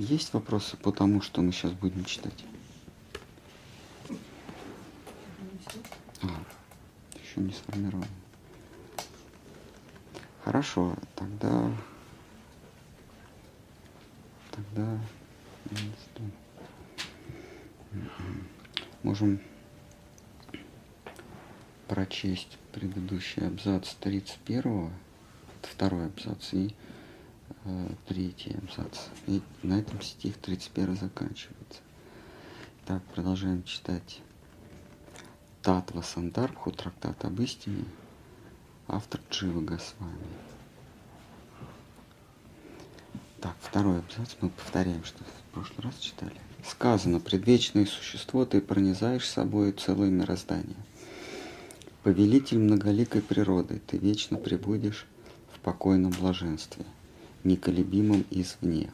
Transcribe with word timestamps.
Есть 0.00 0.32
вопросы 0.32 0.78
по 0.78 0.92
тому, 0.92 1.20
что 1.20 1.42
мы 1.42 1.52
сейчас 1.52 1.72
будем 1.72 2.06
читать? 2.06 2.46
А, 6.22 6.42
еще 7.22 7.40
не 7.40 7.52
сформировано. 7.52 8.08
Хорошо, 10.42 10.96
тогда... 11.14 11.70
Тогда... 14.52 14.98
Можем 19.02 19.38
прочесть 21.88 22.56
предыдущий 22.72 23.46
абзац 23.46 23.92
31, 24.00 24.90
второй 25.60 26.06
абзац 26.06 26.54
и 26.54 26.74
третий 28.06 28.56
абзац. 28.56 29.06
И 29.26 29.40
на 29.62 29.78
этом 29.78 30.00
стих 30.00 30.38
31 30.38 30.96
заканчивается. 30.96 31.80
Так, 32.86 33.02
продолжаем 33.14 33.62
читать 33.64 34.20
Татва 35.62 36.02
Сандарбху, 36.02 36.72
трактат 36.72 37.24
об 37.24 37.40
истине, 37.40 37.84
автор 38.88 39.20
Джива 39.30 39.60
Госвами. 39.60 40.16
Так, 43.40 43.54
второй 43.60 44.00
абзац 44.00 44.36
мы 44.40 44.50
повторяем, 44.50 45.04
что 45.04 45.22
в 45.24 45.52
прошлый 45.52 45.84
раз 45.84 45.96
читали. 45.98 46.40
Сказано, 46.64 47.20
предвечное 47.20 47.86
существо 47.86 48.44
ты 48.44 48.60
пронизаешь 48.60 49.28
собой 49.28 49.72
целое 49.72 50.10
мироздание. 50.10 50.76
Повелитель 52.02 52.58
многоликой 52.58 53.22
природы, 53.22 53.80
ты 53.86 53.98
вечно 53.98 54.36
пребудешь 54.36 55.06
в 55.54 55.60
покойном 55.60 56.12
блаженстве, 56.12 56.84
неколебимом 57.44 58.24
извне. 58.30 58.92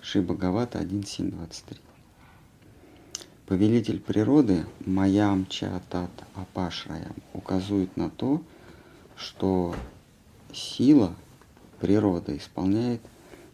Ши 0.00 0.22
Бхагавата 0.22 0.78
1.7.23. 0.78 1.78
Повелитель 3.46 4.00
природы, 4.00 4.64
Маям 4.86 5.46
Чатат 5.46 6.10
Апашраям, 6.34 7.16
указывает 7.34 7.96
на 7.96 8.08
то, 8.08 8.42
что 9.16 9.74
сила 10.52 11.14
природы 11.80 12.36
исполняет 12.36 13.00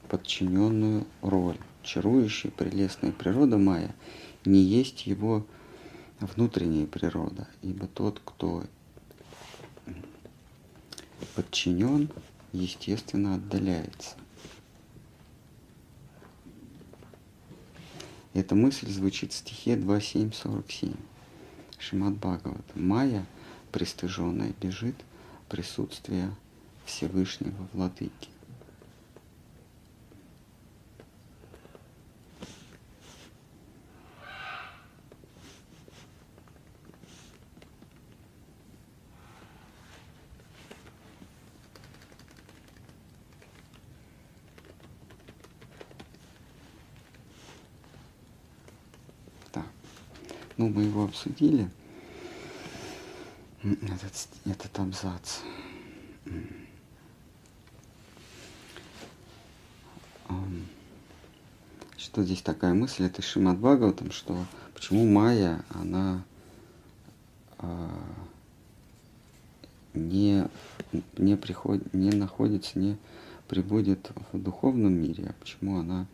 подчиненную 0.09 1.07
роль. 1.23 1.59
Чарующая, 1.83 2.51
прелестная 2.51 3.13
природа 3.13 3.59
Майя 3.59 3.95
не 4.45 4.61
есть 4.61 5.07
его 5.07 5.47
внутренняя 6.21 6.87
природа, 6.87 7.49
ибо 7.63 7.87
тот, 7.87 8.21
кто 8.25 8.65
подчинен, 11.35 12.11
естественно, 12.57 13.35
отдаляется. 13.35 14.17
Эта 18.35 18.55
мысль 18.55 18.91
звучит 18.91 19.33
в 19.33 19.37
стихе 19.37 19.77
2.7.47. 19.77 20.97
Шимат 21.79 22.15
Бхагават. 22.15 22.65
Майя, 22.75 23.25
пристыженная, 23.73 24.53
бежит 24.61 24.97
присутствия 25.49 26.31
Всевышнего 26.85 27.67
Владыки. 27.73 28.29
Ну, 50.59 50.71
мы 50.71 50.85
его 50.85 51.05
обсудили, 51.27 51.69
этот, 53.63 54.29
этот 54.45 54.79
абзац. 54.79 55.41
Что 61.97 62.23
здесь 62.23 62.43
такая 62.43 62.75
мысль, 62.75 63.05
это 63.05 63.21
Шимат 63.23 63.59
Бхагаватам, 63.59 64.11
что 64.11 64.37
почему 64.75 65.07
Майя, 65.07 65.65
она 65.71 66.25
а, 67.59 67.91
не, 69.93 70.47
не, 71.19 71.37
приходит, 71.37 71.93
не 71.93 72.11
находится, 72.11 72.79
не 72.79 72.97
прибудет 73.49 74.13
в 74.33 74.41
духовном 74.41 74.93
мире, 74.93 75.27
а 75.29 75.35
почему 75.41 75.81
она 75.81 76.07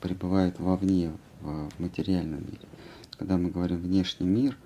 пребывает 0.00 0.58
вовне, 0.58 1.12
в, 1.40 1.68
в 1.70 1.80
материальном 1.80 2.40
мире 2.40 2.66
когда 3.20 3.36
мы 3.36 3.50
говорим 3.50 3.76
внешний 3.76 4.26
мир, 4.26 4.56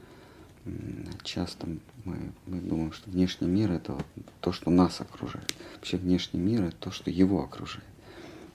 часто 1.24 1.66
мы, 2.04 2.16
мы 2.46 2.60
думаем, 2.60 2.92
что 2.92 3.10
внешний 3.10 3.48
мир 3.48 3.72
это 3.72 3.94
вот 3.94 4.06
то, 4.40 4.52
что 4.52 4.70
нас 4.70 5.00
окружает. 5.00 5.52
Вообще 5.74 5.96
внешний 5.96 6.38
мир 6.38 6.62
это 6.62 6.76
то, 6.76 6.90
что 6.92 7.10
его 7.10 7.42
окружает. 7.42 7.84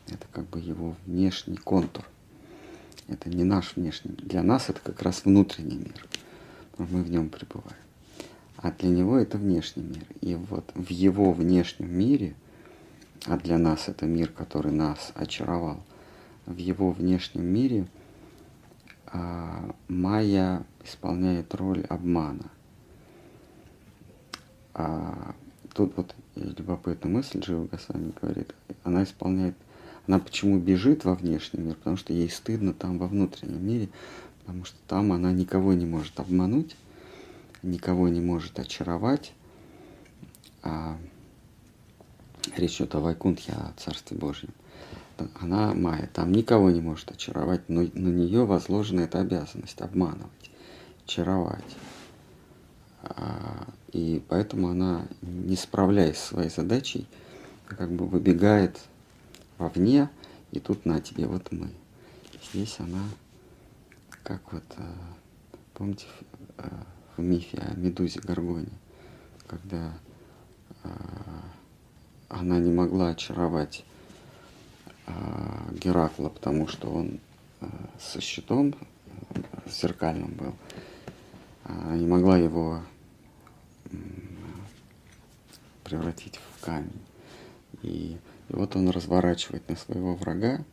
Это 0.07 0.25
как 0.31 0.47
бы 0.47 0.61
его 0.61 0.95
внешний 1.05 1.57
контур. 1.57 2.05
Это 3.09 3.29
не 3.29 3.43
наш 3.43 3.75
внешний. 3.75 4.13
Для 4.13 4.41
нас 4.41 4.69
это 4.69 4.79
как 4.79 5.01
раз 5.01 5.25
внутренний 5.25 5.79
мир. 5.79 6.07
Мы 6.77 7.03
в 7.03 7.11
нем 7.11 7.29
пребываем. 7.29 7.75
А 8.55 8.71
для 8.71 8.87
него 8.87 9.17
это 9.17 9.37
внешний 9.37 9.83
мир. 9.83 10.05
И 10.21 10.35
вот 10.35 10.71
в 10.75 10.89
его 10.91 11.33
внешнем 11.33 11.91
мире, 11.91 12.35
а 13.25 13.35
для 13.35 13.57
нас 13.57 13.89
это 13.89 14.05
мир, 14.05 14.29
который 14.29 14.71
нас 14.71 15.11
очаровал, 15.13 15.83
в 16.45 16.55
его 16.55 16.93
внешнем 16.93 17.43
мире– 17.43 17.85
Майя 19.87 20.65
исполняет 20.83 21.53
роль 21.55 21.85
обмана. 21.89 22.51
А 24.73 25.33
тут 25.73 25.97
вот 25.97 26.15
любопытная 26.35 27.11
мысль 27.11 27.39
Джива 27.39 27.67
Гасами 27.67 28.13
говорит, 28.21 28.53
она 28.83 29.03
исполняет, 29.03 29.55
она 30.07 30.19
почему 30.19 30.59
бежит 30.59 31.05
во 31.05 31.15
внешний 31.15 31.61
мир, 31.61 31.75
потому 31.75 31.97
что 31.97 32.13
ей 32.13 32.29
стыдно 32.29 32.73
там 32.73 32.97
во 32.97 33.07
внутреннем 33.07 33.65
мире, 33.65 33.89
потому 34.39 34.65
что 34.65 34.77
там 34.87 35.11
она 35.11 35.31
никого 35.31 35.73
не 35.73 35.85
может 35.85 36.19
обмануть, 36.19 36.75
никого 37.63 38.07
не 38.09 38.21
может 38.21 38.59
очаровать. 38.59 39.33
А 40.61 40.97
речь 42.55 42.77
идет 42.77 42.95
о 42.95 42.99
Вайкунтхе, 42.99 43.53
о 43.53 43.73
Царстве 43.77 44.17
Божьем 44.17 44.49
она 45.39 45.73
Майя, 45.73 46.09
там 46.13 46.31
никого 46.31 46.69
не 46.71 46.81
может 46.81 47.11
очаровать, 47.11 47.67
но 47.67 47.81
на 47.81 48.09
нее 48.09 48.45
возложена 48.45 49.01
эта 49.01 49.19
обязанность 49.19 49.81
обманывать, 49.81 50.51
очаровать. 51.05 51.75
А, 53.01 53.67
и 53.91 54.23
поэтому 54.27 54.69
она, 54.69 55.07
не 55.21 55.55
справляясь 55.55 56.17
со 56.17 56.27
своей 56.29 56.49
задачей, 56.49 57.07
как 57.67 57.91
бы 57.91 58.05
выбегает 58.07 58.79
вовне, 59.57 60.09
и 60.51 60.59
тут 60.59 60.85
на 60.85 60.99
тебе, 60.99 61.25
вот 61.27 61.51
мы. 61.51 61.69
Здесь 62.51 62.79
она, 62.79 63.03
как 64.23 64.53
вот, 64.53 64.63
а, 64.77 64.95
помните, 65.73 66.07
а, 66.57 66.85
в 67.15 67.21
мифе 67.21 67.57
о 67.59 67.75
Медузе 67.75 68.19
Гаргоне, 68.21 68.71
когда 69.47 69.93
она 72.29 72.59
не 72.59 72.71
могла 72.71 73.09
очаровать 73.09 73.83
Э, 73.88 73.88
Геракла, 75.71 76.29
потому 76.29 76.67
что 76.67 76.89
он 76.89 77.19
э, 77.61 77.67
со 77.99 78.21
щитом 78.21 78.75
э, 79.31 79.39
зеркальным 79.69 80.33
был, 80.33 80.55
не 81.95 82.07
могла 82.07 82.37
его 82.37 82.81
превратить 85.83 86.39
в 86.57 86.65
камень. 86.65 87.01
И, 87.81 88.17
и 88.49 88.53
вот 88.53 88.75
он 88.75 88.89
разворачивает 88.89 89.67
на 89.69 89.75
своего 89.75 90.15
врага, 90.15 90.63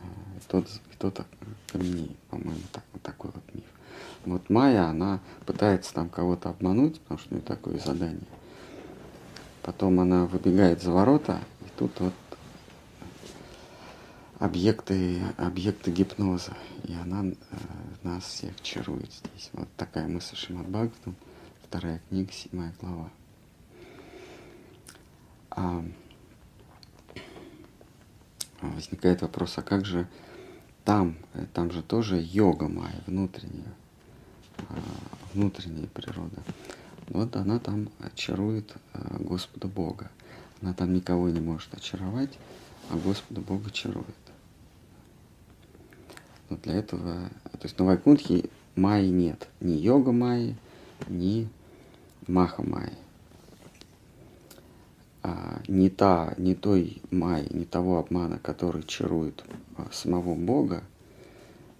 и 0.00 0.40
тот, 0.48 0.68
и 0.92 0.96
тот 0.98 1.24
камней, 1.72 2.16
по-моему, 2.30 2.60
так, 2.72 2.84
вот 2.92 3.02
такой 3.02 3.30
вот 3.34 3.54
миф. 3.54 3.64
Вот 4.24 4.48
Майя, 4.48 4.84
она 4.86 5.20
пытается 5.46 5.92
там 5.92 6.08
кого-то 6.08 6.50
обмануть, 6.50 7.00
потому 7.00 7.18
что 7.18 7.30
у 7.30 7.34
нее 7.34 7.44
такое 7.44 7.78
задание. 7.78 8.26
Потом 9.62 10.00
она 10.00 10.26
выбегает 10.26 10.82
за 10.82 10.90
ворота, 10.90 11.40
и 11.62 11.78
тут 11.78 11.98
вот 12.00 12.12
объекты, 14.38 15.22
объекты 15.36 15.90
гипноза. 15.90 16.56
И 16.84 16.94
она 16.94 17.24
э, 17.24 17.34
нас 18.02 18.24
всех 18.24 18.60
чарует 18.60 19.12
здесь. 19.12 19.50
Вот 19.52 19.68
такая 19.76 20.08
мысль 20.08 20.36
Шимат 20.36 20.68
Бхагаватам, 20.68 21.16
вторая 21.62 22.00
книга, 22.08 22.32
седьмая 22.32 22.74
глава. 22.80 23.10
А, 25.50 25.84
возникает 28.60 29.22
вопрос, 29.22 29.58
а 29.58 29.62
как 29.62 29.84
же 29.84 30.08
там, 30.84 31.16
э, 31.34 31.46
там 31.52 31.70
же 31.70 31.82
тоже 31.82 32.20
йога 32.20 32.68
майя, 32.68 33.02
внутренняя, 33.06 33.72
а, 34.68 34.78
внутренняя 35.32 35.86
природа. 35.86 36.42
Вот 37.08 37.36
она 37.36 37.58
там 37.58 37.88
очарует 38.00 38.74
а, 38.92 39.16
Господа 39.20 39.68
Бога. 39.68 40.10
Она 40.60 40.72
там 40.72 40.92
никого 40.92 41.28
не 41.28 41.40
может 41.40 41.72
очаровать, 41.74 42.38
а 42.90 42.96
Господа 42.96 43.40
Бога 43.40 43.70
чарует. 43.70 44.23
Но 46.54 46.60
для 46.62 46.74
этого, 46.74 47.28
то 47.52 47.62
есть 47.64 47.78
на 47.78 47.84
Вайкунтхе 47.84 48.48
Майи 48.76 49.08
нет. 49.08 49.48
Ни 49.60 49.72
йога 49.72 50.12
Майи, 50.12 50.56
ни 51.08 51.48
Маха 52.28 52.62
Майи. 52.62 52.92
А, 55.22 55.60
не, 55.66 55.90
та, 55.90 56.34
не 56.38 56.54
той 56.54 57.02
Майи, 57.10 57.48
не 57.50 57.64
того 57.64 57.98
обмана, 57.98 58.38
который 58.38 58.84
чарует 58.84 59.44
а, 59.76 59.88
самого 59.90 60.34
Бога, 60.36 60.84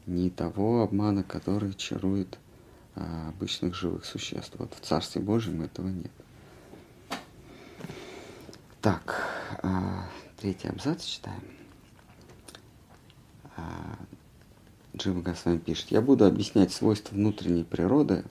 не 0.07 0.31
того 0.31 0.83
обмана, 0.83 1.23
который 1.23 1.75
чарует 1.75 2.39
а, 2.97 3.29
обычных 3.29 3.75
живых 3.75 4.05
существ. 4.05 4.55
Вот 4.59 4.75
в 4.75 4.81
Царстве 4.81 5.21
Божьем 5.21 5.63
этого 5.63 5.89
нет. 5.89 6.11
Так, 8.81 9.23
а, 9.63 10.09
третий 10.37 10.69
абзац 10.69 11.05
читаем. 11.05 11.43
А, 14.95 14.97
Джива 14.97 15.21
Госвами 15.21 15.59
пишет, 15.59 15.91
я 15.91 16.01
буду 16.01 16.25
объяснять 16.25 16.73
свойства 16.73 17.15
внутренней 17.15 17.65
природы, 17.65 18.25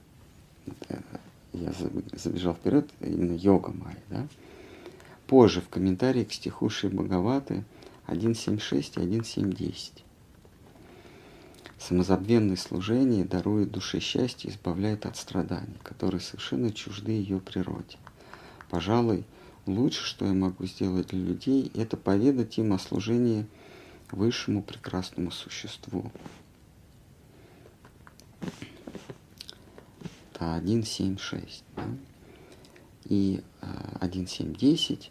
я 1.53 1.71
забежал 2.13 2.55
вперед, 2.55 2.89
именно 2.99 3.33
йога 3.33 3.71
майя, 3.71 4.03
да? 4.09 4.27
Позже 5.27 5.61
в 5.61 5.69
комментарии 5.69 6.23
к 6.23 6.33
стиху 6.33 6.69
Ши 6.69 6.89
Бхагаваты 6.89 7.63
1.7.6 8.07 9.01
и 9.01 9.19
1.7.10. 9.19 10.03
Самозабвенное 11.79 12.55
служение 12.55 13.25
дарует 13.25 13.71
душе 13.71 13.99
счастье 13.99 14.49
и 14.49 14.53
избавляет 14.53 15.05
от 15.05 15.17
страданий, 15.17 15.77
которые 15.83 16.21
совершенно 16.21 16.71
чужды 16.71 17.11
ее 17.11 17.39
природе. 17.39 17.97
Пожалуй, 18.69 19.25
лучше, 19.65 20.03
что 20.03 20.25
я 20.25 20.33
могу 20.33 20.65
сделать 20.65 21.07
для 21.07 21.19
людей, 21.19 21.71
это 21.75 21.97
поведать 21.97 22.57
им 22.57 22.73
о 22.73 22.79
служении 22.79 23.45
высшему 24.11 24.61
прекрасному 24.61 25.31
существу, 25.31 26.11
это 30.43 30.57
1.7.6, 30.57 31.63
да? 31.75 31.83
и 33.05 33.41
1.7.10, 33.61 34.99
э, 34.99 35.09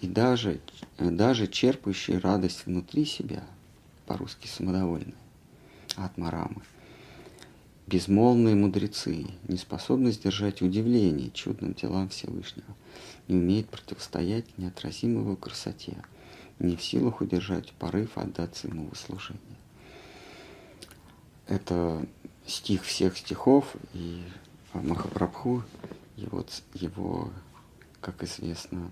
и 0.00 0.06
даже, 0.06 0.60
даже 0.98 1.46
черпающие 1.46 2.18
радость 2.18 2.66
внутри 2.66 3.04
себя, 3.04 3.44
по-русски 4.06 4.46
самодовольные, 4.46 5.14
от 5.96 6.16
Марамы, 6.16 6.62
безмолвные 7.86 8.54
мудрецы, 8.54 9.26
не 9.48 9.56
способны 9.56 10.12
сдержать 10.12 10.62
удивление 10.62 11.30
чудным 11.30 11.74
делам 11.74 12.08
Всевышнего, 12.08 12.74
не 13.28 13.36
умеют 13.36 13.68
противостоять 13.68 14.46
неотразимой 14.58 15.36
красоте, 15.36 15.96
не 16.58 16.76
в 16.76 16.82
силах 16.82 17.20
удержать 17.20 17.72
порыв 17.72 18.16
отдаться 18.16 18.68
ему 18.68 18.90
в 18.90 18.96
служение. 18.96 19.40
Это 21.48 22.06
стих 22.46 22.84
всех 22.84 23.16
стихов, 23.16 23.74
и 23.92 24.22
Махапрабху 24.72 25.62
его, 26.16 26.44
его, 26.74 27.30
как 28.00 28.22
известно, 28.22 28.90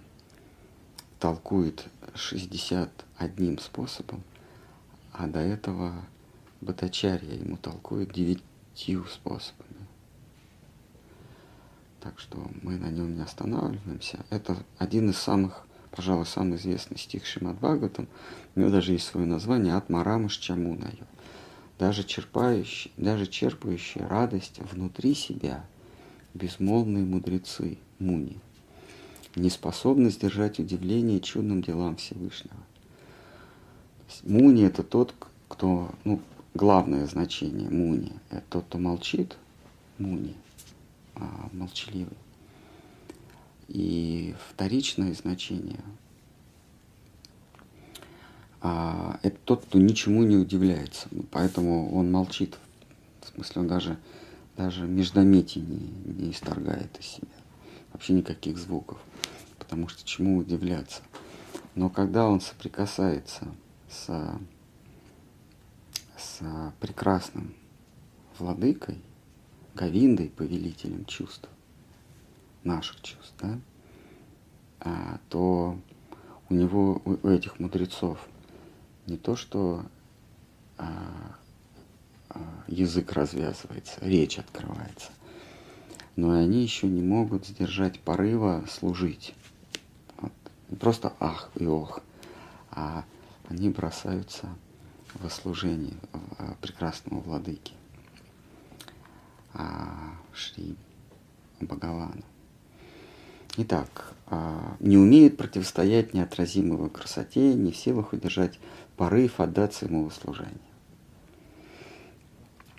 толкует 1.18 1.86
61 2.14 3.58
способом, 3.58 4.22
а 5.12 5.26
до 5.26 5.40
этого 5.40 6.04
Батачарья 6.60 7.34
ему 7.34 7.56
толкует 7.56 8.12
девятью 8.12 9.04
способами. 9.06 9.86
Так 12.00 12.18
что 12.18 12.50
мы 12.62 12.76
на 12.76 12.90
нем 12.90 13.14
не 13.14 13.22
останавливаемся. 13.22 14.24
Это 14.30 14.56
один 14.78 15.10
из 15.10 15.18
самых, 15.18 15.66
пожалуй, 15.90 16.26
самый 16.26 16.56
известный 16.56 16.98
стих 16.98 17.26
Шимад 17.26 17.56
Бхагаватам. 17.56 18.08
У 18.54 18.60
него 18.60 18.70
даже 18.70 18.92
есть 18.92 19.06
свое 19.06 19.26
название 19.26 19.74
«Атмарамаш 19.74 20.36
Чамунайо» 20.36 21.06
даже 21.78 22.02
черпающие, 22.04 22.92
даже 22.96 23.26
черпающие 23.26 24.06
радость 24.06 24.58
внутри 24.72 25.14
себя, 25.14 25.64
безмолвные 26.34 27.04
мудрецы, 27.04 27.78
муни, 27.98 28.38
не 29.36 29.50
способны 29.50 30.10
сдержать 30.10 30.58
удивление 30.58 31.20
чудным 31.20 31.62
делам 31.62 31.96
Всевышнего. 31.96 32.56
Муни– 34.24 34.64
это 34.66 34.82
тот, 34.82 35.14
кто, 35.48 35.90
ну, 36.04 36.20
главное 36.54 37.06
значение 37.06 37.70
муни– 37.70 38.12
это 38.30 38.42
тот, 38.50 38.64
кто 38.64 38.78
молчит, 38.78 39.36
муни, 39.98 40.34
а, 41.14 41.48
молчаливый. 41.52 42.16
И 43.68 44.34
вторичное 44.50 45.12
значение 45.12 45.80
а, 48.60 49.18
это 49.22 49.36
тот, 49.44 49.64
кто 49.64 49.78
ничему 49.78 50.24
не 50.24 50.36
удивляется. 50.36 51.08
Поэтому 51.30 51.94
он 51.94 52.10
молчит. 52.10 52.58
В 53.20 53.34
смысле, 53.34 53.62
он 53.62 53.68
даже, 53.68 53.98
даже 54.56 54.86
междометий 54.86 55.60
не, 55.60 56.14
не 56.14 56.30
исторгает 56.32 56.98
из 56.98 57.06
себя. 57.06 57.28
Вообще 57.92 58.14
никаких 58.14 58.58
звуков. 58.58 58.98
Потому 59.58 59.88
что 59.88 60.04
чему 60.04 60.38
удивляться. 60.38 61.02
Но 61.74 61.88
когда 61.88 62.26
он 62.28 62.40
соприкасается 62.40 63.46
с, 63.88 64.38
с 66.16 66.72
прекрасным 66.80 67.54
владыкой, 68.38 69.00
Говиндой, 69.74 70.30
повелителем 70.30 71.04
чувств, 71.04 71.48
наших 72.64 73.00
чувств, 73.00 73.32
да, 73.40 73.60
а, 74.80 75.20
то 75.28 75.78
у 76.48 76.54
него, 76.54 77.00
у 77.04 77.28
этих 77.28 77.60
мудрецов, 77.60 78.18
не 79.08 79.16
то, 79.16 79.36
что 79.36 79.84
а, 80.76 81.36
а, 82.28 82.40
язык 82.66 83.12
развязывается, 83.12 83.96
речь 84.00 84.38
открывается, 84.38 85.10
но 86.16 86.36
и 86.36 86.44
они 86.44 86.62
еще 86.62 86.86
не 86.86 87.02
могут 87.02 87.46
сдержать 87.46 88.00
порыва 88.00 88.64
служить. 88.70 89.34
Вот. 90.18 90.32
Не 90.68 90.76
просто 90.76 91.12
ах 91.20 91.50
и 91.56 91.66
ох, 91.66 92.00
а 92.70 93.04
они 93.48 93.70
бросаются 93.70 94.48
во 95.14 95.30
служение 95.30 95.96
а, 96.38 96.54
прекрасному 96.60 97.22
владыке 97.22 97.72
а, 99.54 100.12
Шри 100.34 100.76
Бхагавану. 101.60 102.22
Итак, 103.56 104.14
а, 104.26 104.76
не 104.78 104.96
умеют 104.96 105.36
противостоять 105.36 106.14
неотразимой 106.14 106.90
красоте, 106.90 107.54
не 107.54 107.72
в 107.72 107.76
силах 107.76 108.12
удержать 108.12 108.58
порыв 108.98 109.38
отдаться 109.38 109.86
ему 109.86 110.08
в 110.08 110.12
служение. 110.12 110.58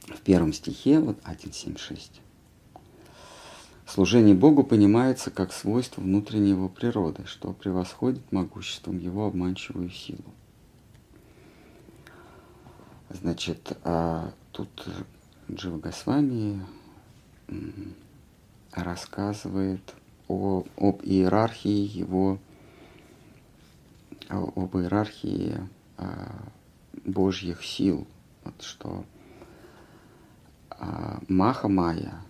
В 0.04 0.20
первом 0.22 0.52
стихе, 0.52 1.00
вот 1.00 1.18
1.7.6, 1.24 2.20
служение 3.88 4.36
Богу 4.36 4.64
понимается 4.64 5.32
как 5.32 5.54
свойство 5.54 6.02
внутренней 6.02 6.50
его 6.50 6.68
природы, 6.68 7.26
что 7.26 7.54
превосходит 7.54 8.32
могуществом 8.34 9.00
его 9.00 9.28
обманчивую 9.28 9.90
силу. 9.90 10.34
Значит, 13.10 13.78
а 13.86 14.34
тут 14.52 14.88
Джива 15.50 15.78
Госвами 15.78 16.62
рассказывает 18.74 19.96
о, 20.28 20.66
об 20.76 21.02
иерархии 21.04 21.98
его, 21.98 22.40
об 24.28 24.76
иерархии 24.76 25.58
Божьих 27.06 27.64
сил, 27.64 28.08
вот 28.44 28.62
что 28.62 29.06
а, 30.70 31.20
Маха 31.28 31.68
Майя 31.68 32.22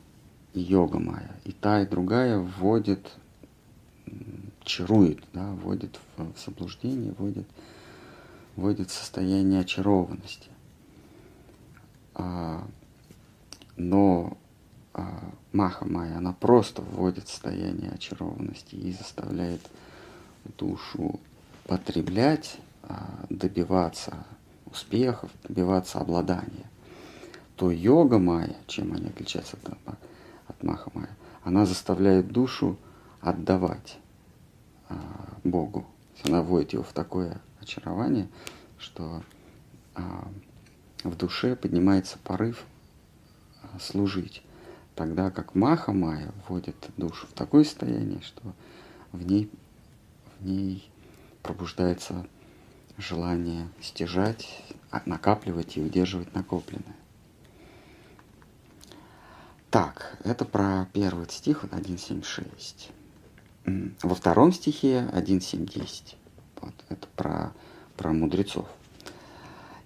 и 0.53 0.61
Йога 0.61 0.99
Майя, 0.99 1.35
и 1.45 1.51
та, 1.51 1.81
и 1.81 1.85
другая 1.85 2.39
вводит, 2.39 3.11
чарует, 4.63 5.19
да, 5.33 5.51
вводит 5.51 5.99
в, 6.17 6.31
заблуждение, 6.43 7.13
вводит, 7.17 7.47
вводит 8.55 8.89
в 8.89 8.93
состояние 8.93 9.61
очарованности. 9.61 10.49
А, 12.15 12.65
но 13.77 14.37
а, 14.93 15.31
Маха 15.53 15.85
Майя, 15.85 16.17
она 16.17 16.33
просто 16.33 16.81
вводит 16.81 17.25
в 17.25 17.29
состояние 17.29 17.91
очарованности 17.91 18.75
и 18.75 18.91
заставляет 18.91 19.61
душу 20.57 21.19
потреблять 21.65 22.59
добиваться 23.29 24.25
успехов, 24.65 25.31
добиваться 25.43 25.99
обладания, 25.99 26.69
то 27.55 27.71
йога 27.71 28.19
майя, 28.19 28.55
чем 28.67 28.93
они 28.93 29.07
отличаются 29.07 29.57
от, 29.63 29.97
от 30.47 30.63
маха 30.63 30.91
майя, 30.93 31.15
она 31.43 31.65
заставляет 31.65 32.31
душу 32.31 32.77
отдавать 33.21 33.97
а, 34.87 34.97
Богу. 35.43 35.85
Она 36.23 36.41
вводит 36.41 36.73
его 36.73 36.83
в 36.83 36.93
такое 36.93 37.41
очарование, 37.61 38.27
что 38.77 39.23
а, 39.95 40.27
в 41.03 41.15
душе 41.15 41.55
поднимается 41.55 42.17
порыв 42.23 42.63
а, 43.61 43.79
служить. 43.79 44.43
Тогда 44.95 45.31
как 45.31 45.55
Маха 45.55 45.93
Майя 45.93 46.33
вводит 46.47 46.75
душу 46.97 47.25
в 47.27 47.31
такое 47.31 47.63
состояние, 47.63 48.21
что 48.21 48.41
в 49.13 49.25
ней, 49.25 49.49
в 50.39 50.45
ней 50.45 50.89
пробуждается 51.41 52.27
желание 52.99 53.67
стяжать, 53.81 54.63
а, 54.91 55.01
накапливать 55.05 55.77
и 55.77 55.81
удерживать 55.81 56.33
накопленное. 56.35 56.95
Так, 59.71 60.17
это 60.23 60.45
про 60.45 60.87
первый 60.93 61.29
стих, 61.29 61.63
1.7.6. 61.63 62.91
Во 64.01 64.15
втором 64.15 64.51
стихе 64.51 65.07
1.7.10. 65.13 66.15
Вот, 66.61 66.73
это 66.89 67.07
про, 67.15 67.53
про 67.95 68.11
мудрецов. 68.11 68.67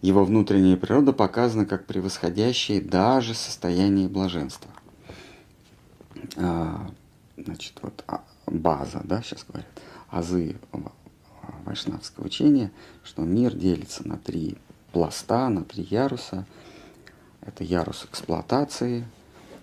Его 0.01 0.23
внутренняя 0.25 0.77
природа 0.77 1.13
показана 1.13 1.65
как 1.65 1.85
превосходящая 1.85 2.81
даже 2.81 3.33
состояние 3.33 4.07
блаженства. 4.07 4.71
А, 6.37 6.89
значит, 7.37 7.77
вот 7.81 8.03
а, 8.07 8.23
база, 8.47 9.01
да, 9.03 9.21
сейчас 9.21 9.45
говорят, 9.45 9.67
азы 10.09 10.57
вайшнавского 11.63 12.25
учения, 12.25 12.71
что 13.03 13.23
мир 13.23 13.55
делится 13.55 14.07
на 14.07 14.17
три 14.17 14.57
пласта, 14.91 15.49
на 15.49 15.63
три 15.63 15.83
яруса. 15.89 16.45
Это 17.41 17.63
ярус 17.63 18.05
эксплуатации, 18.05 19.05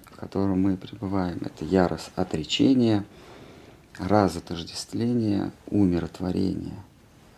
в 0.05 0.17
котором 0.17 0.63
мы 0.63 0.77
пребываем. 0.77 1.39
Это 1.43 1.65
ярус 1.65 2.11
отречения, 2.17 3.05
разотождествления, 3.99 5.53
умиротворения. 5.69 6.85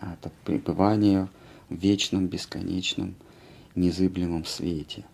Это 0.00 0.30
пребывание 0.44 1.28
в 1.68 1.74
вечном, 1.74 2.26
бесконечном, 2.26 3.14
незыблемом 3.74 4.44
свете. 4.44 5.04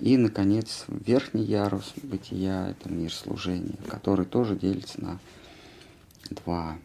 И, 0.00 0.16
наконец, 0.16 0.84
верхний 0.88 1.44
ярус 1.44 1.92
бытия– 2.02 2.68
это 2.70 2.90
мир 2.90 3.12
служения, 3.12 3.78
который 3.88 4.26
тоже 4.26 4.56
делится 4.56 5.00
на 5.02 5.18
два 6.30 6.76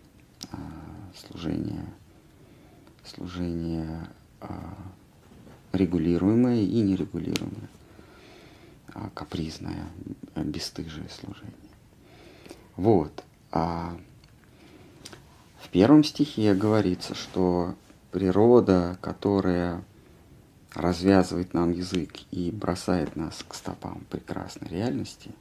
служения. 1.19 1.85
Служение 3.03 4.07
а, 4.41 4.75
регулируемое 5.71 6.61
и 6.61 6.81
нерегулируемое, 6.81 7.69
а 8.93 9.09
капризное, 9.13 9.88
бесстыжее 10.35 11.09
служение. 11.09 11.53
Вот. 12.75 13.23
А 13.51 13.97
в 15.61 15.69
первом 15.69 16.03
стихе 16.03 16.53
говорится, 16.53 17.15
что 17.15 17.75
природа, 18.11 18.97
которая 19.01 19.83
развязывает 20.73 21.53
нам 21.53 21.71
язык 21.71 22.19
и 22.31 22.51
бросает 22.51 23.15
нас 23.15 23.43
к 23.47 23.53
стопам 23.53 24.05
прекрасной 24.09 24.69
реальности, 24.69 25.31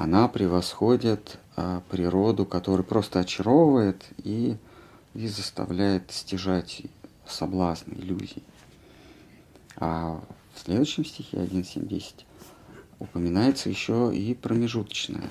она 0.00 0.28
превосходит 0.28 1.38
а, 1.56 1.82
природу, 1.90 2.46
которая 2.46 2.84
просто 2.84 3.20
очаровывает 3.20 4.02
и, 4.24 4.56
и 5.12 5.28
заставляет 5.28 6.10
стяжать 6.10 6.84
соблазны, 7.26 7.92
иллюзии. 7.92 8.42
А 9.76 10.22
в 10.54 10.60
следующем 10.60 11.04
стихе 11.04 11.36
1.7.10 11.36 12.24
упоминается 12.98 13.68
еще 13.68 14.10
и 14.14 14.32
промежуточная, 14.32 15.28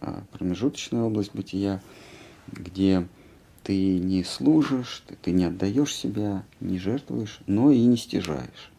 а, 0.00 0.22
промежуточная 0.30 1.02
область 1.02 1.34
бытия, 1.34 1.82
где 2.46 3.08
ты 3.64 3.98
не 3.98 4.22
служишь, 4.22 5.02
ты, 5.08 5.16
ты 5.16 5.32
не 5.32 5.46
отдаешь 5.46 5.96
себя, 5.96 6.44
не 6.60 6.78
жертвуешь, 6.78 7.40
но 7.48 7.72
и 7.72 7.80
не 7.80 7.96
стяжаешь. 7.96 8.70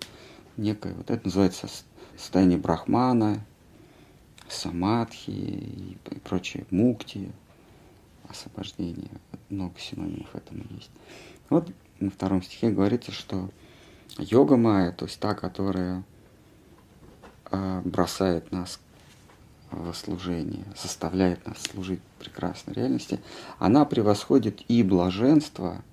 Некое, 0.56 0.94
вот 0.94 1.12
это 1.12 1.26
называется 1.26 1.68
состояние 2.16 2.60
брахмана, 2.60 3.46
самадхи 4.54 5.32
и 5.32 5.98
прочее, 6.24 6.66
мукти, 6.72 7.32
освобождение. 8.30 9.12
Много 9.50 9.80
синонимов 9.80 10.36
этому 10.36 10.64
есть. 10.72 10.92
Вот 11.50 11.70
на 12.00 12.10
втором 12.10 12.42
стихе 12.42 12.70
говорится, 12.70 13.12
что 13.12 13.50
йога 14.18 14.58
майя, 14.58 14.92
то 14.92 15.06
есть 15.06 15.20
та, 15.20 15.34
которая 15.34 16.04
а, 17.46 17.82
бросает 17.82 18.52
нас 18.52 18.80
в 19.72 19.94
служение, 19.94 20.66
заставляет 20.82 21.46
нас 21.48 21.62
служить 21.62 22.02
прекрасной 22.20 22.74
реальности, 22.74 23.20
она 23.60 23.86
превосходит 23.86 24.62
и 24.68 24.84
блаженство, 24.84 25.84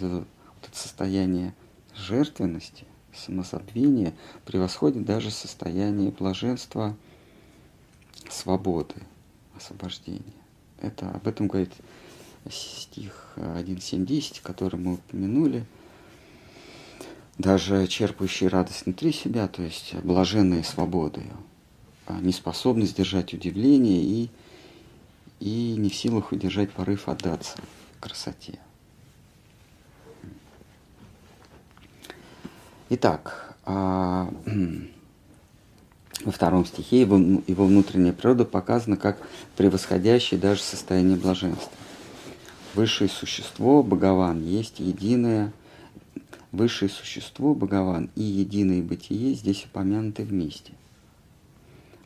вот 0.00 0.26
это 0.62 0.76
состояние 0.76 1.54
жертвенности, 1.94 2.86
самозабвения, 3.14 4.14
превосходит 4.44 5.04
даже 5.04 5.30
состояние 5.30 6.10
блаженства, 6.10 6.96
свободы, 8.28 8.94
освобождения. 9.56 10.22
Это, 10.80 11.10
об 11.10 11.26
этом 11.26 11.48
говорит 11.48 11.72
стих 12.50 13.32
1.7.10, 13.36 14.40
который 14.42 14.78
мы 14.78 14.94
упомянули, 14.94 15.64
даже 17.36 17.86
черпающий 17.86 18.48
радость 18.48 18.84
внутри 18.84 19.12
себя, 19.12 19.48
то 19.48 19.62
есть 19.62 19.94
блаженные 20.02 20.64
свободою. 20.64 21.36
А, 22.06 22.20
не 22.20 22.32
способны 22.32 22.86
сдержать 22.86 23.34
удивление 23.34 24.02
и, 24.02 24.30
и 25.40 25.74
не 25.76 25.90
в 25.90 25.94
силах 25.94 26.32
удержать 26.32 26.72
порыв 26.72 27.08
отдаться 27.08 27.58
красоте. 28.00 28.58
Итак, 32.88 33.54
а, 33.66 34.17
во 36.28 36.32
втором 36.32 36.64
стихе 36.64 37.00
его, 37.00 37.16
его 37.16 37.66
внутренняя 37.66 38.12
природа 38.12 38.44
показана 38.44 38.96
как 38.96 39.18
превосходящее 39.56 40.38
даже 40.38 40.62
состояние 40.62 41.16
блаженства. 41.16 41.72
Высшее 42.74 43.10
существо, 43.10 43.82
Богован, 43.82 44.42
есть 44.44 44.78
единое, 44.78 45.52
высшее 46.52 46.90
существо, 46.90 47.54
Богован 47.54 48.10
и 48.14 48.22
единое 48.22 48.82
бытие 48.82 49.34
здесь 49.34 49.64
упомянуты 49.64 50.22
вместе– 50.22 50.72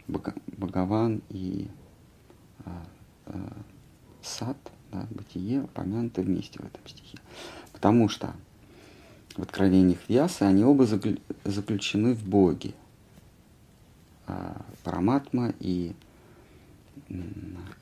Богован 0.08 1.22
и 1.28 1.68
а, 2.64 2.84
а, 3.26 3.52
сад, 4.22 4.56
да, 4.90 5.06
бытие 5.10 5.62
упомянуты 5.62 6.22
вместе 6.22 6.58
в 6.58 6.66
этом 6.66 6.86
стихе. 6.86 7.18
Потому 7.72 8.08
что 8.08 8.34
в 9.36 9.42
откровениях 9.42 9.98
Вьясы 10.08 10.42
они 10.42 10.64
оба 10.64 10.86
заключены 11.44 12.14
в 12.14 12.24
Боге. 12.24 12.74
А, 14.26 14.60
Параматма 14.84 15.54
и, 15.60 15.94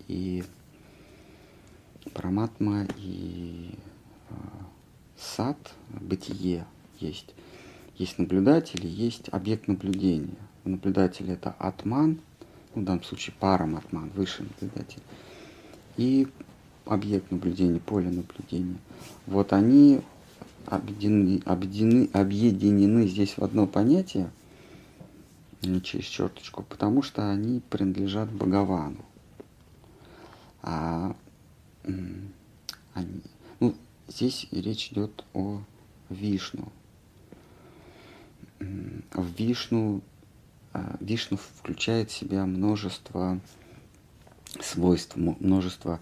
и 0.08 0.44
Параматма 2.14 2.86
и 2.96 3.74
а, 4.30 4.34
сад, 5.16 5.56
бытие 6.00 6.66
есть. 6.98 7.34
Есть 7.96 8.18
наблюдатель, 8.18 8.86
есть 8.86 9.28
объект 9.30 9.68
наблюдения 9.68 10.36
наблюдатель 10.64 11.30
это 11.30 11.54
атман, 11.58 12.20
в 12.74 12.82
данном 12.82 13.02
случае 13.02 13.34
параматман, 13.38 14.10
высший 14.14 14.46
наблюдатель, 14.46 15.02
и 15.96 16.28
объект 16.86 17.30
наблюдения, 17.30 17.80
поле 17.80 18.10
наблюдения. 18.10 18.76
Вот 19.26 19.52
они 19.52 20.00
объединены, 20.66 21.42
объединены, 21.44 22.08
объединены 22.12 23.06
здесь 23.06 23.36
в 23.36 23.42
одно 23.42 23.66
понятие, 23.66 24.30
через 25.82 26.04
черточку, 26.04 26.62
потому 26.62 27.02
что 27.02 27.30
они 27.30 27.60
принадлежат 27.60 28.32
Бхагавану. 28.32 29.04
А 30.62 31.14
они, 32.94 33.22
ну, 33.60 33.74
здесь 34.08 34.46
речь 34.50 34.92
идет 34.92 35.24
о 35.34 35.62
Вишну. 36.08 36.72
В 38.58 39.26
Вишну 39.38 40.02
а, 40.72 40.96
Вишну 41.00 41.36
включает 41.36 42.10
в 42.10 42.16
себя 42.16 42.46
множество 42.46 43.40
свойств, 44.60 45.16
множество, 45.16 46.00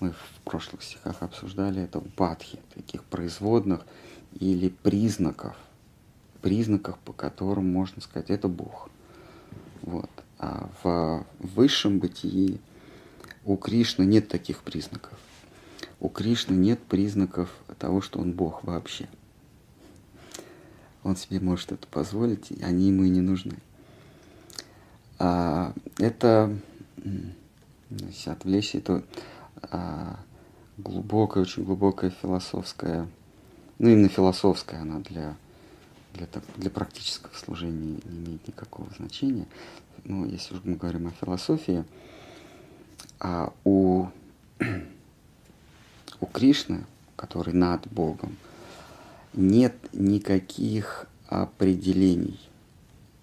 мы 0.00 0.12
в 0.12 0.40
прошлых 0.44 0.82
стихах 0.82 1.22
обсуждали 1.22 1.82
это 1.82 1.98
упадхи, 1.98 2.58
таких 2.74 3.04
производных 3.04 3.84
или 4.38 4.68
признаков, 4.68 5.56
признаков, 6.40 6.98
по 7.04 7.12
которым 7.12 7.72
можно 7.72 8.00
сказать, 8.00 8.30
это 8.30 8.48
Бог. 8.48 8.90
Вот. 9.88 10.10
А 10.38 10.68
в 10.82 11.24
высшем 11.38 11.98
бытии 11.98 12.60
у 13.46 13.56
Кришны 13.56 14.04
нет 14.04 14.28
таких 14.28 14.62
признаков. 14.62 15.18
У 15.98 16.10
Кришны 16.10 16.52
нет 16.52 16.78
признаков 16.78 17.50
того, 17.78 18.02
что 18.02 18.20
он 18.20 18.32
Бог 18.32 18.64
вообще. 18.64 19.08
Он 21.04 21.16
себе 21.16 21.40
может 21.40 21.72
это 21.72 21.86
позволить, 21.86 22.50
и 22.50 22.62
они 22.62 22.88
ему 22.88 23.04
и 23.04 23.08
не 23.08 23.22
нужны. 23.22 23.56
А, 25.18 25.72
это, 25.96 26.54
если 27.88 28.28
отвлечься, 28.28 28.76
это 28.76 29.02
а, 29.62 30.18
глубокая, 30.76 31.44
очень 31.44 31.64
глубокая 31.64 32.10
философская, 32.10 33.08
ну 33.78 33.88
именно 33.88 34.10
философская 34.10 34.82
она 34.82 34.98
для, 35.00 35.34
для, 36.14 36.26
для 36.56 36.70
практического 36.70 37.34
служения 37.34 38.00
не 38.04 38.18
имеет 38.18 38.46
никакого 38.46 38.88
значения. 38.96 39.46
Ну, 40.04 40.26
если 40.26 40.54
уж 40.54 40.60
мы 40.64 40.76
говорим 40.76 41.08
о 41.08 41.10
философии, 41.10 41.84
а 43.20 43.52
у, 43.64 44.06
у 46.20 46.26
Кришны, 46.26 46.86
который 47.16 47.54
над 47.54 47.86
Богом, 47.88 48.36
нет 49.34 49.74
никаких 49.92 51.06
определений, 51.28 52.40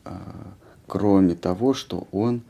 а, 0.04 0.54
кроме 0.88 1.36
того, 1.36 1.74
что 1.74 2.08
он 2.12 2.42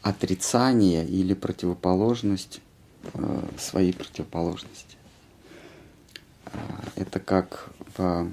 отрицание 0.00 1.06
или 1.06 1.34
противоположность 1.34 2.60
а, 3.14 3.48
своей 3.58 3.92
противоположности. 3.92 4.96
А, 6.46 6.58
это 6.96 7.20
как 7.20 7.70
в, 7.96 8.30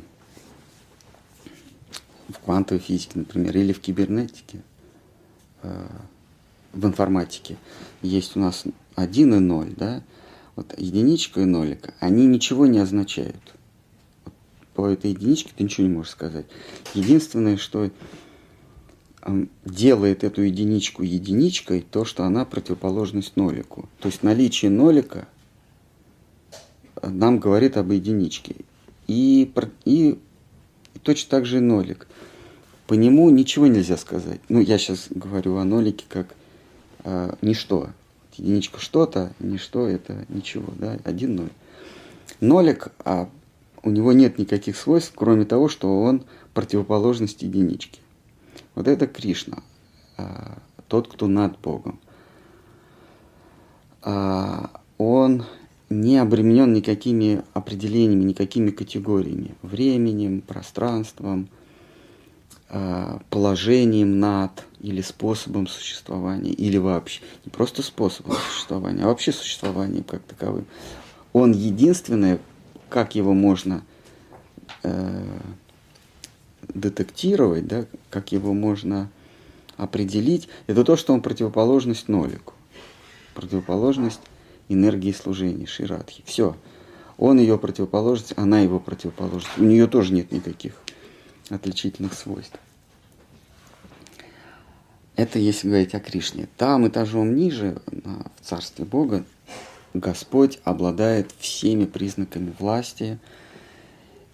в 2.29 2.39
квантовой 2.39 2.81
физике, 2.81 3.19
например, 3.19 3.57
или 3.57 3.74
в 3.74 3.81
кибернетике, 3.81 4.62
в 5.62 6.86
информатике. 6.86 7.57
Есть 8.01 8.38
у 8.38 8.39
нас 8.39 8.63
один 8.95 9.33
и 9.33 9.39
ноль, 9.39 9.74
да, 9.75 10.03
вот 10.55 10.74
единичка 10.77 11.41
и 11.41 11.45
нолик, 11.45 11.93
они 12.00 12.25
ничего 12.27 12.65
не 12.65 12.79
означают. 12.79 13.55
По 14.74 14.88
этой 14.88 15.12
единичке 15.12 15.51
ты 15.55 15.63
ничего 15.63 15.88
не 15.88 15.93
можешь 15.93 16.12
сказать. 16.12 16.45
Единственное, 16.93 17.57
что 17.57 17.89
делает 19.65 20.24
эту 20.24 20.41
единичку 20.43 21.03
единичкой, 21.03 21.81
то, 21.81 22.05
что 22.05 22.24
она 22.24 22.45
противоположность 22.45 23.36
нолику. 23.36 23.89
То 24.00 24.07
есть 24.07 24.24
наличие 24.24 24.71
нолика 24.71 25.27
нам 27.01 27.39
говорит 27.39 27.77
об 27.77 27.91
единичке. 27.91 28.55
И, 29.07 29.51
и, 29.86 30.19
и 30.93 31.00
точно 31.00 31.29
так 31.31 31.45
же 31.45 31.57
и 31.57 31.62
нолик. 31.62 32.07
По 32.89 32.96
нему 32.96 33.29
ничего 33.29 33.67
нельзя 33.67 33.98
сказать. 33.98 34.41
Ну, 34.50 34.60
я 34.60 34.79
сейчас 34.79 35.10
говорю 35.12 35.58
о 35.58 35.63
нолике 35.63 36.05
как 36.10 36.34
э, 37.03 37.36
ничто 37.43 37.89
единичка 38.36 38.79
что-то, 38.79 39.31
ничто 39.39 39.88
это 39.88 40.25
ничего, 40.27 40.74
да, 40.75 40.98
один 41.03 41.36
ноль. 41.36 41.50
Нолик, 42.39 42.88
а 43.05 43.29
у 43.84 43.91
него 43.91 44.12
нет 44.12 44.39
никаких 44.39 44.75
свойств, 44.75 45.13
кроме 45.15 45.46
того, 45.46 45.67
что 45.69 46.01
он 46.01 46.24
противоположность 46.55 47.43
единички. 47.43 48.00
Вот 48.74 48.88
это 48.88 49.05
Кришна, 49.05 49.62
а, 50.17 50.58
тот, 50.88 51.13
кто 51.13 51.27
над 51.27 51.60
Богом. 51.60 52.00
А, 54.01 54.72
он 54.98 55.46
не 55.91 56.17
обременен 56.17 56.74
никакими 56.74 57.43
определениями, 57.53 58.24
никакими 58.24 58.72
категориями, 58.72 59.53
временем, 59.62 60.41
пространством, 60.41 61.50
положением 63.29 64.19
над 64.19 64.51
или 64.79 65.01
способом 65.01 65.67
существования, 65.67 66.51
или 66.51 66.77
вообще 66.77 67.21
не 67.45 67.49
просто 67.49 67.81
способом 67.81 68.35
существования, 68.49 69.03
а 69.03 69.07
вообще 69.07 69.31
существованием 69.31 70.03
как 70.03 70.21
таковым. 70.23 70.65
Он 71.33 71.51
единственное, 71.51 72.39
как 72.88 73.15
его 73.15 73.33
можно 73.33 73.83
э, 74.83 75.39
детектировать, 76.73 77.67
да, 77.67 77.85
как 78.09 78.31
его 78.31 78.53
можно 78.53 79.09
определить, 79.77 80.47
это 80.67 80.83
то, 80.83 80.95
что 80.95 81.13
он 81.13 81.21
противоположность 81.21 82.07
нолику, 82.07 82.53
противоположность 83.33 84.21
энергии 84.67 85.11
служения, 85.11 85.65
ширадхи. 85.65 86.23
Все. 86.25 86.55
Он 87.17 87.39
ее 87.39 87.57
противоположность, 87.57 88.33
она 88.38 88.61
его 88.61 88.79
противоположность. 88.79 89.57
У 89.57 89.63
нее 89.63 89.88
тоже 89.88 90.13
нет 90.13 90.31
никаких 90.31 90.73
отличительных 91.57 92.13
свойств. 92.13 92.59
Это 95.15 95.37
если 95.37 95.67
говорить 95.67 95.95
о 95.95 95.99
Кришне. 95.99 96.47
Там 96.55 96.87
этажом 96.87 97.35
ниже, 97.35 97.81
в 97.87 98.45
Царстве 98.45 98.85
Бога, 98.85 99.25
Господь 99.93 100.59
обладает 100.63 101.33
всеми 101.39 101.85
признаками 101.85 102.53
власти, 102.57 103.19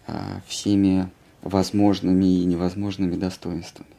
а, 0.05 0.41
всеми 0.47 1.09
возможными 1.41 2.25
и 2.25 2.45
невозможными 2.45 3.15
достоинствами. 3.15 3.89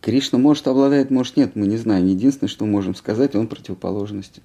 Кришна 0.00 0.38
может 0.38 0.66
обладает, 0.66 1.10
может 1.10 1.38
нет, 1.38 1.56
мы 1.56 1.66
не 1.66 1.78
знаем. 1.78 2.06
Единственное, 2.06 2.50
что 2.50 2.66
можем 2.66 2.94
сказать, 2.94 3.34
он 3.34 3.46
противоположность 3.46 4.40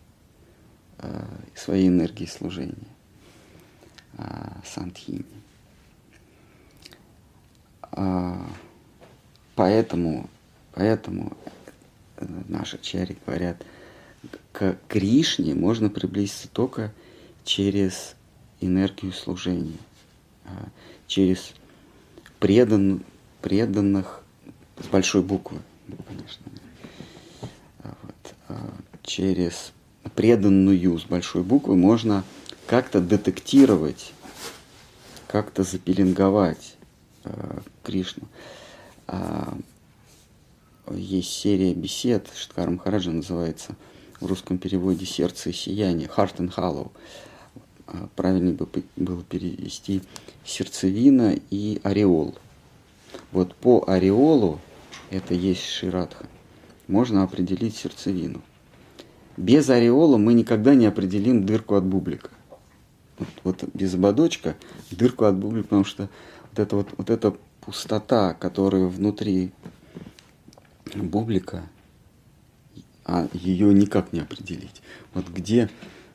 а, 1.00 1.26
своей 1.56 1.90
энергии 1.90 2.26
служения, 2.26 2.76
а, 4.18 4.62
Сантхини. 4.66 5.26
Поэтому, 9.60 10.30
поэтому 10.74 11.36
э, 12.16 12.26
наши 12.48 12.78
чари 12.80 13.18
говорят, 13.26 13.62
к 14.54 14.78
Кришне 14.88 15.54
можно 15.54 15.90
приблизиться 15.90 16.48
только 16.48 16.94
через 17.44 18.16
энергию 18.62 19.12
служения, 19.12 19.78
а, 20.46 20.70
через 21.08 21.54
предан, 22.40 23.04
преданных 23.42 24.24
с 24.82 24.88
большой 24.88 25.24
буквы, 25.24 25.60
конечно, 26.08 26.46
а 27.84 27.96
вот, 28.04 28.34
а, 28.48 28.74
через 29.04 29.74
преданную 30.16 30.98
с 30.98 31.04
большой 31.04 31.44
буквы 31.44 31.76
можно 31.76 32.24
как-то 32.66 33.02
детектировать, 33.02 34.14
как-то 35.28 35.64
запеленговать 35.64 36.78
Кришну. 37.84 38.28
А, 39.08 39.58
есть 40.92 41.32
серия 41.32 41.74
бесед, 41.74 42.28
Шткар 42.36 42.70
Махараджа 42.70 43.12
называется 43.12 43.76
в 44.20 44.26
русском 44.26 44.58
переводе 44.58 45.06
«Сердце 45.06 45.50
и 45.50 45.54
сияние», 45.54 46.08
«Heart 46.08 46.38
and 46.38 46.56
Hollow». 46.56 46.92
А, 47.88 48.08
правильнее 48.16 48.54
бы 48.54 48.68
было 48.96 49.24
перевести 49.24 50.02
«сердцевина» 50.46 51.36
и 51.50 51.80
«ореол». 51.84 52.36
Вот 53.32 53.56
по 53.56 53.84
ореолу, 53.88 54.60
это 55.10 55.34
есть 55.34 55.64
Ширадха, 55.64 56.28
можно 56.88 57.24
определить 57.24 57.76
сердцевину. 57.76 58.42
Без 59.38 59.70
ореола 59.70 60.18
мы 60.18 60.34
никогда 60.34 60.76
не 60.76 60.86
определим 60.86 61.46
дырку 61.46 61.76
от 61.76 61.86
бублика. 61.86 62.30
Вот, 63.18 63.30
вот 63.44 63.64
без 63.74 63.94
ободочка 63.94 64.56
дырку 64.92 65.26
от 65.26 65.36
бублика, 65.36 65.64
потому 65.64 65.86
что 65.86 66.10
это 66.60 66.76
вот, 66.76 66.90
вот 66.98 67.10
это 67.10 67.36
пустота, 67.62 68.34
которая 68.34 68.86
внутри 68.86 69.52
бублика, 70.96 71.64
а 73.06 73.28
ее 73.34 73.74
никак 73.74 74.14
не 74.14 74.20
определить. 74.20 74.82
Вот 75.14 75.28
где, 75.30 75.70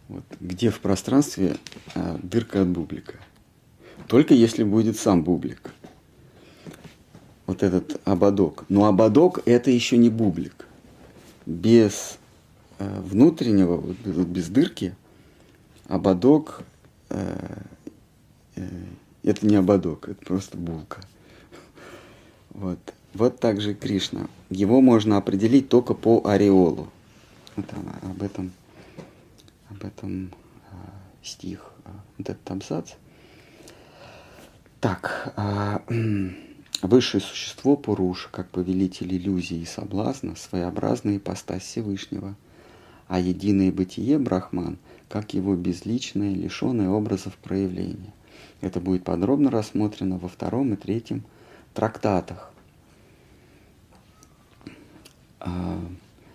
вот 0.09 0.24
где 0.40 0.70
в 0.70 0.80
пространстве 0.80 1.57
а, 1.94 2.18
дырка 2.22 2.62
от 2.62 2.68
бублика? 2.68 3.14
Только 4.09 4.35
если 4.35 4.62
будет 4.62 4.98
сам 4.98 5.22
бублик. 5.22 5.72
Вот 7.46 7.62
этот 7.62 8.00
ободок. 8.04 8.64
Но 8.68 8.87
ободок 8.87 9.40
это 9.44 9.70
еще 9.70 9.96
не 9.96 10.09
бублик. 10.09 10.66
Без 11.46 12.18
э, 12.78 13.00
внутреннего, 13.00 13.76
вот, 13.76 14.26
без 14.26 14.48
дырки, 14.48 14.94
ободок 15.88 16.62
э, 17.11 17.37
э, 18.57 18.68
это 19.24 19.46
не 19.46 19.56
ободок, 19.56 20.08
это 20.08 20.24
просто 20.24 20.56
булка. 20.56 21.00
Вот. 22.50 22.78
Вот 23.14 23.38
так 23.38 23.60
же 23.60 23.74
Кришна. 23.74 24.28
Его 24.50 24.80
можно 24.80 25.16
определить 25.16 25.68
только 25.68 25.94
по 25.94 26.22
ореолу. 26.26 26.88
Вот 27.56 27.66
она, 27.72 28.10
об 28.10 28.22
этом, 28.22 28.52
об 29.70 29.84
этом 29.84 30.32
э, 30.70 30.74
стих, 31.22 31.70
э, 31.84 31.90
вот 32.18 32.28
этот 32.28 32.50
абзац. 32.50 32.92
Так, 34.80 35.32
э, 35.37 35.78
высшее 36.82 37.20
существо 37.20 37.76
Пуруш, 37.76 38.28
как 38.32 38.50
повелитель 38.50 39.14
иллюзии 39.16 39.58
и 39.58 39.64
соблазна, 39.64 40.34
своеобразная 40.34 41.18
ипостась 41.18 41.62
Всевышнего, 41.62 42.34
а 43.06 43.20
единое 43.20 43.70
бытие 43.70 44.18
Брахман, 44.18 44.78
как 45.08 45.34
его 45.34 45.54
безличное, 45.54 46.34
лишенное 46.34 46.88
образов 46.88 47.37
проявления. 47.37 48.12
Это 48.61 48.80
будет 48.80 49.04
подробно 49.04 49.50
рассмотрено 49.50 50.18
во 50.18 50.28
втором 50.28 50.72
и 50.72 50.76
третьем 50.76 51.24
трактатах. 51.74 52.52
А, 55.40 55.78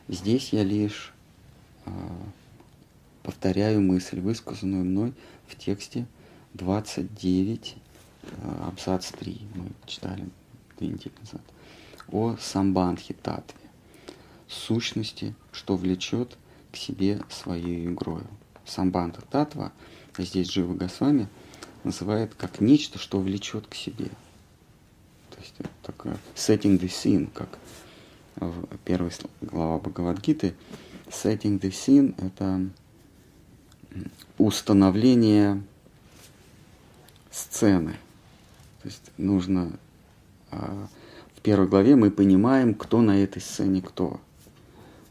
здесь 0.07 0.53
я 0.53 0.63
лишь 0.63 1.13
а, 1.85 1.91
повторяю 3.23 3.81
мысль, 3.81 4.19
высказанную 4.19 4.85
мной 4.85 5.13
в 5.47 5.55
тексте 5.55 6.05
29, 6.53 7.75
а, 8.43 8.67
абзац 8.67 9.11
3, 9.11 9.41
мы 9.55 9.69
читали 9.85 10.29
две 10.77 10.89
недели 10.89 11.13
назад, 11.19 11.41
о 12.11 12.35
самбандхи 12.39 13.13
татве, 13.13 13.59
сущности, 14.47 15.35
что 15.51 15.75
влечет 15.75 16.37
к 16.71 16.77
себе 16.77 17.21
своей 17.29 17.87
игрою. 17.87 18.27
Самбандха 18.65 19.21
татва, 19.23 19.71
здесь 20.17 20.49
Джива 20.49 20.73
Госвами 20.73 21.27
называет 21.83 22.35
как 22.35 22.61
нечто, 22.61 22.99
что 22.99 23.19
влечет 23.19 23.67
к 23.67 23.75
себе– 23.75 24.09
то 25.39 25.43
есть 25.43 25.55
это 25.57 25.69
такое 25.83 26.17
setting 26.35 26.77
the 26.77 26.87
scene, 26.87 27.29
как 27.33 27.59
в 28.35 28.77
первой 28.79 29.09
глава 29.39 29.79
Бхагавадгиты. 29.79 30.53
Setting 31.07 31.61
the 31.61 31.69
scene– 31.69 32.13
это 32.17 32.69
установление 34.37 35.63
сцены. 37.31 37.93
То 38.81 38.89
есть 38.89 39.11
нужно 39.17 39.71
а, 40.51 40.87
в 41.37 41.41
первой 41.41 41.69
главе 41.69 41.95
мы 41.95 42.11
понимаем, 42.11 42.73
кто 42.73 43.01
на 43.01 43.23
этой 43.23 43.41
сцене 43.41 43.81
кто. 43.81 44.19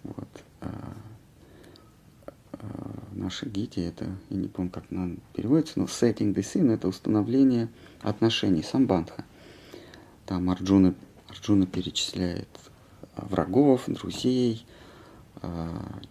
Вот. 0.05 0.29
Наши 3.19 3.49
гити, 3.49 3.81
это, 3.81 4.07
я 4.31 4.37
не 4.37 4.47
помню, 4.47 4.71
как 4.71 4.85
она 4.93 5.17
переводится, 5.35 5.81
но 5.81 5.87
setting 5.87 6.33
the 6.33 6.37
scene– 6.37 6.73
это 6.73 6.87
установление 6.87 7.69
отношений, 8.01 8.63
самбандха. 8.63 9.25
Там 10.25 10.49
Арджуна, 10.51 10.95
Арджуна 11.27 11.67
перечисляет 11.67 12.49
врагов, 13.17 13.87
друзей, 13.89 14.65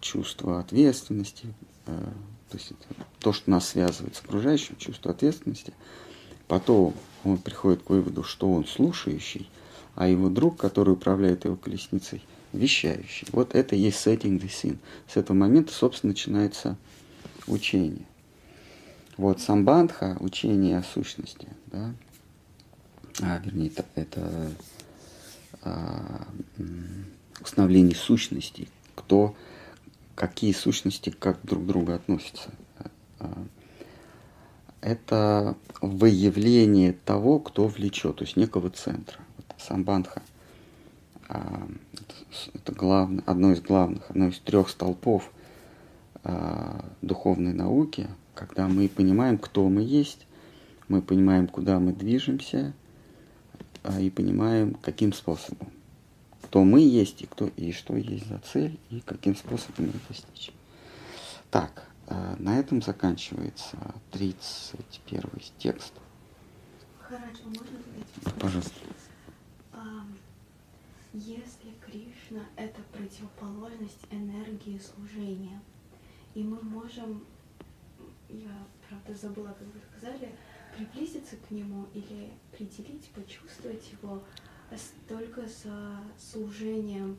чувство 0.00 0.60
ответственности, 0.60 1.46
то 1.86 2.12
есть 2.52 2.72
это 2.72 3.06
то, 3.20 3.32
что 3.32 3.50
нас 3.50 3.68
связывает 3.68 4.14
с 4.14 4.20
окружающим, 4.20 4.76
чувство 4.76 5.10
ответственности. 5.12 5.72
Потом 6.46 6.94
он 7.24 7.38
приходит 7.38 7.82
к 7.82 7.90
выводу, 7.90 8.22
что 8.22 8.52
он 8.52 8.66
слушающий, 8.66 9.48
а 9.94 10.08
его 10.08 10.28
друг, 10.28 10.58
который 10.58 10.92
управляет 10.92 11.46
его 11.46 11.56
колесницей, 11.56 12.22
вещающий. 12.52 13.26
Вот 13.32 13.54
это 13.54 13.76
и 13.76 13.80
есть 13.80 14.06
setting 14.06 14.38
the 14.38 14.48
scene. 14.48 14.76
С 15.06 15.16
этого 15.16 15.36
момента, 15.36 15.72
собственно, 15.72 16.12
начинается 16.12 16.76
учение. 17.48 18.06
Вот 19.16 19.40
самбандха, 19.40 20.16
учение 20.20 20.78
о 20.78 20.82
сущности, 20.82 21.48
да, 21.66 21.92
а, 23.20 23.38
вернее, 23.44 23.68
это, 23.68 23.84
это 23.96 24.52
а, 25.62 26.26
установление 27.40 27.96
сущностей, 27.96 28.68
кто, 28.94 29.34
какие 30.14 30.52
сущности 30.52 31.10
как 31.10 31.38
друг 31.42 31.64
к 31.64 31.66
другу 31.66 31.92
относятся. 31.92 32.50
А, 33.18 33.44
это 34.80 35.56
выявление 35.80 36.92
того, 36.92 37.40
кто 37.40 37.66
влечет, 37.66 38.16
то 38.16 38.24
есть 38.24 38.36
некого 38.36 38.70
центра. 38.70 39.18
Вот 39.36 39.46
самбандха 39.58 40.22
а, 41.28 41.68
это 42.54 42.72
главное, 42.72 43.22
одно 43.26 43.52
из 43.52 43.60
главных, 43.60 44.08
одно 44.10 44.28
из 44.28 44.38
трех 44.38 44.68
столпов 44.68 45.30
духовной 47.02 47.52
науки, 47.52 48.08
когда 48.34 48.68
мы 48.68 48.88
понимаем, 48.88 49.38
кто 49.38 49.68
мы 49.68 49.82
есть, 49.82 50.26
мы 50.88 51.00
понимаем, 51.02 51.46
куда 51.46 51.78
мы 51.78 51.92
движемся, 51.92 52.72
и 53.98 54.10
понимаем, 54.10 54.74
каким 54.74 55.12
способом. 55.12 55.70
Кто 56.42 56.64
мы 56.64 56.80
есть 56.80 57.22
и, 57.22 57.26
кто, 57.26 57.46
и 57.56 57.72
что 57.72 57.96
есть 57.96 58.26
за 58.26 58.38
цель, 58.38 58.78
и 58.90 59.00
каким 59.00 59.36
способом 59.36 59.86
ее 59.86 60.00
достичь. 60.08 60.50
Так, 61.50 61.88
а, 62.06 62.36
на 62.38 62.58
этом 62.58 62.82
заканчивается 62.82 63.76
31 64.12 65.30
текст. 65.58 65.92
Харача, 67.00 67.42
можно? 67.44 68.32
Пожалуйста. 68.40 68.72
А, 69.72 70.06
если 71.12 71.72
Кришна– 71.84 72.44
это 72.56 72.80
противоположность 72.92 74.06
энергии 74.10 74.78
служения, 74.78 75.60
и 76.38 76.44
мы 76.44 76.62
можем, 76.62 77.24
я 78.28 78.64
правда 78.88 79.12
забыла, 79.20 79.48
как 79.48 79.66
вы 79.74 79.80
сказали, 79.90 80.32
приблизиться 80.76 81.34
к 81.36 81.50
нему 81.50 81.86
или 81.94 82.30
определить, 82.52 83.10
почувствовать 83.12 83.82
его 83.90 84.22
только 85.08 85.42
за 85.42 86.00
служением 86.16 87.18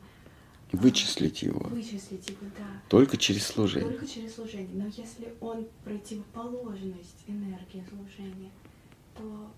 Вычислить 0.72 1.42
его. 1.42 1.66
Вычислить 1.68 2.28
его, 2.28 2.46
да. 2.56 2.80
Только 2.88 3.16
через 3.16 3.44
служение. 3.44 3.90
Только 3.90 4.06
через 4.06 4.36
служение. 4.36 4.70
Но 4.72 4.86
если 4.86 5.34
он 5.40 5.66
противоположность 5.84 7.24
энергии 7.26 7.84
служения, 7.88 8.52
то 9.16 9.50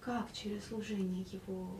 как 0.00 0.32
через 0.32 0.64
служение 0.64 1.24
его 1.30 1.70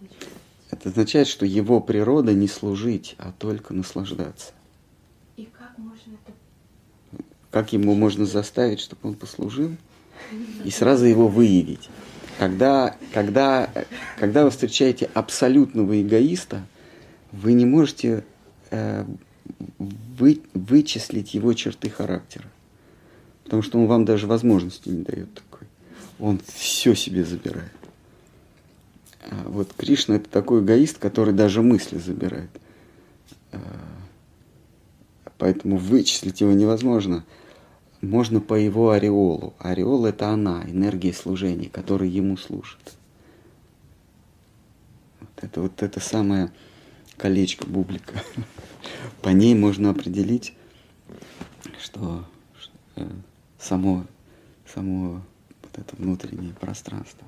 вычислить? 0.00 0.32
Это 0.68 0.88
означает, 0.88 1.28
что 1.28 1.46
его 1.46 1.80
природа 1.80 2.34
не 2.34 2.48
служить, 2.48 3.14
а 3.18 3.30
только 3.30 3.72
наслаждаться. 3.72 4.52
И 5.36 5.44
как 5.44 5.78
можно 5.78 6.14
это... 6.14 6.32
Как 7.50 7.72
ему 7.72 7.94
можно 7.94 8.26
заставить, 8.26 8.80
чтобы 8.80 9.08
он 9.08 9.14
послужил? 9.14 9.70
И 10.64 10.70
сразу 10.70 11.06
его 11.06 11.28
выявить. 11.28 11.88
Когда, 12.38 12.96
когда, 13.12 13.70
когда 14.18 14.44
вы 14.44 14.50
встречаете 14.50 15.10
абсолютного 15.14 16.00
эгоиста– 16.00 16.66
вы 17.32 17.52
не 17.52 17.64
можете 17.64 18.24
э, 18.70 19.04
вы, 19.78 20.40
вычислить 20.54 21.34
его 21.34 21.52
черты 21.54 21.90
характера. 21.90 22.46
Потому 23.44 23.62
что 23.62 23.78
он 23.78 23.86
вам 23.86 24.04
даже 24.04 24.26
возможности 24.26 24.88
не 24.88 25.02
дает 25.02 25.32
такой. 25.34 25.66
Он 26.18 26.40
все 26.54 26.94
себе 26.94 27.24
забирает. 27.24 27.72
А 29.30 29.44
вот 29.46 29.72
Кришна 29.76 30.16
это 30.16 30.28
такой 30.28 30.62
эгоист, 30.62 30.98
который 30.98 31.34
даже 31.34 31.62
мысли 31.62 31.98
забирает. 31.98 32.50
Поэтому 35.38 35.76
вычислить 35.76 36.40
его 36.40 36.52
невозможно. 36.52 37.24
Можно 38.00 38.40
по 38.40 38.54
его 38.54 38.90
ореолу. 38.90 39.54
Ореол 39.58 40.06
это 40.06 40.28
она, 40.28 40.64
энергия 40.64 41.12
служения, 41.12 41.68
которая 41.68 42.08
ему 42.08 42.36
служит. 42.36 42.96
Вот 45.20 45.30
это 45.42 45.60
вот 45.62 45.82
это 45.82 46.00
самое 46.00 46.52
колечко 47.16 47.66
бублика. 47.66 48.22
По 49.22 49.30
ней 49.30 49.54
можно 49.54 49.90
определить, 49.90 50.54
что, 51.80 52.24
э, 52.96 53.08
само, 53.58 54.06
само 54.72 55.22
вот 55.62 55.78
это 55.78 55.96
внутреннее 55.96 56.54
пространство. 56.54 57.26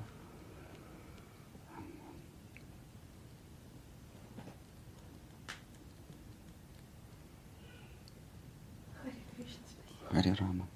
Хари 10.11 10.31
Рама. 10.31 10.67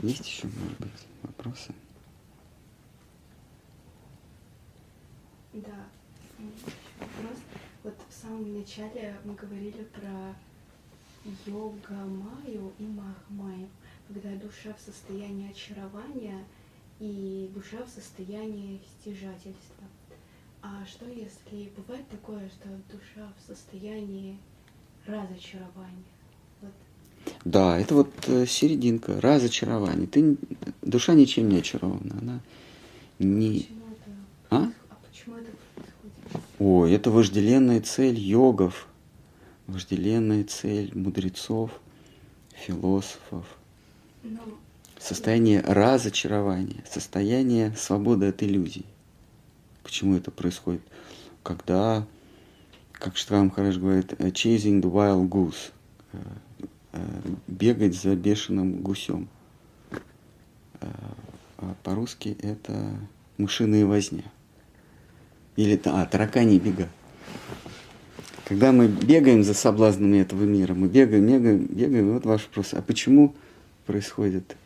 Есть 0.00 0.24
еще, 0.24 0.46
может 0.46 0.78
быть, 0.78 1.06
вопросы? 1.24 1.74
Да. 5.52 5.88
Вопрос 7.00 7.38
вот 7.82 7.96
в 8.08 8.12
самом 8.12 8.56
начале 8.56 9.16
мы 9.24 9.34
говорили 9.34 9.82
про 9.82 10.36
йога-майю 11.46 12.72
и 12.78 12.84
мах-майю, 12.84 13.68
когда 14.06 14.36
душа 14.36 14.72
в 14.72 14.80
состоянии 14.80 15.50
очарования 15.50 16.44
и 17.00 17.50
душа 17.52 17.82
в 17.84 17.88
состоянии 17.88 18.80
стяжательства. 19.00 19.84
А 20.62 20.86
что 20.86 21.06
если 21.06 21.72
бывает 21.76 22.08
такое, 22.08 22.48
что 22.48 22.68
душа 22.88 23.32
в 23.36 23.46
состоянии 23.48 24.38
разочарования? 25.06 26.19
Да, 27.44 27.78
это 27.78 27.94
вот 27.94 28.10
э, 28.26 28.46
серединка, 28.46 29.20
разочарование. 29.20 30.06
Ты, 30.06 30.36
душа 30.82 31.14
ничем 31.14 31.48
не 31.48 31.58
очарована, 31.58 32.18
она 32.20 32.40
не... 33.18 33.68
Почему 35.10 35.36
это? 35.36 35.50
А? 35.54 35.62
О, 36.58 36.86
это 36.86 37.10
вожделенная 37.10 37.80
цель 37.80 38.18
йогов, 38.18 38.86
вожделенная 39.66 40.44
цель 40.44 40.90
мудрецов, 40.94 41.70
философов. 42.54 43.46
Но... 44.22 44.40
Состояние 44.98 45.62
разочарования, 45.62 46.84
состояние 46.90 47.74
свободы 47.74 48.26
от 48.28 48.42
иллюзий. 48.42 48.84
Почему 49.82 50.14
это 50.14 50.30
происходит? 50.30 50.82
Когда, 51.42 52.06
как 52.92 53.16
Штвам 53.16 53.46
Махарадж 53.46 53.78
говорит, 53.78 54.12
chasing 54.12 54.82
the 54.82 54.90
wild 54.90 55.26
goose, 55.30 55.72
э, 56.12 56.18
бегать 57.46 57.94
за 57.94 58.16
бешеным 58.16 58.80
гусем. 58.80 59.28
Э, 60.80 60.86
а 61.58 61.74
по-русски 61.82 62.36
это 62.42 62.96
мышиная 63.36 63.84
возня. 63.84 64.24
Или 65.56 65.80
а, 65.84 66.06
таракани 66.06 66.58
бега. 66.58 66.88
Когда 68.44 68.72
мы 68.72 68.88
бегаем 68.88 69.44
за 69.44 69.54
соблазнами 69.54 70.18
этого 70.18 70.42
мира, 70.44 70.74
мы 70.74 70.88
бегаем, 70.88 71.26
бегаем, 71.26 71.66
бегаем, 71.66 72.14
вот 72.14 72.24
ваш 72.24 72.46
вопрос, 72.46 72.74
а 72.74 72.82
почему 72.82 73.34
происходит? 73.86 74.56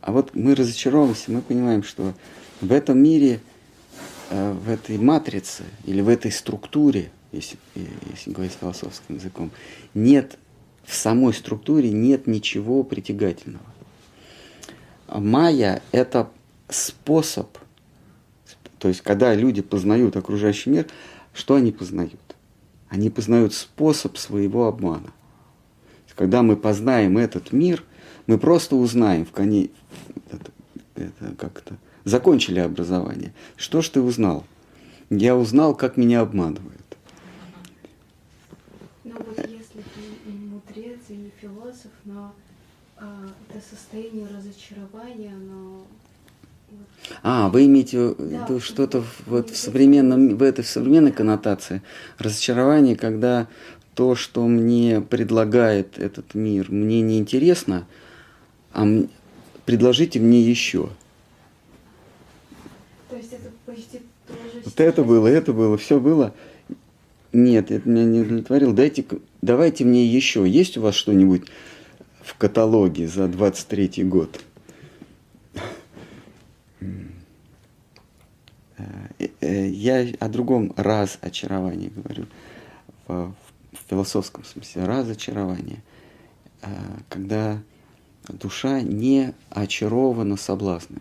А 0.00 0.12
вот 0.12 0.34
мы 0.34 0.54
разочаровываемся, 0.54 1.32
мы 1.32 1.42
понимаем, 1.42 1.82
что 1.82 2.14
в 2.60 2.72
этом 2.72 3.02
мире, 3.02 3.40
э, 4.30 4.52
в 4.52 4.70
этой 4.70 4.96
матрице 4.96 5.64
или 5.84 6.00
в 6.00 6.08
этой 6.08 6.30
структуре, 6.30 7.10
если, 7.32 7.58
если 8.14 8.30
говорить 8.30 8.56
философским 8.58 9.16
языком, 9.16 9.50
нет 9.92 10.38
в 10.88 10.94
самой 10.94 11.34
структуре 11.34 11.90
нет 11.90 12.26
ничего 12.26 12.82
притягательного. 12.82 13.64
Майя– 15.08 15.82
это 15.92 16.28
способ– 16.68 17.58
то 18.78 18.88
есть, 18.88 19.00
когда 19.00 19.34
люди 19.34 19.60
познают 19.60 20.16
окружающий 20.16 20.70
мир, 20.70 20.86
что 21.34 21.56
они 21.56 21.72
познают? 21.72 22.36
Они 22.88 23.10
познают 23.10 23.52
способ 23.52 24.16
своего 24.16 24.66
обмана. 24.66 25.12
Когда 26.14 26.42
мы 26.42 26.56
познаем 26.56 27.16
этот 27.16 27.52
мир, 27.52 27.84
мы 28.26 28.38
просто 28.38 28.74
узнаем 28.74 29.24
в 29.24 29.30
коне... 29.30 29.70
это 30.96 31.34
как-то 31.36 31.76
закончили 32.04 32.58
образование. 32.58 33.32
Что 33.56 33.82
ж 33.82 33.88
ты 33.90 34.00
узнал? 34.00 34.44
Я 35.10 35.36
узнал, 35.36 35.76
как 35.76 35.96
меня 35.96 36.20
обманывают. 36.20 36.74
Ну 39.04 39.14
вот 39.14 39.38
если 39.38 39.82
ты 39.94 40.30
не 40.30 40.38
мудрец 40.38 40.98
и 41.08 41.12
не 41.12 41.30
философ, 41.40 41.92
но 42.08 42.32
а, 42.96 43.28
это 43.50 43.62
состояние 43.64 44.26
разочарования, 44.26 45.34
но 45.36 45.86
а, 47.22 47.48
вы 47.48 47.66
имеете 47.66 47.98
в 47.98 48.20
виду 48.20 48.60
что-то 48.60 49.04
вот 49.26 49.50
в 49.50 49.56
современном, 49.56 50.36
в 50.36 50.42
этой 50.42 50.64
в 50.64 50.68
современной 50.68 51.12
коннотации. 51.12 51.82
Разочарование, 52.18 52.96
когда 52.96 53.46
то, 53.94 54.14
что 54.14 54.46
мне 54.46 55.00
предлагает 55.00 55.98
этот 55.98 56.34
мир, 56.34 56.70
мне 56.70 57.00
не 57.02 57.18
интересно, 57.18 57.86
а 58.72 58.86
предложите 59.66 60.18
мне 60.18 60.40
еще. 60.40 60.90
То 63.10 63.16
есть 63.16 63.32
это 63.32 63.50
почти 63.66 64.00
тоже... 64.26 64.62
Вот 64.64 64.80
это 64.80 65.04
было, 65.04 65.26
это 65.26 65.52
было, 65.52 65.76
все 65.76 66.00
было. 66.00 66.34
Нет, 67.32 67.70
это 67.70 67.86
меня 67.88 68.04
не 68.04 68.20
удовлетворило. 68.20 68.72
Дайте, 68.72 69.04
давайте 69.42 69.84
мне 69.84 70.06
еще. 70.06 70.48
Есть 70.48 70.78
у 70.78 70.80
вас 70.82 70.94
что-нибудь 70.94 71.44
в 72.28 72.34
каталоге 72.36 73.08
за 73.08 73.26
23 73.26 74.04
год? 74.04 74.44
Э, 78.76 78.84
э, 79.40 79.68
я 79.68 80.06
о 80.20 80.28
другом 80.28 80.72
раз 80.76 81.18
очаровании 81.20 81.88
говорю, 81.88 82.26
в, 83.06 83.34
философском 83.88 84.44
смысле, 84.44 84.84
разочарование, 84.84 85.82
э, 86.62 86.68
когда 87.08 87.60
душа 88.28 88.82
не 88.82 89.32
очарована 89.48 90.36
соблазнами, 90.36 91.00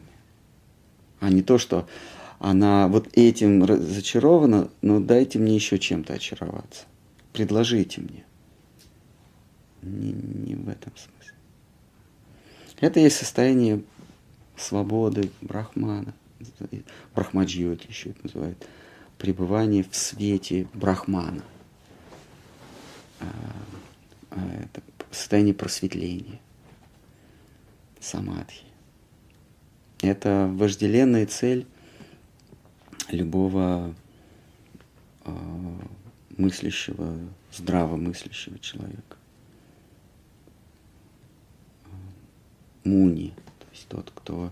а 1.20 1.30
не 1.30 1.42
то, 1.42 1.58
что 1.58 1.88
она 2.40 2.88
вот 2.88 3.10
этим 3.14 3.66
зачарована, 3.66 4.70
но 4.82 5.00
дайте 5.02 5.40
мне 5.40 5.56
еще 5.56 5.78
чем-то 5.78 6.14
очароваться, 6.14 6.86
предложите 7.34 8.02
мне. 8.02 8.27
Не, 9.82 10.12
не 10.12 10.56
в 10.56 10.70
этом 10.70 10.94
смысле. 10.96 11.36
Это 12.80 13.00
есть 13.00 13.18
состояние 13.18 13.84
свободы 14.56 15.32
брахмана– 15.42 16.14
брахмаджиоти 17.16 17.88
еще 17.88 18.12
это 18.12 18.20
называют, 18.24 18.68
пребывание 19.18 19.84
в 19.84 19.96
свете 19.96 20.68
брахмана. 20.74 21.44
А, 23.20 23.26
а, 24.32 24.64
это 24.64 24.82
состояние 25.12 25.54
просветления, 25.54 26.40
самадхи. 28.00 28.66
Это 30.02 30.50
вожделенная 30.54 31.26
цель 31.26 31.66
любого 33.10 33.96
э, 35.26 35.32
мыслящего, 36.38 37.18
здравомыслящего 37.52 38.60
человека. 38.60 39.17
Муни, 42.88 43.34
то 43.60 43.66
есть 43.72 43.88
тот, 43.90 44.12
кто 44.16 44.52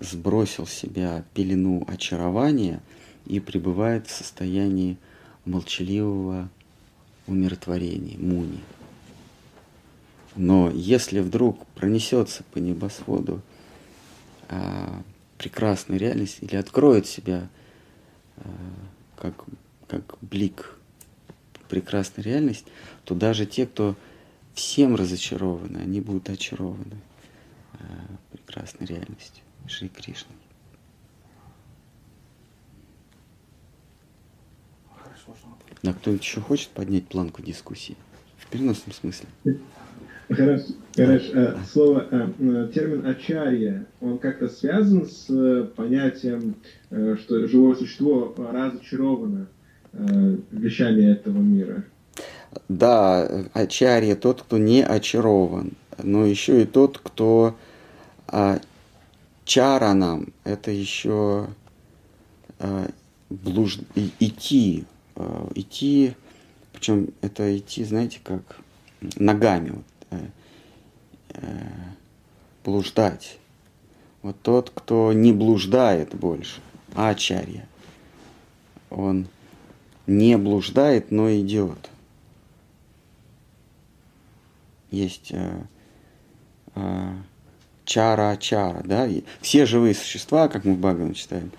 сбросил 0.00 0.66
с 0.66 0.72
себя 0.72 1.24
пелену 1.34 1.84
очарования 1.86 2.80
и 3.26 3.40
пребывает 3.40 4.06
в 4.06 4.10
состоянии 4.10 4.96
молчаливого 5.44 6.48
умиротворения, 7.26 8.18
муни. 8.18 8.60
Но 10.36 10.70
если 10.70 11.20
вдруг 11.20 11.64
пронесется 11.68 12.42
по 12.52 12.58
небосводу 12.58 13.40
а, 14.48 15.02
прекрасная 15.38 15.98
реальность 15.98 16.38
или 16.40 16.56
откроет 16.56 17.06
себя 17.06 17.48
а, 18.38 18.50
как, 19.16 19.44
как 19.86 20.16
блик 20.20 20.76
прекрасной 21.68 22.24
реальность, 22.24 22.66
то 23.04 23.14
даже 23.14 23.46
те, 23.46 23.66
кто 23.66 23.96
всем 24.54 24.94
разочарованы, 24.94 25.78
они 25.78 26.00
будут 26.00 26.30
очарованы 26.30 27.00
а, 27.74 27.78
прекрасной 28.32 28.86
реальностью. 28.86 29.44
Шри 29.66 29.88
Кришной. 29.88 30.36
Да, 35.82 35.92
кто-нибудь 35.92 36.24
еще 36.24 36.40
хочет 36.40 36.70
поднять 36.70 37.06
планку 37.08 37.42
дискуссии? 37.42 37.96
В 38.38 38.46
переносном 38.46 38.94
смысле. 38.94 39.28
Хорошо. 40.28 40.64
Хорошо. 40.96 41.32
А, 41.34 41.60
слово, 41.70 42.08
а, 42.10 42.68
термин 42.72 43.06
«ачарья», 43.06 43.86
он 44.00 44.18
как-то 44.18 44.48
связан 44.48 45.06
с 45.06 45.28
э, 45.28 45.64
понятием, 45.76 46.54
э, 46.90 47.16
что 47.20 47.46
живое 47.46 47.74
существо 47.74 48.34
разочаровано 48.36 49.48
э, 49.92 50.36
вещами 50.52 51.04
этого 51.04 51.38
мира? 51.38 51.84
Да, 52.68 53.28
ачарья 53.52 54.16
тот, 54.16 54.42
кто 54.42 54.58
не 54.58 54.82
очарован, 54.82 55.72
но 56.02 56.24
еще 56.24 56.62
и 56.62 56.66
тот, 56.66 56.98
кто 56.98 57.56
а, 58.28 58.58
чаранам– 59.44 60.32
это 60.44 60.70
еще 60.70 61.48
э, 62.58 62.88
блуж... 63.30 63.78
идти, 63.94 64.84
э, 65.16 65.48
идти, 65.54 66.14
причем 66.72 67.08
это 67.20 67.56
идти, 67.56 67.84
знаете, 67.84 68.20
как 68.22 68.58
ногами, 69.16 69.70
вот, 69.70 69.84
э, 70.10 70.26
э, 71.30 71.68
блуждать. 72.64 73.38
Вот 74.22 74.40
тот, 74.42 74.70
кто 74.74 75.12
не 75.12 75.32
блуждает 75.32 76.14
больше, 76.14 76.60
а 76.94 77.10
ачарья, 77.10 77.68
он 78.88 79.26
не 80.06 80.38
блуждает, 80.38 81.10
но 81.10 81.30
идет. 81.30 81.90
Есть 84.94 85.32
э, 85.32 85.62
э, 86.76 87.12
чара-ачара, 87.84 88.82
да, 88.84 89.06
и 89.06 89.22
все 89.40 89.66
живые 89.66 89.94
существа, 89.94 90.48
как 90.48 90.64
мы 90.64 90.74
в 90.74 90.78
Бхагаван 90.78 91.14
читаем, 91.14 91.50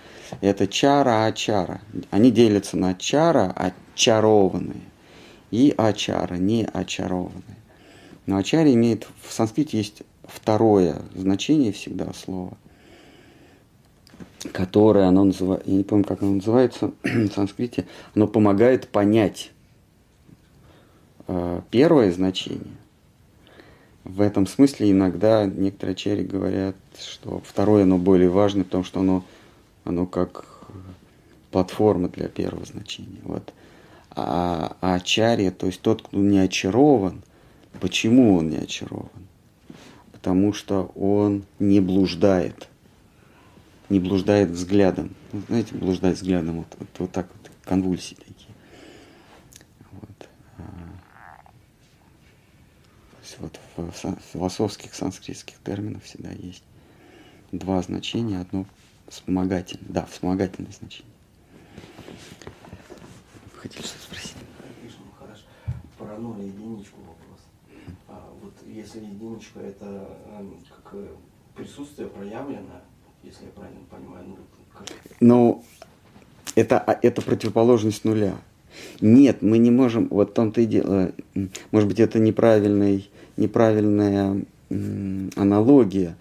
это 0.42 0.68
чара-ачара. 0.68 1.82
Они 2.12 2.32
делятся 2.32 2.78
на 2.78 2.94
чара, 2.96 3.54
очарованные, 3.56 4.82
и 5.52 5.74
ачара, 5.78 6.36
не 6.36 6.66
очарованные. 6.66 7.58
Но 8.26 8.38
ачари 8.38 8.74
имеет, 8.74 9.08
в 9.22 9.32
санскрите 9.32 9.78
есть 9.78 10.04
второе 10.24 11.02
значение 11.14 11.72
всегда 11.72 12.12
слова, 12.14 12.58
которое 14.52 15.08
оно 15.08 15.26
называется, 15.26 15.70
я 15.70 15.78
не 15.78 15.84
помню, 15.84 16.06
как 16.06 16.22
оно 16.22 16.36
называется 16.36 16.92
в 17.04 17.28
санскрите, 17.30 17.86
оно 18.16 18.28
помогает 18.28 18.88
понять 18.88 19.52
э, 21.28 21.62
первое 21.70 22.12
значение, 22.12 22.78
в 24.06 24.22
этом 24.22 24.46
смысле 24.46 24.92
иногда 24.92 25.46
некоторые 25.46 25.96
черри 25.96 26.24
говорят, 26.24 26.76
что 26.98 27.42
второе 27.44 27.84
оно 27.84 27.98
более 27.98 28.30
важно, 28.30 28.64
потому 28.64 28.84
что 28.84 29.00
оно, 29.00 29.26
оно 29.84 30.06
как 30.06 30.46
платформа 31.52 32.08
для 32.08 32.28
первого 32.28 32.66
значения. 32.66 33.20
Вот. 33.24 33.52
А, 34.12 34.78
а 34.80 35.00
чарья, 35.00 35.52
то 35.52 35.66
есть 35.66 35.82
тот, 35.82 36.04
кто 36.04 36.18
не 36.18 36.38
очарован, 36.38 37.24
почему 37.82 38.38
он 38.38 38.50
не 38.50 38.58
очарован? 38.58 39.10
Потому 40.12 40.54
что 40.54 40.92
он 40.96 41.44
не 41.58 41.80
блуждает, 41.80 42.70
не 43.90 44.00
блуждает 44.00 44.52
взглядом. 44.52 45.16
знаете, 45.48 45.76
блуждать 45.76 46.18
взглядом, 46.18 46.58
вот, 46.58 46.68
вот, 46.78 46.90
вот 47.00 47.12
так 47.12 47.28
вот, 47.34 47.52
конвульсии 47.66 48.16
такие. 48.16 48.45
Есть 53.36 53.40
вот 53.40 53.60
в 53.78 54.20
философских 54.34 54.94
санскритских 54.94 55.56
терминах 55.64 56.04
всегда 56.04 56.32
есть 56.32 56.64
два 57.52 57.82
значения, 57.82 58.40
одно 58.40 58.66
вспомогательное, 59.08 59.86
да, 59.90 60.06
вспомогательное 60.06 60.72
значение. 60.72 61.12
Вы 63.54 63.60
хотели 63.60 63.84
что-то 63.84 64.04
спросить? 64.04 64.36
Ну, 64.84 65.12
хорошо. 65.18 65.44
Про 65.98 66.18
ноль 66.18 66.42
и 66.42 66.48
единичку 66.48 67.00
вопрос. 67.02 67.40
А 68.08 68.34
вот 68.42 68.54
если 68.68 69.00
единичка 69.00 69.60
это 69.60 70.18
эм, 70.38 70.60
как 70.70 70.94
э, 70.94 71.08
присутствие 71.56 72.08
проявленное, 72.08 72.82
если 73.24 73.46
я 73.46 73.52
правильно 73.52 73.82
понимаю, 73.90 74.26
ну, 74.28 74.38
как... 74.74 74.88
ну 75.20 75.64
это, 76.56 76.80
а, 76.80 76.98
это 77.02 77.22
противоположность 77.22 78.06
нуля. 78.06 78.36
Нет, 79.00 79.42
мы 79.42 79.58
не 79.58 79.72
можем, 79.72 80.08
вот 80.10 80.32
в 80.32 80.34
том-то 80.34 80.62
и 80.62 80.66
дело, 80.66 81.14
может 81.72 81.88
быть, 81.88 82.00
это 82.00 82.20
неправильный 82.20 83.10
неправильная 83.38 84.44
аналогия. 85.36 86.16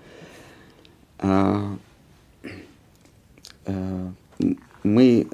А, 1.19 1.77
а, 3.67 4.13
мы, 4.83 5.29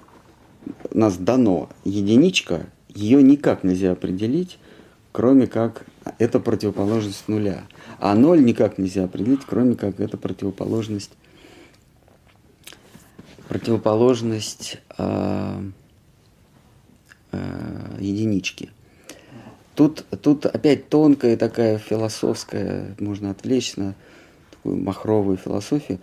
нас 0.93 1.17
дано 1.17 1.69
единичка, 1.85 2.67
ее 2.89 3.23
никак 3.23 3.65
нельзя 3.65 3.93
определить, 3.93 4.59
кроме 5.13 5.47
как 5.47 5.85
это 6.19 6.41
противоположность 6.41 7.29
нуля. 7.29 7.65
А 7.99 8.15
ноль 8.15 8.45
никак 8.45 8.79
нельзя 8.79 9.05
определить, 9.05 9.41
кроме 9.47 9.75
как 9.75 10.01
это 10.01 10.17
противоположность 10.17 11.13
противоположность 13.51 14.79
э, 14.97 15.63
э, 17.33 17.97
единички. 17.99 18.71
Тут, 19.81 20.05
тут 20.21 20.45
опять 20.45 20.91
тонкая 20.91 21.39
такая 21.39 21.79
философская, 21.79 22.95
можно 22.99 23.31
отвлечься 23.31 23.81
на 23.81 23.95
такую 24.51 24.77
махровую 24.77 25.39
философию. 25.39 26.01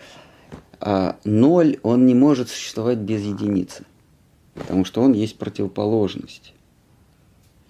А 0.80 1.16
ноль, 1.26 1.78
он 1.84 2.08
не 2.08 2.16
может 2.16 2.50
существовать 2.50 2.98
без 2.98 3.22
единицы, 3.22 3.84
потому 4.56 4.84
что 4.84 5.04
он 5.04 5.14
есть 5.14 5.38
противоположность. 5.38 6.56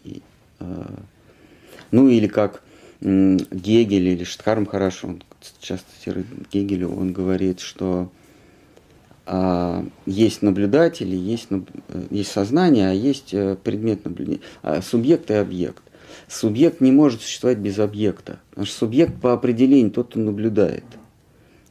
И, 0.06 0.22
э, 0.62 0.86
ну 1.92 2.08
или 2.08 2.28
как 2.28 2.64
э, 3.02 3.38
Гегель 3.52 4.08
или 4.08 4.24
Штхарм 4.24 4.66
хорошо, 4.66 5.10
он 5.10 5.24
часто 5.60 5.88
цитирует 6.00 6.28
Гегелю, 6.50 6.90
он 6.90 7.12
говорит, 7.12 7.60
что 7.60 8.10
а, 9.30 9.86
есть 10.06 10.42
наблюдатели, 10.42 11.18
есть, 11.18 11.50
есть 12.12 12.32
сознание, 12.32 12.92
а 12.92 12.94
есть 12.94 13.34
э, 13.34 13.58
предмет 13.62 14.06
наблюдения, 14.06 14.40
а, 14.62 14.82
субъект 14.82 15.30
и 15.30 15.34
объект. 15.34 15.84
Субъект 16.28 16.82
не 16.82 16.92
может 16.92 17.22
существовать 17.22 17.58
без 17.58 17.80
объекта, 17.80 18.40
что 18.54 18.66
субъект 18.66 19.20
по 19.22 19.34
определению 19.34 19.92
тот, 19.92 20.10
кто 20.10 20.20
наблюдает, 20.20 20.84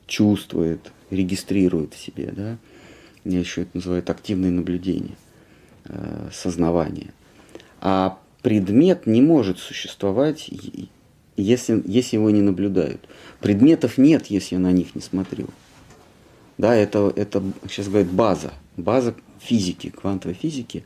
чувствует, 0.07 0.93
регистрирует 1.11 1.95
в 1.95 1.99
себе. 1.99 2.33
Да? 2.35 2.59
Я 3.25 3.41
еще 3.41 3.63
это 3.63 3.73
называют 3.75 4.09
активное 4.09 4.51
наблюдение, 4.51 5.17
э, 5.85 6.29
сознавание. 6.33 7.13
А 7.81 8.19
предмет 8.43 9.07
не 9.07 9.21
может 9.21 9.59
существовать, 9.59 10.49
если, 11.37 11.83
если 11.85 12.17
его 12.17 12.31
не 12.31 12.41
наблюдают. 12.41 13.07
Предметов 13.41 13.99
нет, 13.99 14.27
если 14.27 14.55
я 14.55 14.61
на 14.61 14.73
них 14.73 14.95
не 14.95 15.03
смотрю. 15.03 15.49
Да, 16.57 16.75
это, 16.75 17.13
это 17.15 17.43
сейчас 17.69 17.89
говорят 17.89 18.11
база, 18.11 18.53
база 18.77 19.15
физики, 19.41 19.91
квантовой 19.91 20.35
физики. 20.35 20.85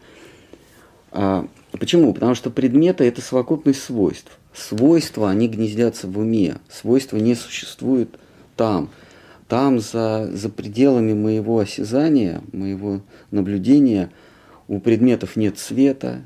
А, 1.12 1.46
почему? 1.78 2.12
Потому 2.12 2.34
что 2.34 2.50
предметы– 2.50 3.04
это 3.06 3.20
совокупность 3.20 3.82
свойств. 3.82 4.38
Свойства, 4.54 5.30
они 5.30 5.48
гнездятся 5.48 6.08
в 6.08 6.18
уме. 6.18 6.56
Свойства 6.68 7.16
не 7.16 7.34
существуют 7.34 8.18
там. 8.56 8.90
Там, 9.48 9.80
за, 9.80 10.30
за 10.32 10.48
пределами 10.48 11.12
моего 11.12 11.58
осязания, 11.58 12.42
моего 12.52 13.02
наблюдения, 13.30 14.10
у 14.68 14.78
предметов 14.78 15.34
нет 15.34 15.58
света, 15.58 16.22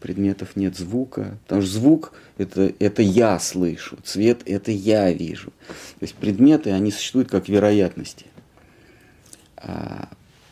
предметов 0.00 0.56
нет 0.56 0.76
звука. 0.76 1.38
Потому 1.44 1.62
что 1.62 1.70
звук 1.70 2.12
это,– 2.38 2.72
это 2.78 3.02
я 3.02 3.38
слышу, 3.38 3.98
цвет– 4.04 4.42
это 4.46 4.70
я 4.70 5.12
вижу. 5.12 5.52
То 5.68 6.02
есть 6.02 6.14
предметы, 6.14 6.70
они 6.70 6.90
существуют 6.90 7.30
как 7.30 7.48
вероятности. 7.48 8.26
А 9.56 10.08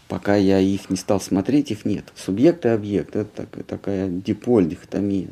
пока 0.09 0.37
я 0.37 0.59
их 0.59 0.90
не 0.90 0.97
стал 0.97 1.21
смотреть, 1.21 1.71
их 1.71 1.85
нет. 1.85 2.07
Субъект 2.16 2.64
и 2.64 2.71
объект– 2.71 3.14
это 3.16 3.47
так, 3.47 3.64
такая 3.66 4.09
диполь, 4.09 4.66
дихотомия. 4.66 5.29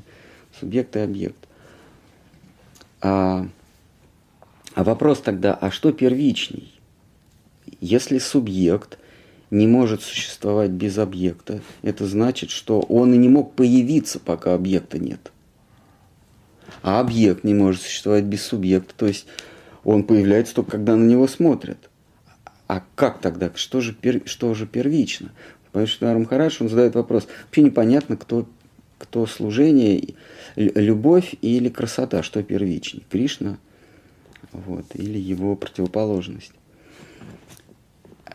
Субъект 0.61 0.95
и 0.97 1.01
объект. 1.01 1.49
А, 3.01 3.49
а 4.75 4.85
вопрос 4.85 5.21
тогда, 5.21 5.55
а 5.55 5.71
что 5.71 5.93
первичней? 5.93 6.79
Если 7.81 8.19
субъект 8.19 8.99
не 9.51 9.67
может 9.67 10.03
существовать 10.03 10.71
без 10.71 10.99
объекта, 10.99 11.61
это 11.83 12.07
значит, 12.07 12.51
что 12.51 12.81
он 12.81 13.15
и 13.15 13.19
не 13.19 13.29
мог 13.29 13.55
появиться, 13.55 14.21
пока 14.21 14.55
объекта 14.55 14.99
нет. 14.99 15.33
А 16.83 17.01
объект 17.01 17.45
не 17.45 17.55
может 17.55 17.83
существовать 17.83 18.25
без 18.25 18.43
субъекта, 18.43 18.95
то 18.97 19.07
есть 19.07 19.27
он 19.85 20.05
появляется 20.05 20.55
только 20.55 20.73
когда 20.73 20.97
на 20.97 21.05
него 21.05 21.27
смотрят– 21.27 21.91
а 22.67 22.83
как 22.95 23.21
тогда? 23.21 23.51
Что 23.55 23.81
же, 23.81 23.93
пер, 23.93 24.23
что 24.25 24.55
же 24.55 24.67
первично? 24.67 25.33
Потому 25.67 25.87
что 25.87 26.11
Арамхараш, 26.11 26.61
он 26.61 26.69
задает 26.69 26.95
вопрос. 26.95 27.29
Вообще 27.45 27.63
непонятно, 27.63 28.17
кто, 28.17 28.49
кто 28.99 29.27
служение, 29.27 30.15
любовь 30.57 31.35
или 31.43 31.69
красота, 31.69 32.23
что 32.23 32.43
первичнее? 32.43 33.05
Кришна 33.11 33.59
вот, 34.53 34.87
или 34.95 35.19
его 35.19 35.55
противоположность. 35.57 36.53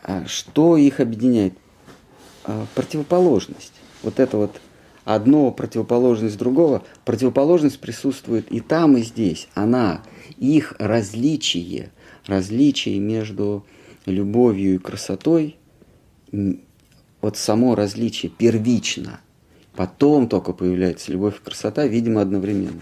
А 0.03 0.25
что 0.27 0.77
их 0.77 0.99
объединяет? 0.99 1.53
А, 2.43 2.65
противоположность. 2.75 3.73
Вот 4.03 4.19
это 4.19 4.37
вот 4.37 4.61
одно 5.03 5.51
противоположность 5.51 6.37
другого. 6.37 6.83
Противоположность 7.05 7.79
присутствует 7.79 8.51
и 8.51 8.59
там, 8.61 8.97
и 8.97 9.01
здесь. 9.01 9.47
Она, 9.53 10.01
их 10.37 10.73
различие, 10.79 11.91
различие 12.25 12.99
между 12.99 13.65
любовью 14.05 14.75
и 14.75 14.79
красотой, 14.79 15.57
вот 17.21 17.37
само 17.37 17.75
различие 17.75 18.31
первично, 18.31 19.21
потом 19.75 20.27
только 20.27 20.53
появляется 20.53 21.11
любовь 21.11 21.39
и 21.39 21.43
красота, 21.43 21.85
видимо, 21.85 22.21
одновременно. 22.21 22.81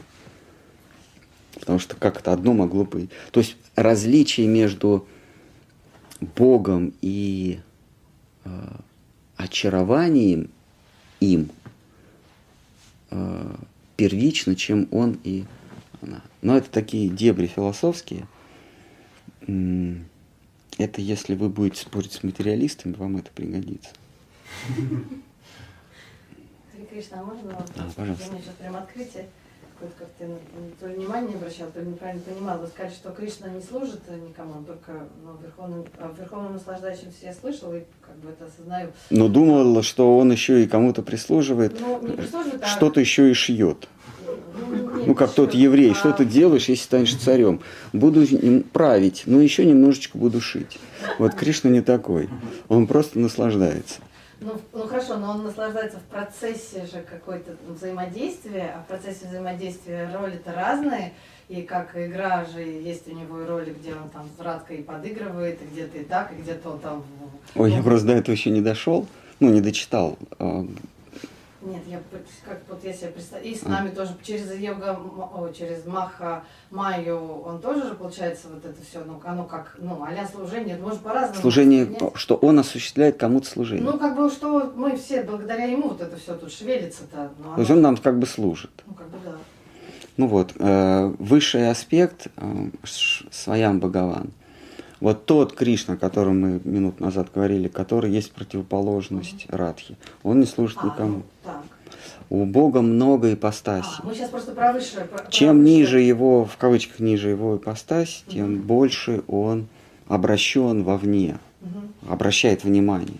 Потому 1.59 1.79
что 1.79 1.95
как 1.95 2.19
это 2.19 2.31
одно 2.31 2.53
могло 2.53 2.85
быть. 2.85 3.09
То 3.31 3.41
есть 3.41 3.57
различие 3.75 4.47
между 4.47 5.07
Богом 6.21 6.93
и 7.01 7.59
э, 8.45 8.49
очарованием 9.35 10.49
им 11.19 11.49
э, 13.09 13.55
первично, 13.97 14.55
чем 14.55 14.87
он 14.91 15.17
и 15.23 15.43
она. 16.01 16.21
Но 16.41 16.57
это 16.57 16.69
такие 16.69 17.09
дебри 17.09 17.47
философские. 17.47 18.27
Это 20.79 21.01
если 21.01 21.35
вы 21.35 21.49
будете 21.49 21.81
спорить 21.81 22.13
с 22.13 22.23
материалистами, 22.23 22.93
вам 22.93 23.17
это 23.17 23.29
пригодится. 23.31 23.89
Кришна, 26.89 27.19
а 27.19 27.23
можно 27.23 27.51
вам? 27.51 27.65
А, 27.75 27.91
пожалуйста. 27.93 28.29
У 28.29 28.31
меня 28.31 28.41
сейчас 28.41 28.55
прям 28.55 28.75
открытие. 28.77 29.29
Какое-то 29.79 29.97
как 29.97 30.09
ты 30.17 30.27
то 30.77 30.87
ли 30.87 30.95
внимание 30.95 31.29
не 31.29 31.35
обращал, 31.35 31.71
то 31.71 31.79
ли 31.79 31.87
неправильно 31.87 32.21
понимал. 32.21 32.59
Вы 32.59 32.67
сказали, 32.67 32.93
что 32.93 33.11
Кришна 33.11 33.47
не 33.47 33.61
служит 33.61 34.01
никому, 34.09 34.57
он 34.57 34.65
только 34.65 35.07
ну, 35.23 35.37
верховным, 35.41 35.85
а 35.97 36.13
верховным 36.19 36.53
наслаждающимся 36.53 37.17
я 37.21 37.33
слышал 37.33 37.73
и 37.73 37.83
как 38.01 38.17
бы 38.17 38.29
это 38.29 38.45
осознаю. 38.45 38.89
Но 39.09 39.29
думала, 39.29 39.81
что 39.81 40.17
он 40.17 40.33
еще 40.33 40.61
и 40.63 40.67
кому-то 40.67 41.01
прислуживает, 41.01 41.79
ну, 41.79 42.01
не 42.05 42.17
прислуживает 42.17 42.61
а... 42.61 42.67
что-то 42.67 42.99
еще 42.99 43.31
и 43.31 43.33
шьет. 43.33 43.87
Ну, 45.05 45.15
как 45.15 45.31
тот 45.31 45.53
еврей, 45.53 45.93
что 45.93 46.11
ты 46.11 46.25
делаешь, 46.25 46.67
если 46.67 46.83
станешь 46.83 47.15
царем? 47.15 47.61
Буду 47.93 48.23
им 48.23 48.63
править, 48.63 49.23
но 49.25 49.39
еще 49.39 49.65
немножечко 49.65 50.17
буду 50.17 50.41
шить. 50.41 50.77
Вот 51.19 51.35
Кришна 51.35 51.69
не 51.69 51.81
такой. 51.81 52.29
Он 52.67 52.85
просто 52.85 53.17
наслаждается. 53.17 54.01
Ну, 54.41 54.53
ну 54.73 54.87
хорошо, 54.87 55.17
но 55.17 55.31
он 55.31 55.43
наслаждается 55.43 55.97
в 55.97 56.03
процессе 56.03 56.85
же 56.85 57.01
какой-то 57.01 57.51
взаимодействия, 57.67 58.75
а 58.75 58.83
в 58.83 58.87
процессе 58.87 59.27
взаимодействия 59.27 60.09
роли-то 60.13 60.53
разные, 60.53 61.13
и 61.49 61.63
как 61.63 61.97
игра 61.97 62.45
же 62.45 62.61
есть 62.61 63.07
у 63.07 63.15
него 63.15 63.41
и 63.41 63.45
роли, 63.45 63.75
где 63.77 63.93
он 63.93 64.09
там 64.09 64.29
сладко 64.37 64.73
и 64.73 64.81
подыгрывает, 64.81 65.59
и 65.61 65.65
где-то 65.65 65.97
и 65.97 66.03
так, 66.03 66.31
и 66.31 66.41
где-то 66.41 66.69
он 66.71 66.79
там... 66.79 67.03
Ой, 67.55 67.71
я 67.71 67.83
просто 67.83 68.07
до 68.07 68.13
этого 68.13 68.33
еще 68.33 68.49
не 68.49 68.61
дошел, 68.61 69.07
ну, 69.39 69.49
не 69.49 69.61
дочитал. 69.61 70.17
А, 71.61 71.65
нет, 71.69 71.81
я 71.87 72.01
как 72.45 72.61
вот 72.67 72.83
я 72.83 72.93
себе 72.93 73.09
представляю, 73.09 73.51
и 73.51 73.55
с 73.55 73.63
нами 73.63 73.89
тоже 73.89 74.15
через 74.23 74.53
йога, 74.55 74.99
о, 75.33 75.49
через 75.49 75.85
Маха 75.85 76.43
Майю, 76.71 77.17
он 77.17 77.59
тоже 77.61 77.87
же 77.87 77.95
получается 77.95 78.47
вот 78.53 78.63
это 78.63 78.77
все, 78.83 79.03
ну 79.03 79.21
оно 79.23 79.43
как, 79.43 79.75
ну 79.79 80.01
аля 80.03 80.27
служение, 80.27 80.77
может 80.77 80.99
по-разному. 80.99 81.41
Служение, 81.41 81.89
что 82.15 82.35
он 82.35 82.59
осуществляет 82.59 83.17
кому-то 83.17 83.47
служение. 83.47 83.83
Ну 83.83 83.97
как 83.97 84.15
бы 84.15 84.29
что 84.29 84.71
мы 84.75 84.95
все 84.97 85.23
благодаря 85.23 85.65
ему 85.65 85.89
вот 85.89 86.01
это 86.01 86.15
все 86.17 86.35
тут 86.35 86.51
шевелится-то. 86.51 87.31
Ну, 87.43 87.55
То 87.55 87.59
есть 87.59 87.71
он 87.71 87.81
нам 87.81 87.97
как 87.97 88.19
бы 88.19 88.25
служит. 88.25 88.71
Ну 88.85 88.93
как 88.93 89.07
бы 89.09 89.17
да. 89.23 89.35
Ну 90.17 90.27
вот, 90.27 90.53
э, 90.59 91.13
высший 91.17 91.69
аспект 91.69 92.27
э, 92.35 92.69
Своям 93.31 93.79
Бхагаван. 93.79 94.31
Вот 94.99 95.25
тот 95.25 95.53
Кришна, 95.53 95.93
о 95.93 95.97
котором 95.97 96.41
мы 96.41 96.61
минут 96.65 96.99
назад 96.99 97.29
говорили, 97.33 97.69
который 97.69 98.11
есть 98.11 98.33
противоположность 98.33 99.45
mm-hmm. 99.45 99.55
Радхи, 99.55 99.97
он 100.23 100.41
не 100.41 100.45
служит 100.45 100.77
а, 100.81 100.87
никому. 100.87 101.17
Ну, 101.17 101.23
так. 101.53 101.63
У 102.29 102.45
Бога 102.45 102.81
много 102.81 103.33
ипостасей. 103.33 104.01
А, 104.03 104.05
мы 104.05 104.13
сейчас 104.13 104.29
просто 104.29 104.51
про 104.51 104.71
высшее. 104.71 105.05
Про, 105.05 105.29
Чем 105.31 105.57
про 105.57 105.63
ниже 105.63 105.99
его, 105.99 106.45
в 106.45 106.57
кавычках 106.57 106.99
ниже 106.99 107.29
его 107.29 107.57
ипостась, 107.57 108.23
mm-hmm. 108.27 108.33
тем 108.33 108.61
больше 108.61 109.23
он 109.27 109.67
обращен 110.07 110.83
вовне, 110.83 111.39
mm-hmm. 111.61 112.11
обращает 112.11 112.63
внимание. 112.63 113.17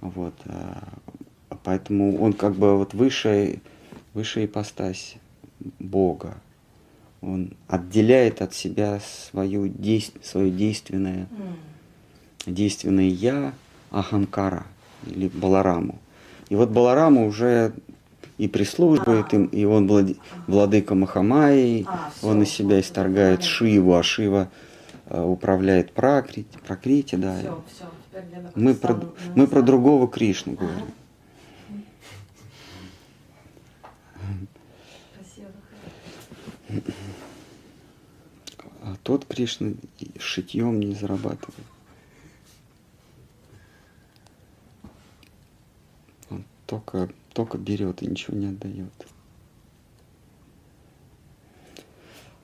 Вот. 0.00 0.34
Э, 0.46 0.74
поэтому 1.62 2.20
он 2.20 2.32
как 2.32 2.54
бы 2.54 2.76
вот 2.76 2.94
высшая, 2.94 3.60
высшая 4.14 4.46
ипостась 4.46 5.16
Бога 5.78 6.34
он 7.20 7.52
отделяет 7.66 8.42
от 8.42 8.54
себя 8.54 9.00
свою 9.00 9.68
действ, 9.68 10.14
свое 10.24 10.50
действенное, 10.50 11.26
mm. 12.46 12.52
действенное 12.52 13.08
я 13.08 13.52
Аханкара 13.90 14.66
или 15.06 15.28
Балараму. 15.28 15.98
И 16.48 16.56
вот 16.56 16.70
Баларама 16.70 17.24
уже 17.24 17.72
и 18.38 18.48
прислуживает 18.48 19.34
им, 19.34 19.46
и 19.46 19.64
он 19.64 19.86
владе- 19.88 20.16
владыка 20.46 20.94
Махамайи, 20.94 21.86
А, 21.90 22.10
он 22.22 22.42
из 22.42 22.50
себя 22.50 22.80
исторгает 22.80 23.42
Шиву, 23.42 23.94
а 23.94 24.02
Шива 24.02 24.48
э, 25.06 25.20
управляет 25.20 25.92
пракрити, 25.92 26.58
пракрити, 26.66 27.16
да. 27.16 27.36
Все, 27.38 27.50
все, 27.66 28.50
Мы 28.54 28.74
про, 28.74 29.00
мы 29.34 29.46
про 29.46 29.62
другого 29.62 30.08
Кришну 30.08 30.54
говорим. 30.54 30.86
Спасибо. 35.14 35.48
А 38.82 38.96
тот 39.02 39.24
Кришна 39.26 39.72
шитьем 40.18 40.80
не 40.80 40.94
зарабатывает. 40.94 41.66
Он 46.30 46.44
только, 46.68 47.08
только 47.32 47.56
берет 47.56 48.02
и 48.02 48.06
ничего 48.06 48.36
не 48.36 48.46
отдает. 48.46 48.92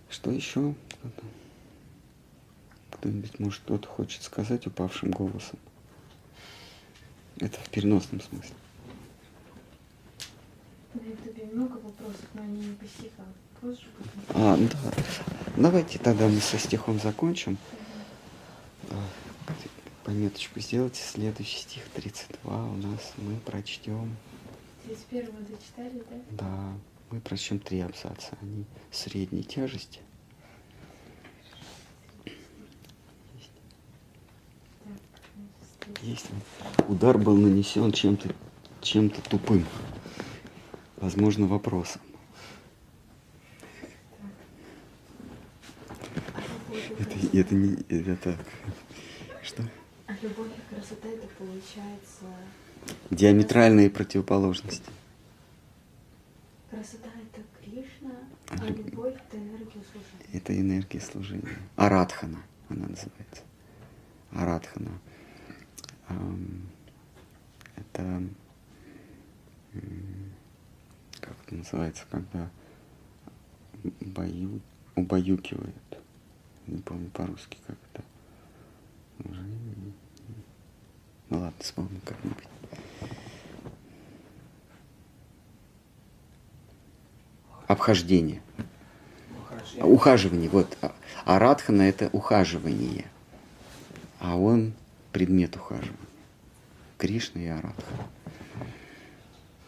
Что 0.09 0.31
еще? 0.31 0.75
Кто-нибудь, 2.91 3.39
может, 3.39 3.61
кто-то 3.61 3.87
хочет 3.87 4.23
сказать 4.23 4.67
упавшим 4.67 5.11
голосом? 5.11 5.59
Это 7.39 7.61
в 7.61 7.69
переносном 7.69 8.23
смысле. 8.23 8.55
Много 11.53 11.75
вопросов, 11.75 12.27
но 12.33 12.43
они 12.43 12.67
не 12.67 12.75
по 12.75 12.87
стихам. 12.87 13.27
Позже 13.61 13.87
будем. 13.99 14.11
А, 14.31 14.57
да. 14.57 14.79
Давайте 15.57 15.99
тогда 15.99 16.29
мы 16.29 16.41
со 16.41 16.59
стихом 16.59 16.99
закончим. 16.99 17.59
А, 18.91 18.95
Пометочку 20.05 20.61
сделайте. 20.61 21.03
Следующий 21.03 21.61
стих 21.61 21.83
32 21.95 22.67
у 22.67 22.77
нас 22.77 23.13
мы 23.17 23.37
прочтем. 23.37 24.15
31 24.85 25.31
дочитали, 25.47 26.05
да? 26.11 26.45
Да, 26.45 26.73
мы 27.11 27.21
прочтем 27.21 27.59
три 27.59 27.81
абзаца. 27.81 28.37
Они 28.43 28.67
средней 28.91 29.43
тяжести. 29.43 30.01
Так. 35.81 36.03
Есть. 36.03 36.27
Удар 36.87 37.17
был 37.17 37.37
нанесен 37.37 37.91
чем-то 37.91 38.29
чем-то 38.83 39.23
тупым. 39.23 39.65
Возможно, 40.99 41.47
вопросом. 41.47 42.03
Это, 46.99 47.39
это 47.39 47.55
не... 47.55 47.75
Это... 47.89 48.39
Что? 49.43 49.63
Любовь 50.25 50.49
и 50.57 50.75
красота 50.75 51.07
это 51.09 51.27
получается... 51.39 52.25
Диаметральные 53.11 53.91
противоположности. 53.91 54.91
Красота 56.71 57.09
это 57.09 57.43
Кришна, 57.63 58.11
А 58.49 58.57
люб- 58.65 58.87
любовь 58.87 59.15
это 59.15 59.37
энергия 59.37 59.83
служения. 59.93 60.33
Это 60.33 60.59
энергия 60.59 61.01
служения. 61.01 61.59
Арадхана 61.77 62.43
она 62.71 62.87
называется. 62.89 63.43
Арадхана. 64.33 64.99
Ам, 66.09 66.63
Это 67.77 68.23
как 71.21 71.37
это 71.47 71.55
называется, 71.55 72.05
когда 72.11 72.49
бою, 74.01 74.61
убаюкивает. 74.97 75.75
Не 76.67 76.81
помню 76.81 77.11
по-русски, 77.11 77.59
как 77.67 77.77
это. 77.93 78.05
Уже 79.29 79.43
Ну 81.35 81.41
ладно, 81.41 81.53
вспомню 81.59 82.01
как-нибудь. 82.05 82.45
Обхождение. 87.67 88.41
Ухаживание. 89.37 89.85
Ухаживание, 89.95 90.49
вот. 90.51 90.79
А- 90.81 90.95
Арадхана 91.25 91.83
это 91.83 92.09
ухаживание. 92.13 93.07
А 94.21 94.37
он 94.37 94.75
предмет 95.13 95.57
ухаживания. 95.57 95.97
Кришна 96.99 97.41
и 97.41 97.47
Арадхана. 97.47 98.07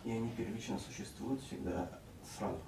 И 0.05 0.11
они 0.13 0.31
первично 0.37 0.79
существуют 0.79 1.41
всегда 1.43 1.91
сразу. 2.39 2.59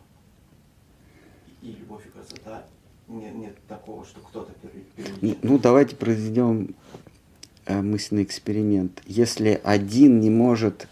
И 1.63 1.71
любовь 1.71 2.05
и 2.05 2.09
красота 2.11 2.65
нет, 3.07 3.33
нет 3.37 3.57
такого, 3.69 4.05
что 4.05 4.19
кто-то 4.21 4.53
первый- 4.61 4.85
Ну. 5.21 5.37
Ну, 5.43 5.59
давайте 5.59 5.95
произведем 5.95 6.75
мысленный 7.69 8.23
эксперимент. 8.23 9.03
Если 9.07 9.61
один 9.62 10.21
не 10.21 10.31
может, 10.31 10.89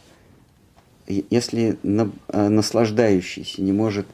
если 1.07 1.79
на- 1.83 2.11
э, 2.29 2.49
наслаждающийся 2.49 3.63
не 3.63 3.73
может, 3.73 4.07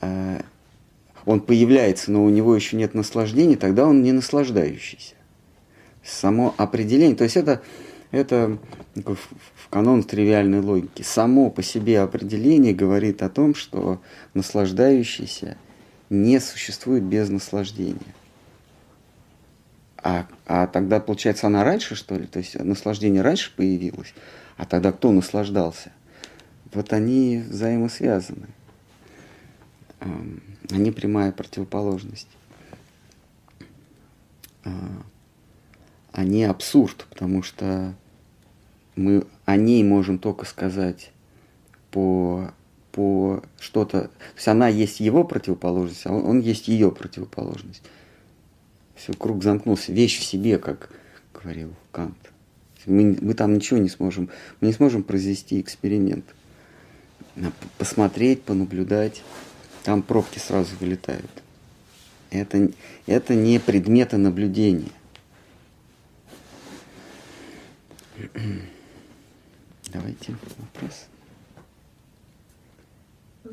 э, 0.00 0.40
он 1.24 1.40
появляется, 1.40 2.12
но 2.12 2.24
у 2.24 2.30
него 2.30 2.54
еще 2.54 2.76
нет 2.76 2.94
наслаждения, 2.94 3.56
тогда 3.56 3.86
он 3.86 4.02
не 4.02 4.12
наслаждающийся. 4.12 5.14
Само 6.04 6.54
определение, 6.56 7.16
то 7.16 7.24
есть 7.24 7.36
это, 7.36 7.60
это 8.12 8.58
в 8.94 9.68
канон 9.68 10.04
тривиальной 10.04 10.60
логики. 10.60 11.02
Само 11.02 11.50
по 11.50 11.62
себе 11.62 12.00
определение 12.00 12.72
говорит 12.72 13.22
о 13.22 13.28
том, 13.28 13.56
что 13.56 14.00
наслаждающийся 14.34 15.56
не 16.08 16.38
существует 16.38 17.02
без 17.02 17.28
наслаждения. 17.28 18.14
А, 20.08 20.28
а 20.46 20.68
тогда, 20.68 21.00
получается, 21.00 21.48
она 21.48 21.64
раньше, 21.64 21.96
что 21.96 22.14
ли? 22.14 22.28
То 22.28 22.38
есть 22.38 22.54
наслаждение 22.54 23.22
раньше 23.22 23.52
появилось, 23.56 24.14
а 24.56 24.64
тогда 24.64 24.92
кто 24.92 25.10
наслаждался? 25.10 25.90
Вот 26.72 26.92
они 26.92 27.38
взаимосвязаны. 27.38 28.46
Они 30.70 30.92
прямая 30.92 31.32
противоположность. 31.32 32.28
А, 34.64 34.70
Они 36.12 36.44
абсурд, 36.44 37.08
потому 37.10 37.42
что 37.42 37.92
мы 38.94 39.26
о 39.44 39.56
ней 39.56 39.82
можем 39.82 40.20
только 40.20 40.44
сказать 40.44 41.10
по, 41.90 42.52
по 42.92 43.42
что-то... 43.58 44.02
То 44.02 44.10
есть 44.36 44.46
она 44.46 44.68
есть 44.68 45.00
его 45.00 45.24
противоположность, 45.24 46.06
а 46.06 46.12
он, 46.12 46.24
он 46.26 46.40
есть 46.40 46.68
ее 46.68 46.92
противоположность. 46.92 47.82
Все, 48.96 49.12
круг 49.12 49.42
замкнулся. 49.42 49.92
Вещь 49.92 50.18
в 50.18 50.24
себе, 50.24 50.58
как 50.58 50.90
говорил 51.34 51.72
Кант. 51.92 52.16
Мы, 52.86 53.16
мы 53.20 53.34
там 53.34 53.54
ничего 53.54 53.78
не 53.78 53.88
сможем, 53.88 54.30
мы 54.60 54.68
не 54.68 54.72
сможем 54.72 55.02
произвести 55.02 55.60
эксперимент. 55.60 56.24
Посмотреть, 57.78 58.42
понаблюдать, 58.42 59.22
там 59.82 60.02
пробки 60.02 60.38
сразу 60.38 60.74
вылетают. 60.80 61.30
Это, 62.30 62.70
это 63.06 63.34
не 63.34 63.60
предметы 63.60 64.16
наблюдения. 64.16 64.90
Давайте 69.92 70.36
вопрос. 70.58 71.06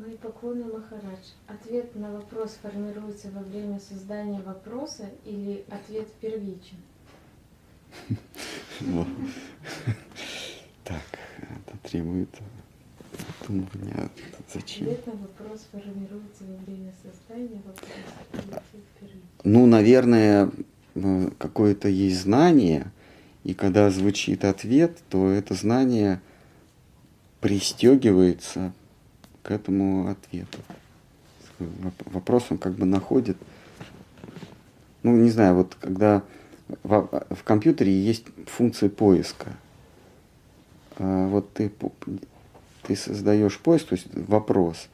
Мои 0.00 0.16
поклоны, 0.16 0.64
Махарадж. 0.64 1.34
Ответ 1.46 1.94
на 1.94 2.10
вопрос 2.10 2.58
формируется 2.60 3.30
во 3.30 3.42
время 3.42 3.78
создания 3.78 4.40
вопроса 4.40 5.08
или 5.24 5.64
ответ 5.70 6.08
первичен? 6.20 6.78
Так, 10.84 11.00
это 11.40 11.78
требует 11.88 12.28
думания. 13.48 14.10
Зачем? 14.52 14.88
Ответ 14.88 15.06
на 15.06 15.12
вопрос 15.14 15.66
формируется 15.72 16.44
во 16.44 16.56
время 16.64 16.92
создания 17.02 17.62
вопроса 17.64 18.62
первичен? 19.00 19.20
Ну, 19.44 19.64
наверное, 19.64 20.50
э, 20.94 21.30
какое-то 21.38 21.88
есть 21.88 22.20
знание, 22.20 22.92
и 23.44 23.54
когда 23.54 23.88
звучит 23.90 24.44
ответ, 24.44 24.98
то 25.08 25.30
это 25.30 25.54
знание 25.54 26.20
пристегивается 27.40 28.74
к 29.44 29.50
этому 29.52 30.08
ответу. 30.08 30.58
Воп- 31.60 32.10
Вопрос 32.12 32.46
он 32.50 32.58
как 32.58 32.72
бы 32.72 32.86
находит. 32.86 33.36
Ну, 35.04 35.14
не 35.16 35.30
знаю, 35.30 35.54
вот 35.54 35.76
когда 35.80 36.22
в, 36.82 37.24
в 37.30 37.44
компьютере 37.44 37.92
есть 37.92 38.24
функция 38.46 38.88
поиска. 38.88 39.52
А 40.96 41.28
Вот 41.28 41.52
ты, 41.52 41.70
ты 42.82 42.96
создаешь 42.96 43.58
поиск, 43.58 43.88
то 43.88 43.94
есть 43.96 44.06
вопрос, 44.14 44.88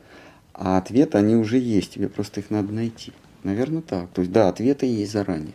а 0.52 0.78
ответы, 0.78 1.16
они 1.16 1.36
уже 1.36 1.58
есть, 1.58 1.94
тебе 1.94 2.08
просто 2.08 2.40
их 2.40 2.50
надо 2.50 2.72
найти. 2.72 3.12
Наверное, 3.44 3.82
так. 3.82 4.10
То 4.10 4.20
есть, 4.22 4.32
да, 4.32 4.48
ответы 4.48 4.84
есть 4.86 5.12
заранее. 5.12 5.54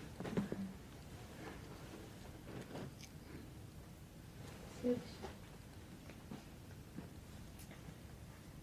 Следующий. 4.82 5.02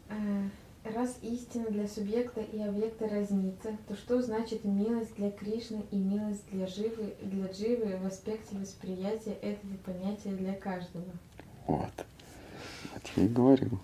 Э, 0.08 0.81
Раз 0.94 1.16
истина 1.22 1.70
для 1.70 1.88
субъекта 1.88 2.42
и 2.42 2.60
объекта 2.60 3.08
разнится, 3.08 3.76
то 3.88 3.96
что 3.96 4.20
значит 4.20 4.64
милость 4.64 5.14
для 5.16 5.30
Кришны 5.30 5.84
и 5.90 5.96
милость 5.96 6.44
для 6.50 6.66
Живы, 6.66 7.14
для 7.22 7.46
Дживы 7.46 7.96
в 7.96 8.06
аспекте 8.06 8.56
восприятия 8.56 9.32
этого 9.40 9.74
понятия 9.86 10.32
для 10.32 10.52
каждого? 10.52 11.06
Вот. 11.66 12.04
Вот 12.92 13.02
я 13.16 13.24
и 13.24 13.28
говорю. 13.28 13.78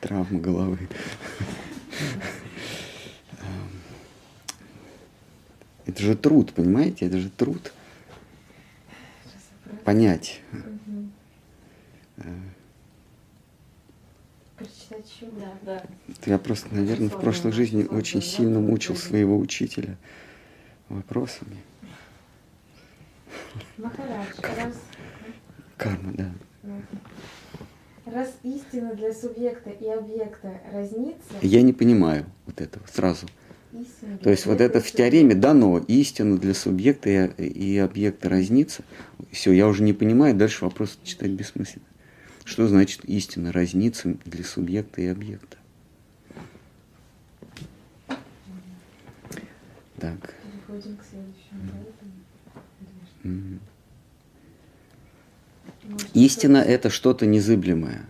Травма 0.00 0.38
головы. 0.38 0.78
Это 5.86 6.02
же 6.02 6.16
труд, 6.16 6.52
понимаете? 6.52 7.06
Это 7.06 7.18
же 7.18 7.30
труд. 7.30 7.72
Понять. 9.84 10.40
Еще? 14.94 15.30
Да. 15.62 15.82
Я 16.26 16.38
просто, 16.38 16.72
наверное, 16.74 17.08
в 17.08 17.20
прошлой 17.20 17.52
жизни 17.52 17.84
очень 17.84 18.22
сильно 18.22 18.60
мучил 18.60 18.96
своего 18.96 19.36
учителя 19.38 19.96
вопросами. 20.88 21.56
Махарадж, 23.76 24.26
раз, 24.56 24.74
Карма, 25.76 26.12
да. 26.12 26.32
ну, 26.62 26.80
раз 28.06 28.32
истина 28.44 28.94
для 28.94 29.12
субъекта 29.12 29.70
и 29.70 29.88
объекта 29.88 30.60
разнится, 30.72 31.34
Я 31.42 31.62
не 31.62 31.72
понимаю 31.72 32.26
вот 32.46 32.60
этого 32.60 32.84
сразу. 32.86 33.26
истина 33.72 34.18
То 34.18 34.30
есть 34.30 34.46
вот 34.46 34.60
это 34.60 34.80
в 34.80 34.90
теореме 34.90 35.34
дано, 35.34 35.78
истина 35.88 36.38
для 36.38 36.54
субъекта 36.54 37.10
и, 37.10 37.44
и 37.44 37.78
объекта 37.78 38.28
разнится. 38.28 38.84
Все, 39.32 39.52
я 39.52 39.66
уже 39.66 39.82
не 39.82 39.92
понимаю, 39.92 40.34
дальше 40.34 40.64
вопрос 40.64 40.98
читать 41.02 41.30
бессмысленно. 41.30 41.84
Что 42.44 42.68
значит 42.68 43.04
истина 43.04 43.52
разнится 43.52 44.16
для 44.24 44.44
субъекта 44.44 45.00
и 45.00 45.06
объекта? 45.06 45.56
Так. 49.98 50.34
Переходим 50.42 50.96
к 50.96 51.04
следующему. 51.04 51.86
мгм. 53.22 53.60
Может, 55.84 56.16
Истина– 56.16 56.56
это 56.58 56.90
что-то 56.90 57.26
незыблемое. 57.26 58.06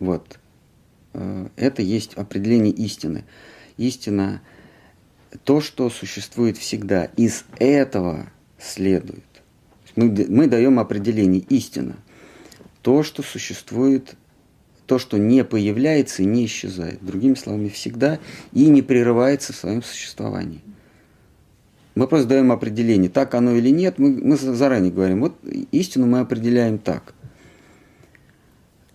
Вот. 0.00 0.38
Э, 1.12 1.48
Это 1.56 1.82
есть 1.82 2.14
определение 2.14 2.72
истины. 2.72 3.24
Истина– 3.76 4.42
то, 5.44 5.60
что 5.60 5.90
существует 5.90 6.56
всегда. 6.56 7.06
Из 7.16 7.44
этого 7.58 8.26
следует. 8.58 9.24
Мы, 9.96 10.26
мы 10.28 10.46
даем 10.46 10.78
определение 10.78 11.40
истина. 11.48 11.96
То, 12.84 13.02
что 13.02 13.22
существует, 13.22 14.14
то, 14.84 14.98
что 14.98 15.16
не 15.16 15.42
появляется 15.42 16.22
и 16.22 16.26
не 16.26 16.44
исчезает. 16.44 17.02
Другими 17.02 17.32
словами, 17.32 17.70
всегда 17.70 18.18
и 18.52 18.66
не 18.66 18.82
прерывается 18.82 19.54
в 19.54 19.56
своем 19.56 19.82
существовании. 19.82 20.60
Мы 21.94 22.06
просто 22.06 22.28
даем 22.28 22.52
определение, 22.52 23.08
так 23.08 23.34
оно 23.34 23.52
или 23.52 23.70
нет, 23.70 23.98
мы, 23.98 24.10
мы 24.10 24.36
заранее 24.36 24.92
говорим, 24.92 25.20
вот 25.20 25.34
истину 25.72 26.06
мы 26.06 26.20
определяем 26.20 26.76
так. 26.76 27.14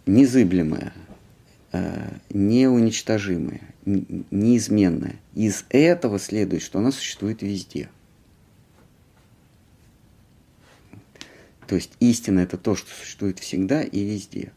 Незыблемое, 0.05 0.93
э, 1.71 2.11
неуничтожимое, 2.29 3.73
неизменное. 3.85 5.15
Из 5.33 5.65
этого 5.69 6.19
следует, 6.19 6.61
что 6.61 6.77
она 6.77 6.91
существует 6.91 7.41
везде. 7.41 7.89
То 11.69 11.75
есть 11.75 11.91
истина 11.99 12.39
это 12.39 12.57
то, 12.57 12.75
что 12.75 12.89
существует 12.89 13.37
всегда 13.37 13.83
и 13.83 14.03
везде. 14.03 14.53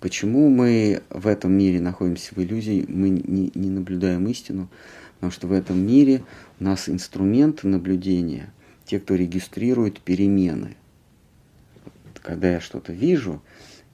Почему 0.00 0.48
мы 0.48 1.00
в 1.10 1.28
этом 1.28 1.52
мире 1.52 1.80
находимся 1.80 2.34
в 2.34 2.38
иллюзии, 2.42 2.84
мы 2.88 3.08
не, 3.08 3.52
не 3.54 3.70
наблюдаем 3.70 4.26
истину? 4.26 4.68
Потому 5.14 5.30
что 5.30 5.46
в 5.46 5.52
этом 5.52 5.78
мире 5.78 6.24
у 6.58 6.64
нас 6.64 6.88
инструменты 6.88 7.68
наблюдения, 7.68 8.52
те, 8.84 8.98
кто 8.98 9.14
регистрирует 9.14 10.00
перемены. 10.00 10.76
Когда 12.20 12.50
я 12.50 12.60
что-то 12.60 12.92
вижу, 12.92 13.40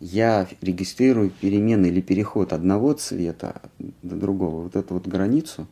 я 0.01 0.49
регистрирую 0.63 1.29
перемены 1.29 1.87
или 1.87 2.01
переход 2.01 2.55
одного 2.55 2.95
цвета 2.95 3.61
до 4.03 4.17
другого. 4.17 4.63
Вот 4.63 4.77
эту 4.77 4.95
вот 4.95 5.07
границу, 5.07 5.67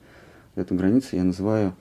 эту 0.54 0.74
границу 0.74 1.16
я 1.16 1.24
называю 1.24 1.74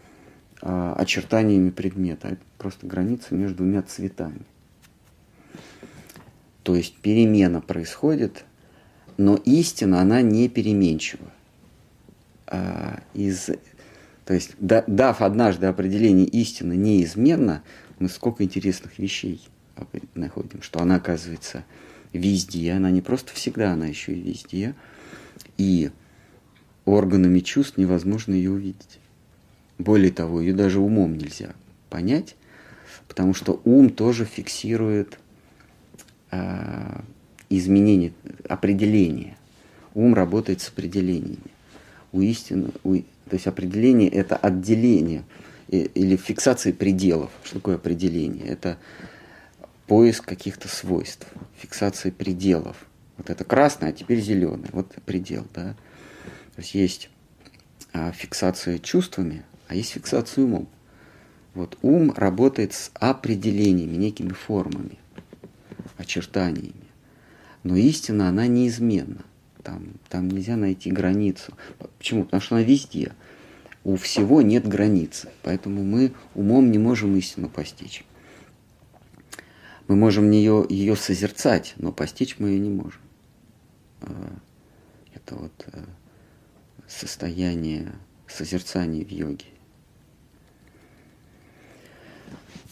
а, 0.61 0.95
очертаниями 0.97 1.71
предмета. 1.71 2.29
Это 2.29 2.41
просто 2.57 2.87
граница 2.87 3.35
между 3.35 3.57
двумя 3.57 3.81
цветами. 3.81 4.45
То 6.63 6.75
есть 6.75 6.95
перемена 6.97 7.61
происходит, 7.61 8.45
но 9.17 9.35
истина, 9.35 10.01
она 10.01 10.21
не 10.21 10.47
переменчива. 10.47 11.31
А, 12.47 13.01
из, 13.13 13.49
то 14.25 14.33
есть, 14.33 14.51
да- 14.59 14.83
дав 14.87 15.21
однажды 15.21 15.67
определение 15.67 16.27
истины 16.27 16.73
неизменно, 16.73 17.63
мы 17.99 18.09
сколько 18.09 18.43
интересных 18.43 18.99
вещей 18.99 19.41
находим, 20.15 20.61
что 20.61 20.81
она 20.81 20.95
оказывается 20.95 21.63
везде, 22.13 22.73
она 22.73 22.91
не 22.91 23.01
просто 23.01 23.33
всегда, 23.33 23.73
она 23.73 23.87
еще 23.87 24.13
и 24.13 24.21
везде, 24.21 24.75
и 25.57 25.91
органами 26.85 27.39
чувств 27.39 27.77
невозможно 27.77 28.33
ее 28.33 28.51
увидеть. 28.51 28.99
Более 29.77 30.11
того, 30.11 30.41
ее 30.41 30.53
даже 30.53 30.79
умом 30.79 31.17
нельзя 31.17 31.55
понять, 31.89 32.35
потому 33.07 33.33
что 33.33 33.61
ум 33.65 33.89
тоже 33.89 34.25
фиксирует 34.25 35.17
а, 36.31 37.03
изменения, 37.49 38.13
определения. 38.47 39.37
Ум 39.93 40.13
работает 40.13 40.61
с 40.61 40.69
определениями. 40.69 41.51
У 42.13 42.21
истины, 42.21 42.69
у- 42.83 42.97
то 42.97 43.33
есть 43.33 43.47
определение– 43.47 44.09
это 44.09 44.35
отделение 44.37 45.23
и- 45.67 45.89
или 45.93 46.15
фиксация 46.15 46.73
пределов. 46.73 47.31
Что 47.43 47.55
такое 47.55 47.75
определение? 47.75 48.45
Это 48.45 48.77
поиск 49.87 50.25
каких-то 50.25 50.67
свойств, 50.67 51.27
фиксация 51.57 52.11
пределов. 52.11 52.85
Вот 53.17 53.29
это 53.29 53.43
красное, 53.43 53.89
а 53.89 53.91
теперь 53.93 54.21
зеленый. 54.21 54.69
Вот 54.71 54.95
предел, 55.05 55.45
да. 55.53 55.75
То 56.55 56.61
есть 56.61 56.75
есть 56.75 57.09
а, 57.93 58.13
фиксация 58.13 58.79
чувствами, 58.79 59.43
а 59.67 59.75
есть 59.75 59.91
фиксация 59.91 60.45
умом. 60.45 60.69
Вот 61.53 61.77
ум 61.81 62.13
работает 62.15 62.71
с 62.71 62.89
определениями, 62.93 63.97
некими 63.97 64.31
формами, 64.31 64.97
очертаниями. 66.01 66.73
Но 67.63 67.75
истина, 67.75 68.29
она 68.29 68.47
неизменна. 68.47 69.23
Там, 69.63 69.93
там 70.09 70.29
нельзя 70.29 70.55
найти 70.55 70.91
границу. 70.91 71.53
Почему? 71.97 72.25
Потому 72.25 72.41
что 72.41 72.55
она 72.55 72.63
везде. 72.63 73.13
У 73.83 73.95
всего 73.95 74.41
нет 74.41 74.67
границы. 74.67 75.29
Поэтому 75.43 75.83
мы 75.83 76.13
умом 76.35 76.71
не 76.71 76.79
можем 76.79 77.15
истину 77.15 77.49
постичь. 77.49 78.03
Мы 79.87 79.95
можем 79.95 80.31
ее, 80.31 80.65
ее 80.69 80.95
созерцать, 80.95 81.73
но 81.77 81.91
постичь 81.91 82.37
мы 82.39 82.49
ее 82.49 82.59
не 82.59 82.69
можем. 82.69 83.01
А, 84.01 84.33
Это 85.13 85.35
вот 85.35 85.65
э, 85.67 85.83
состояние 86.87 87.91
созерцания 88.27 89.03
в 89.03 89.11
йоге. 89.11 89.45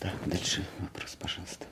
Да, 0.02 0.14
дальше 0.26 0.66
вопрос, 0.80 1.18
пожалуйста. 1.20 1.66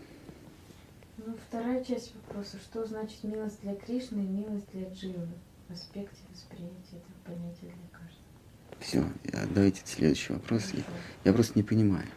Ну, 1.27 1.33
вторая 1.49 1.83
часть 1.83 2.13
вопроса. 2.15 2.55
Что 2.63 2.85
значит 2.85 3.21
милость 3.23 3.59
для 3.61 3.75
Кришны 3.75 4.19
и 4.19 4.27
милость 4.27 4.65
для 4.71 4.87
Дживы 4.87 5.27
в 5.67 5.73
аспекте 5.73 6.15
восприятия 6.31 6.71
этого 6.91 7.17
понятия 7.25 7.63
для 7.63 7.89
каждого? 7.91 8.23
Все, 8.79 9.03
давайте 9.53 9.81
следующий 9.83 10.31
вопрос. 10.31 10.71
Я, 10.71 10.83
я 11.25 11.33
просто 11.33 11.59
не 11.59 11.63
понимаю. 11.63 12.07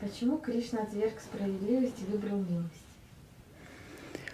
Почему 0.00 0.38
Кришна 0.38 0.82
отверг 0.82 1.14
справедливость 1.20 1.94
и 2.00 2.10
выбрал 2.10 2.38
милость? 2.38 2.72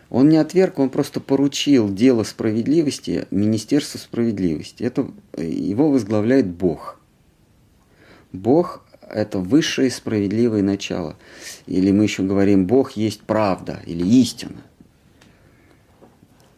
Он 0.08 0.30
не 0.30 0.38
отверг, 0.38 0.78
он 0.78 0.88
просто 0.88 1.20
поручил 1.20 1.92
дело 1.92 2.22
справедливости 2.22 3.28
Министерству 3.30 3.98
справедливости. 3.98 4.82
Это 4.82 5.10
э, 5.34 5.44
его 5.44 5.90
возглавляет 5.90 6.46
Бог. 6.46 6.98
Бог– 8.32 8.86
это 9.11 9.38
высшее 9.38 9.90
справедливое 9.90 10.62
начало. 10.62 11.16
Или 11.66 11.90
мы 11.90 12.04
еще 12.04 12.22
говорим, 12.22 12.66
Бог 12.66 12.92
есть 12.92 13.22
правда 13.22 13.82
или 13.86 14.04
истина. 14.04 14.62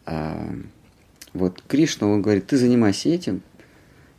А, 0.05 0.53
вот 1.33 1.63
Кришна, 1.67 2.07
он 2.07 2.21
говорит, 2.21 2.47
ты 2.47 2.57
занимайся 2.57 3.09
этим, 3.09 3.41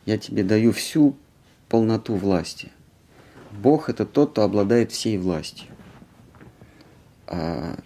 я 0.06 0.18
тебе 0.18 0.42
даю 0.42 0.72
всю 0.72 1.16
полноту 1.68 2.14
власти. 2.14 2.70
Бог– 3.50 3.88
это 3.90 4.06
тот, 4.06 4.32
кто 4.32 4.42
обладает 4.42 4.92
всей 4.92 5.18
властью. 5.18 5.68
А, 7.26 7.78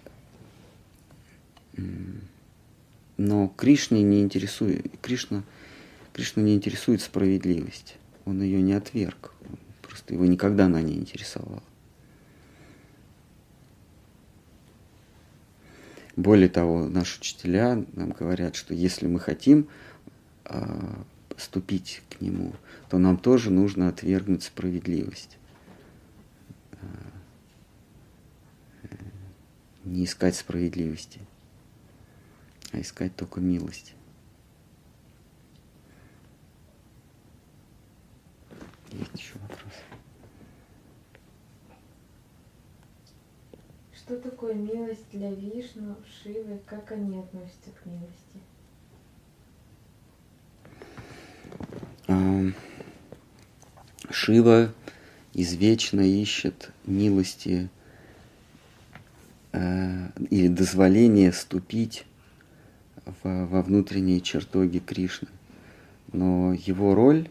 но 3.17 3.49
Кришне 3.49 4.03
не 4.03 4.23
интересует, 4.23 4.87
Кришна, 5.03 5.43
Кришну 6.13 6.43
не 6.43 6.55
интересует 6.55 7.03
справедливость. 7.03 7.97
Он 8.25 8.43
ее 8.43 8.61
не 8.61 8.73
отверг 8.73 9.33
просто. 10.07 10.15
Его 10.15 10.27
никогда 10.27 10.67
она 10.67 10.83
не 10.83 10.95
интересовала. 10.95 11.63
Более 16.17 16.49
того, 16.49 16.89
наши 16.89 17.21
учителя 17.21 17.85
нам 17.93 18.11
говорят, 18.11 18.57
что 18.57 18.73
если 18.73 19.07
мы 19.07 19.21
хотим 19.21 19.69
э, 20.45 21.03
поступить 21.29 22.03
к 22.09 22.23
нему, 22.23 22.55
то 22.89 22.97
нам 22.99 23.19
тоже 23.19 23.51
нужно 23.51 23.89
отвергнуть 23.89 24.43
справедливость. 24.43 25.37
А, 26.73 26.87
э, 28.85 28.97
не 29.85 30.05
искать 30.07 30.37
справедливости, 30.37 31.21
а 32.73 32.81
искать 32.81 33.15
только 33.15 33.41
милость. 33.41 33.95
Есть 38.91 39.15
еще 39.17 39.39
вопрос? 39.41 39.66
Что 44.07 44.19
такое 44.19 44.55
милость 44.55 45.05
для 45.13 45.33
Вишну, 45.33 45.97
Шивы, 46.23 46.61
как 46.65 46.93
они 46.93 47.19
относятся 47.19 47.71
к 47.73 47.87
милости? 47.87 48.41
Шива 54.11 54.73
извечно 55.35 56.01
ищет 56.01 56.71
милости 56.85 57.69
э, 59.51 60.09
или 60.31 60.47
дозволение 60.47 61.33
ступить 61.33 62.07
в, 63.05 63.47
во 63.47 63.63
внутренние 63.63 64.21
чертоги 64.21 64.79
Кришны. 64.79 65.29
Но 66.13 66.53
его 66.53 66.95
роль 66.95 67.29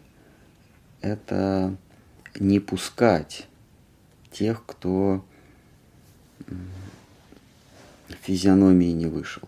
–это 1.01 1.77
не 2.37 2.59
пускать 2.59 3.47
тех, 4.29 4.65
кто 4.65 5.23
физиономии 8.21 8.91
не 8.91 9.05
вышел, 9.05 9.43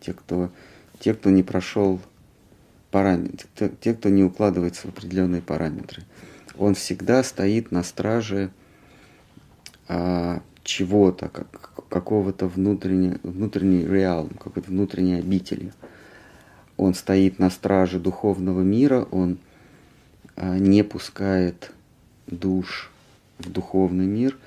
те, 0.00 0.12
кто, 0.12 0.50
те, 0.98 1.14
кто 1.14 1.30
не 1.30 1.42
прошел 1.42 2.00
параметры, 2.90 3.48
те, 3.80 3.94
кто 3.94 4.08
не 4.08 4.24
укладывается 4.24 4.86
в 4.86 4.90
определенные 4.90 5.42
параметры. 5.42 6.02
Он 6.58 6.74
всегда 6.74 7.22
стоит 7.22 7.70
на 7.70 7.82
страже 7.82 8.50
а, 9.88 10.42
чего-то, 10.62 11.28
как, 11.28 11.70
какого-то 11.88 12.48
внутреннего, 12.48 13.18
внутренней 13.22 13.86
реал, 13.86 14.28
какой-то 14.38 14.70
внутренней 14.70 15.18
обители. 15.18 15.72
Он 16.76 16.94
стоит 16.94 17.38
на 17.38 17.50
страже 17.50 18.00
духовного 18.00 18.62
мира, 18.62 19.06
он 19.10 19.38
а, 20.34 20.58
не 20.58 20.82
пускает 20.82 21.72
душ 22.26 22.90
в 23.38 23.50
духовный 23.50 24.06
мир, 24.06 24.38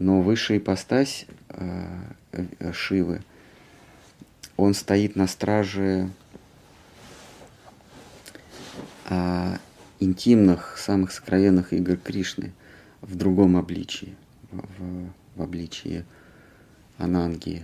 но 0.00 0.22
высшая 0.22 0.58
ипостась 0.58 1.26
а, 1.50 1.86
э, 2.32 2.72
Шивы, 2.72 3.22
он 4.56 4.74
стоит 4.74 5.14
на 5.14 5.26
страже 5.26 6.10
а, 9.06 9.58
интимных, 10.00 10.78
самых 10.78 11.12
сокровенных 11.12 11.72
игр 11.74 11.96
Кришны 11.96 12.52
в 13.02 13.14
другом 13.14 13.56
обличии, 13.56 14.16
в, 14.50 15.10
в 15.36 15.42
обличии 15.42 16.04
Ананги. 16.96 17.62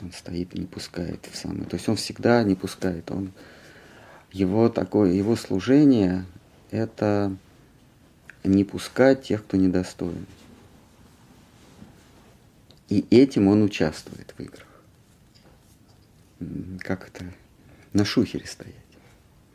Он 0.00 0.12
стоит 0.12 0.54
и 0.54 0.60
не 0.60 0.66
пускает 0.66 1.28
в 1.30 1.36
самое. 1.36 1.64
То 1.64 1.74
есть 1.74 1.88
он 1.88 1.96
всегда 1.96 2.44
не 2.44 2.54
пускает. 2.54 3.10
Он, 3.10 3.32
его, 4.32 4.68
такое, 4.68 5.12
его 5.12 5.34
служение– 5.34 6.24
это 6.70 7.34
не 8.44 8.62
пускать 8.62 9.22
тех, 9.22 9.42
кто 9.42 9.56
недостоин. 9.56 10.26
И 12.94 13.04
этим 13.10 13.48
он 13.48 13.64
участвует 13.64 14.32
в 14.38 14.40
играх. 14.40 14.68
Как 16.78 17.08
это? 17.08 17.24
На 17.92 18.04
шухере 18.04 18.46
стоять. 18.46 18.74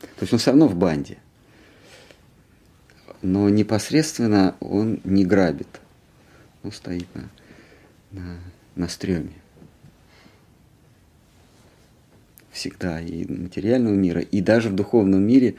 То 0.02 0.24
есть 0.24 0.34
он 0.34 0.40
все 0.40 0.52
равно 0.52 0.68
в 0.68 0.76
банде. 0.76 1.20
Но 3.22 3.48
непосредственно 3.48 4.58
он 4.60 5.00
не 5.06 5.24
грабит. 5.24 5.80
Он 6.64 6.74
стоит 6.74 7.08
на, 7.16 7.30
на, 8.12 8.40
на 8.76 8.90
стреме. 8.90 9.36
Всегда 12.52 13.00
и 13.00 13.26
материального 13.26 13.94
мира, 13.94 14.20
и 14.20 14.42
даже 14.42 14.68
в 14.68 14.76
духовном 14.76 15.22
мире 15.22 15.56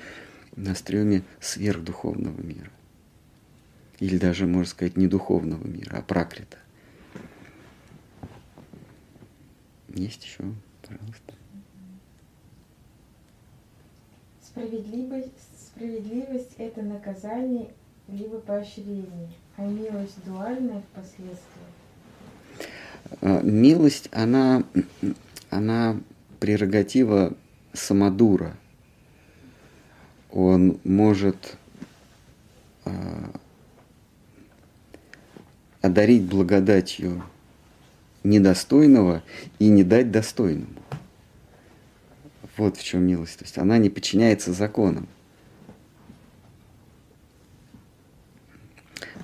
на 0.54 0.74
стреме 0.74 1.22
сверхдуховного 1.40 2.42
мира. 2.42 2.70
Или 4.00 4.18
даже, 4.18 4.46
можно 4.46 4.70
сказать, 4.70 4.98
не 4.98 5.06
духовного 5.06 5.66
мира, 5.66 5.96
а 5.96 6.02
пракрита. 6.02 6.58
Есть 9.94 10.24
еще, 10.24 10.44
пожалуйста. 10.82 11.34
Справедливость, 14.42 15.30
справедливость– 15.58 16.54
это 16.58 16.82
наказание 16.82 17.70
либо 18.08 18.38
поощрение, 18.40 19.30
а 19.56 19.62
милость 19.62 20.24
дуальная 20.24 20.82
впоследствии. 20.92 21.38
А, 23.20 23.40
милость, 23.42 24.08
она, 24.12 24.64
она 25.50 26.00
прерогатива 26.38 27.36
самодура. 27.72 28.56
Он 30.30 30.80
может 30.84 31.56
а, 32.84 33.32
одарить 35.82 36.24
благодатью 36.24 37.22
недостойного 38.22 39.22
и 39.58 39.68
не 39.68 39.84
дать 39.84 40.10
достойному. 40.10 40.74
Вот 42.56 42.76
в 42.76 42.84
чем 42.84 43.06
милость. 43.06 43.38
То 43.38 43.44
есть 43.44 43.58
она 43.58 43.78
не 43.78 43.88
подчиняется 43.88 44.52
законам. 44.52 45.08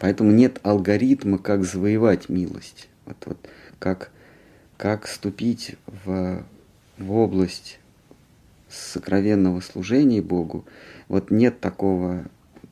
Поэтому 0.01 0.31
нет 0.31 0.61
алгоритма, 0.63 1.39
как 1.39 1.65
завоевать 1.65 2.29
милость. 2.29 2.89
Вот, 3.05 3.17
вот, 3.27 3.49
как, 3.79 4.11
как 4.77 5.07
ступить 5.07 5.77
в, 5.87 6.45
в 6.99 7.13
область 7.13 7.79
сокровенного 8.69 9.61
служения 9.61 10.23
Богу. 10.23 10.65
Вот 11.09 11.31
нет 11.31 11.61
такого, 11.61 12.27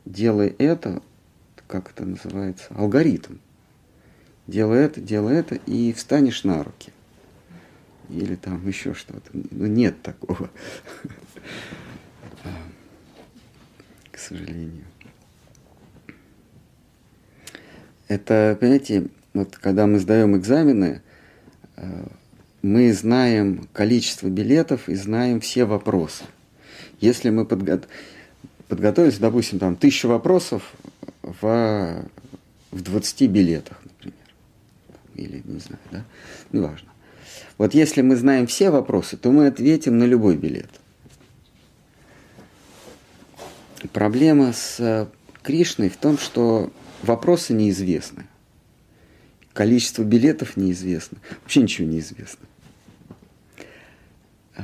делай 0.05 0.55
это, 0.59 1.03
как 1.67 1.91
это 1.91 2.05
называется, 2.05 2.67
алгоритм 2.75 3.37
делай 4.47 4.81
это, 4.81 5.01
делай 5.01 5.37
это, 5.37 5.55
и 5.55 5.93
встанешь 5.93 6.45
на 6.45 6.63
руки. 6.63 6.93
Или 8.11 8.37
там 8.37 8.67
еще 8.67 8.95
что-то. 8.95 9.31
Ну, 9.33 9.67
нет 9.67 10.03
такого. 10.03 10.51
К 14.13 14.19
сожалению. 14.19 14.85
Это, 18.09 18.57
понимаете, 18.61 19.09
вот 19.33 19.57
когда 19.57 19.87
мы 19.87 19.99
сдаем 19.99 20.37
экзамены, 20.37 21.01
э, 21.77 22.07
мы 22.63 22.93
знаем 22.93 23.69
количество 23.73 24.29
билетов 24.29 24.89
и 24.89 24.95
знаем 24.95 25.41
все 25.41 25.65
вопросы. 25.65 26.25
Если 27.01 27.31
мы 27.31 27.45
подго... 27.45 27.83
подготовились, 28.69 29.19
допустим, 29.19 29.59
там 29.59 29.77
тысячу 29.77 30.09
вопросов 30.09 30.75
в, 31.23 32.07
в 32.71 32.83
20 32.83 33.31
билетах, 33.31 33.81
или 35.15 35.43
не 35.45 35.59
знаю, 35.59 35.81
да, 35.91 36.05
неважно. 36.53 36.91
Вот 37.59 37.75
если 37.75 38.03
мы 38.03 38.17
знаем 38.17 38.47
все 38.47 38.71
вопросы, 38.71 39.17
то 39.17 39.31
мы 39.31 39.47
ответим 39.47 39.99
на 39.99 40.05
любой 40.05 40.37
билет. 40.37 40.71
Проблема 43.93 44.53
с 44.53 44.81
э, 44.81 45.07
Кришной 45.43 45.89
в 45.89 45.97
том, 45.97 46.19
что 46.19 46.73
вопросы 47.03 47.53
неизвестны. 47.53 48.27
Количество 49.53 50.03
билетов 50.03 50.57
неизвестно. 50.57 51.19
Вообще 51.43 51.63
ничего 51.63 51.87
не 51.87 52.01
известно. 52.01 52.47
А, 54.57 54.63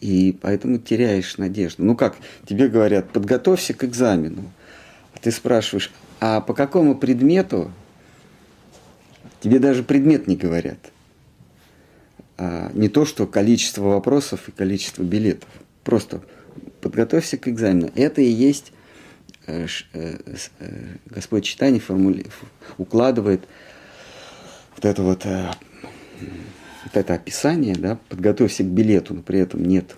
И 0.00 0.36
поэтому 0.40 0.78
теряешь 0.78 1.36
надежду. 1.36 1.84
Ну 1.84 1.94
как, 1.94 2.16
тебе 2.46 2.68
говорят, 2.68 3.10
подготовься 3.10 3.74
к 3.74 3.84
экзамену 3.84 4.50
ты 5.20 5.30
спрашиваешь, 5.30 5.90
а 6.20 6.40
по 6.40 6.54
какому 6.54 6.96
предмету? 6.96 7.70
Тебе 9.40 9.58
даже 9.58 9.82
предмет 9.82 10.26
не 10.26 10.36
говорят. 10.36 10.78
А 12.36 12.70
не 12.74 12.88
то, 12.88 13.04
что 13.04 13.26
количество 13.26 13.82
вопросов 13.82 14.48
и 14.48 14.52
количество 14.52 15.02
билетов. 15.02 15.48
Просто 15.84 16.22
подготовься 16.80 17.36
к 17.38 17.48
экзамену. 17.48 17.90
Это 17.94 18.20
и 18.20 18.28
есть 18.28 18.72
э, 19.46 19.66
э, 19.92 20.16
э, 20.58 20.96
Господь 21.06 21.44
читание 21.44 21.80
формули... 21.80 22.26
укладывает 22.78 23.42
вот 24.74 24.84
это 24.84 25.02
вот, 25.02 25.24
вот 25.24 26.94
это 26.94 27.14
описание, 27.14 27.74
да, 27.74 27.98
подготовься 28.08 28.62
к 28.62 28.66
билету, 28.66 29.14
но 29.14 29.22
при 29.22 29.40
этом 29.40 29.64
нет, 29.64 29.94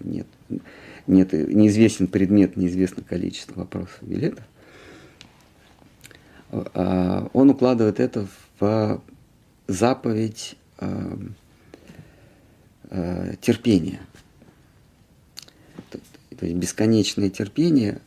нет 0.00 0.26
нет, 1.06 1.32
неизвестен 1.32 2.06
предмет, 2.06 2.56
неизвестно 2.56 3.02
количество 3.02 3.60
вопросов 3.60 3.98
билетов, 4.02 4.44
а, 6.52 7.28
он 7.32 7.50
укладывает 7.50 7.98
это 7.98 8.28
в 8.60 9.02
заповедь 9.66 10.56
а, 10.78 11.18
а, 12.90 13.36
терпения. 13.40 14.00
То 15.90 16.46
есть 16.46 16.58
бесконечное 16.58 17.30
терпение, 17.30 18.00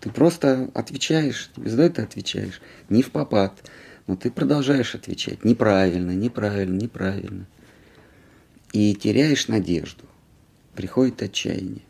ты 0.00 0.10
просто 0.10 0.70
отвечаешь, 0.74 1.50
тебе 1.56 1.70
задают, 1.70 1.94
ты 1.94 2.02
отвечаешь, 2.02 2.60
не 2.88 3.02
в 3.02 3.10
попад, 3.10 3.68
но 4.06 4.14
ты 4.14 4.30
продолжаешь 4.30 4.94
отвечать 4.94 5.44
неправильно, 5.44 6.12
неправильно, 6.12 6.78
неправильно. 6.78 7.46
И 8.72 8.94
теряешь 8.94 9.48
надежду, 9.48 10.04
приходит 10.74 11.22
отчаяние. 11.22 11.82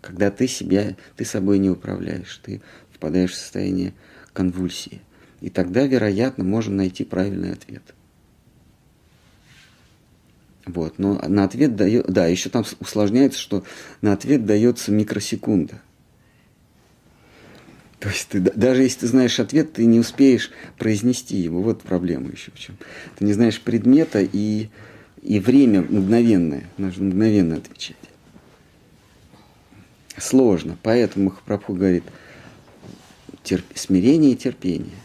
Когда 0.00 0.30
ты 0.30 0.46
себя, 0.46 0.96
ты 1.16 1.24
собой 1.24 1.58
не 1.58 1.70
управляешь, 1.70 2.40
ты 2.42 2.62
впадаешь 2.92 3.32
в 3.32 3.36
состояние 3.36 3.92
конвульсии. 4.32 5.00
И 5.40 5.50
тогда, 5.50 5.86
вероятно, 5.86 6.44
можно 6.44 6.76
найти 6.76 7.04
правильный 7.04 7.52
ответ. 7.52 7.82
Вот. 10.66 10.98
Но 10.98 11.20
на 11.26 11.44
ответ 11.44 11.76
дает, 11.76 12.06
да, 12.06 12.26
еще 12.26 12.50
там 12.50 12.64
усложняется, 12.78 13.38
что 13.38 13.64
на 14.02 14.12
ответ 14.12 14.44
дается 14.44 14.92
микросекунда. 14.92 15.80
То 17.98 18.08
есть 18.08 18.28
ты, 18.28 18.40
даже 18.40 18.82
если 18.82 19.00
ты 19.00 19.06
знаешь 19.08 19.38
ответ, 19.40 19.74
ты 19.74 19.84
не 19.84 20.00
успеешь 20.00 20.50
произнести 20.78 21.36
его. 21.36 21.62
Вот 21.62 21.82
проблема 21.82 22.30
еще 22.30 22.50
в 22.50 22.58
чем. 22.58 22.76
Ты 23.18 23.24
не 23.26 23.34
знаешь 23.34 23.60
предмета 23.60 24.20
и, 24.20 24.68
и 25.22 25.38
время 25.38 25.82
мгновенное. 25.82 26.64
Нужно 26.78 27.04
мгновенно 27.04 27.56
отвечать. 27.56 27.96
Сложно. 30.20 30.76
Поэтому 30.82 31.30
Махапрабху 31.30 31.74
говорит 31.74 32.04
терп... 33.42 33.64
смирение 33.74 34.32
и 34.32 34.36
терпение. 34.36 34.98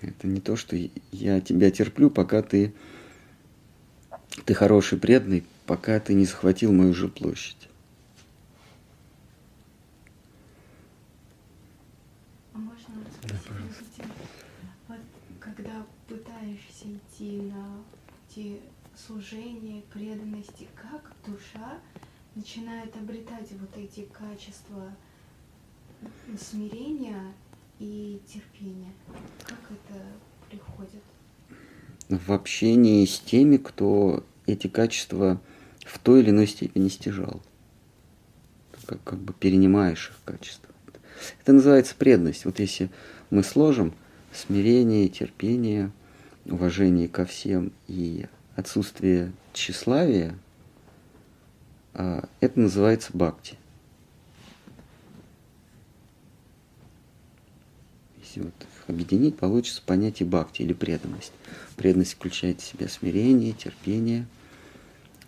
Это 0.00 0.28
не 0.28 0.40
то, 0.40 0.56
что 0.56 0.76
я 1.10 1.40
тебя 1.40 1.70
терплю, 1.72 2.08
пока 2.08 2.42
ты, 2.42 2.72
ты 4.44 4.54
хороший, 4.54 4.98
преданный, 4.98 5.44
пока 5.66 5.98
ты 5.98 6.14
не 6.14 6.24
захватил 6.24 6.72
мою 6.72 6.94
же 6.94 7.08
площадь. 7.08 7.68
идти 17.18 17.42
на 17.42 17.82
служения, 19.08 19.82
преданности, 19.92 20.68
как 20.74 21.12
душа 21.26 21.78
начинает 22.34 22.94
обретать 22.94 23.50
вот 23.52 23.70
эти 23.76 24.06
качества 24.12 24.94
смирения 26.38 27.32
и 27.78 28.20
терпения? 28.26 28.92
Как 29.44 29.60
это 29.70 30.04
приходит? 30.50 31.02
В 32.08 32.32
общении 32.32 33.04
с 33.06 33.18
теми, 33.18 33.56
кто 33.56 34.24
эти 34.46 34.66
качества 34.66 35.40
в 35.86 35.98
той 35.98 36.20
или 36.20 36.30
иной 36.30 36.46
степени 36.46 36.88
стяжал. 36.88 37.40
Как, 38.84 39.02
как 39.04 39.18
бы 39.18 39.32
перенимаешь 39.32 40.10
их 40.10 40.16
качества. 40.24 40.74
Это 41.40 41.54
называется 41.54 41.94
преданность. 41.96 42.44
Вот 42.44 42.58
если 42.58 42.90
мы 43.30 43.42
сложим 43.42 43.94
смирение, 44.32 45.08
терпение, 45.08 45.92
уважение 46.44 47.08
ко 47.08 47.24
всем 47.24 47.72
и 47.88 48.26
отсутствие 48.58 49.32
тщеславия, 49.52 50.36
а, 51.94 52.28
это 52.40 52.58
называется 52.58 53.10
бхакти. 53.14 53.56
Если 58.20 58.40
вот 58.40 58.54
объединить, 58.88 59.36
получится 59.36 59.80
понятие 59.86 60.28
бхакти 60.28 60.62
или 60.62 60.72
преданность. 60.72 61.32
Преданность 61.76 62.14
включает 62.14 62.60
в 62.60 62.64
себя 62.64 62.88
смирение, 62.88 63.52
терпение, 63.52 64.26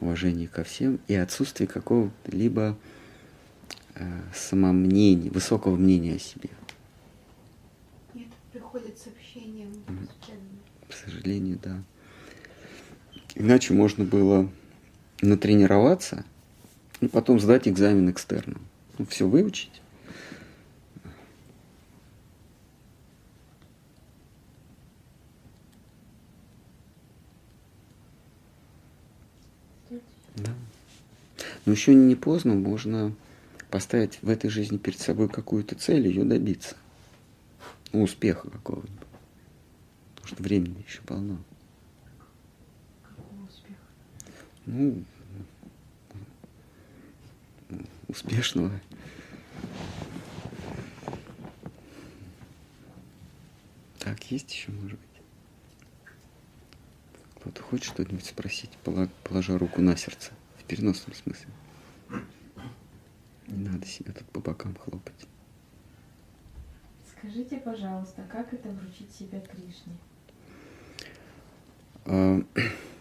уважение 0.00 0.48
ко 0.48 0.64
всем 0.64 0.98
и 1.06 1.14
отсутствие 1.14 1.68
какого-либо 1.68 2.76
э, 3.94 4.22
самомнения, 4.34 5.30
высокого 5.30 5.76
мнения 5.76 6.16
о 6.16 6.18
себе. 6.18 6.50
Это 8.12 8.24
приходит 8.50 8.98
с 8.98 9.06
общением 9.06 9.72
mm-hmm. 9.86 10.08
с 10.88 10.92
к 10.92 10.92
сожалению, 10.94 11.60
да. 11.62 11.80
Иначе 13.34 13.74
можно 13.74 14.04
было 14.04 14.48
натренироваться 15.22 16.24
и 17.00 17.08
потом 17.08 17.40
сдать 17.40 17.68
экзамен 17.68 18.10
экстерном. 18.10 18.60
Ну, 18.98 19.06
все 19.06 19.26
выучить. 19.26 19.80
Да. 30.36 30.52
Но 31.66 31.72
еще 31.72 31.94
не 31.94 32.14
поздно, 32.14 32.54
можно 32.54 33.14
поставить 33.70 34.18
в 34.22 34.28
этой 34.28 34.50
жизни 34.50 34.76
перед 34.76 34.98
собой 34.98 35.28
какую-то 35.28 35.74
цель, 35.74 36.06
ее 36.06 36.24
добиться. 36.24 36.76
Ну, 37.92 38.02
успеха 38.02 38.50
какого-нибудь 38.50 39.00
что 40.30 40.42
времени 40.42 40.84
еще 40.86 41.00
полно. 41.02 41.38
Какого 43.02 43.48
успеха? 43.48 43.80
Ну, 44.72 45.04
успешного. 48.06 48.70
Так, 53.98 54.30
есть 54.30 54.52
еще, 54.52 54.70
может 54.70 54.92
быть? 54.92 55.22
Кто-то 57.34 57.62
хочет 57.62 57.86
что-нибудь 57.86 58.24
спросить, 58.24 58.70
положа 59.24 59.58
руку 59.58 59.80
на 59.80 59.96
сердце, 59.96 60.30
в 60.58 60.62
переносном 60.62 61.16
смысле. 61.16 61.48
Не 63.48 63.68
надо 63.68 63.84
себя 63.86 64.12
тут 64.12 64.28
по 64.28 64.38
бокам 64.38 64.76
хлопать. 64.76 65.26
Скажите, 67.10 67.56
пожалуйста, 67.56 68.22
как 68.30 68.52
это 68.54 68.68
вручить 68.68 69.12
себя 69.12 69.40
Кришне? 69.40 69.96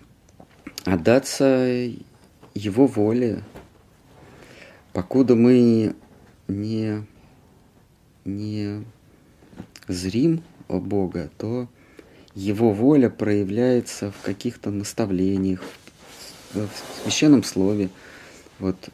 Отдаться 0.92 1.46
его 2.56 2.88
воле, 2.88 3.44
покуда 4.92 5.36
мы 5.36 5.94
не, 6.48 7.06
не 8.26 8.84
зрим 9.88 10.42
Бога, 10.68 11.30
то 11.38 11.68
его 12.34 12.72
воля 12.72 13.12
проявляется 13.12 14.12
в 14.12 14.22
каких-то 14.24 14.72
наставлениях, 14.72 15.62
в 16.54 16.68
священном 17.04 17.44
слове. 17.44 17.90
Вот 18.58 18.90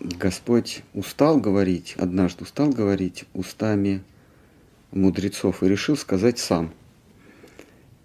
Господь 0.00 0.82
устал 0.94 1.40
говорить, 1.40 1.96
однажды 1.98 2.44
устал 2.44 2.70
говорить 2.70 3.24
устами 3.34 4.04
мудрецов 4.92 5.64
и 5.64 5.68
решил 5.68 5.96
сказать 5.96 6.38
сам– 6.38 6.72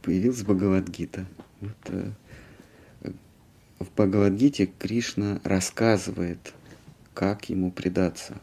появилась 0.07 0.41
Бхагавадгита. 0.41 1.25
Вот, 1.61 1.71
э, 1.87 2.11
в 3.79 3.91
Бхагавадгите 3.91 4.67
Кришна 4.79 5.39
рассказывает, 5.43 6.53
как 7.13 7.49
ему 7.49 7.71
предаться. 7.71 8.37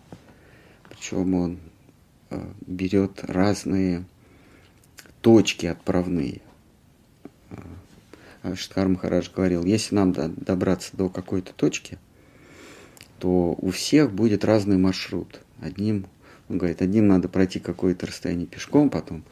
Причем 0.88 1.34
он 1.34 1.58
э, 2.30 2.40
берет 2.66 3.24
разные 3.24 4.04
точки 5.20 5.66
отправные. 5.66 6.40
Э, 7.50 8.54
Штхар 8.54 8.88
Махарадж 8.88 9.30
говорил, 9.34 9.64
если 9.64 9.94
нам 9.94 10.12
добраться 10.12 10.96
до 10.96 11.08
какой-то 11.08 11.54
точки, 11.54 11.98
то 13.18 13.56
у 13.58 13.70
всех 13.70 14.12
будет 14.12 14.44
разный 14.44 14.76
маршрут. 14.76 15.40
Одним, 15.60 16.06
он 16.48 16.58
говорит, 16.58 16.82
одним 16.82 17.08
надо 17.08 17.28
пройти 17.28 17.58
какое-то 17.58 18.06
расстояние 18.06 18.46
пешком, 18.46 18.90
потом 18.90 19.24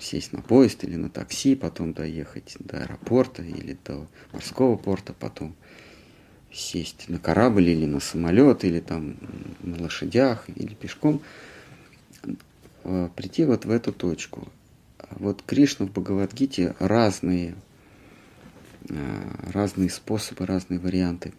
сесть 0.00 0.32
на 0.32 0.42
поезд 0.42 0.84
или 0.84 0.96
на 0.96 1.08
такси, 1.08 1.54
потом 1.54 1.92
доехать 1.92 2.56
до 2.58 2.82
аэропорта 2.82 3.42
или 3.42 3.76
до 3.84 4.06
морского 4.32 4.76
порта, 4.76 5.12
потом 5.12 5.54
сесть 6.52 7.08
на 7.08 7.18
корабль 7.18 7.68
или 7.68 7.86
на 7.86 8.00
самолет, 8.00 8.64
или 8.64 8.80
там 8.80 9.16
на 9.60 9.82
лошадях, 9.82 10.48
или 10.48 10.74
пешком, 10.74 11.22
э, 12.84 13.08
прийти 13.14 13.44
вот 13.44 13.64
в 13.64 13.70
эту 13.70 13.92
точку. 13.92 14.48
Вот 15.10 15.42
Кришна 15.42 15.86
в 15.86 15.90
Бхагавадгите 15.90 16.74
разные, 16.78 17.54
э, 18.88 19.50
разные 19.52 19.90
способы, 19.90 20.46
разные 20.46 20.80
варианты 20.80 21.32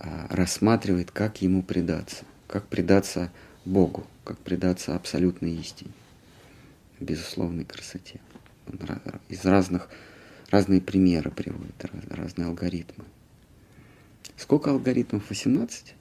э, 0.00 0.26
рассматривает, 0.28 1.10
как 1.10 1.42
ему 1.42 1.62
предаться, 1.62 2.24
как 2.46 2.66
предаться 2.66 3.32
Богу, 3.64 4.06
как 4.24 4.38
предаться 4.38 4.94
абсолютной 4.94 5.54
истине 5.54 5.92
безусловной 7.04 7.64
красоте. 7.64 8.20
Он 8.66 8.78
из 9.28 9.44
разных, 9.44 9.88
разные 10.50 10.80
примеры 10.80 11.30
приводит, 11.30 11.84
разные 12.10 12.46
алгоритмы. 12.46 13.04
Сколько 14.36 14.70
алгоритмов? 14.70 15.28
18? 15.28 15.94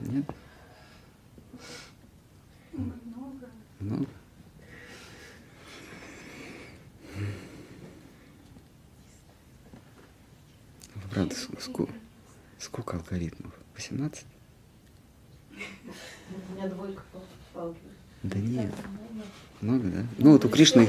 Нет? 0.00 0.24
Много. 2.72 3.50
Много? 3.80 4.06
Правда, 11.10 11.34
сколько, 11.60 11.92
сколько 12.58 12.96
алгоритмов? 12.96 13.54
18? 13.74 14.26
У 16.54 16.56
меня 16.56 16.68
двойка 16.68 17.02
по. 17.52 17.74
Да 18.22 18.38
нет. 18.38 18.72
Много, 19.60 19.88
да? 19.88 20.06
Ну 20.18 20.32
вот 20.32 20.44
у 20.44 20.48
Кришны, 20.48 20.88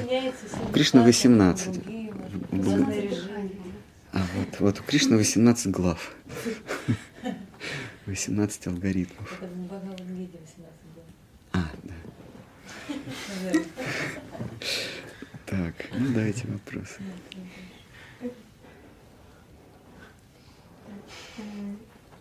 у 0.63 0.71
Кришны 0.71 1.01
18. 1.01 1.67
Разные 2.51 3.01
режимы. 3.01 3.51
А 4.13 4.19
вот, 4.35 4.59
вот 4.59 4.79
у 4.79 4.83
Кришны 4.83 5.17
18 5.17 5.71
глав. 5.71 6.13
18 8.05 8.67
алгоритмов. 8.67 9.41
Это 9.41 9.51
в 9.51 9.65
Бхагавад-гите 9.65 10.37
18 10.37 10.73
было. 10.93 11.05
А, 11.53 11.71
да. 11.83 13.59
Так, 15.47 15.73
ну 15.97 16.13
давайте 16.13 16.47
вопрос. 16.47 16.97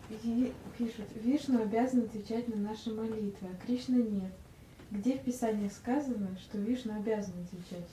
Пишут, 0.09 1.07
Вишну 1.23 1.63
обязан 1.63 2.03
отвечать 2.03 2.49
на 2.49 2.57
наши 2.57 2.93
молитвы, 2.93 3.49
а 3.51 3.67
Кришна 3.67 3.97
нет. 3.97 4.33
Где 4.91 5.15
в 5.15 5.23
Писаниях 5.23 5.73
сказано, 5.73 6.37
что 6.41 6.59
Вишну 6.59 6.97
обязан 6.97 7.35
отвечать? 7.43 7.89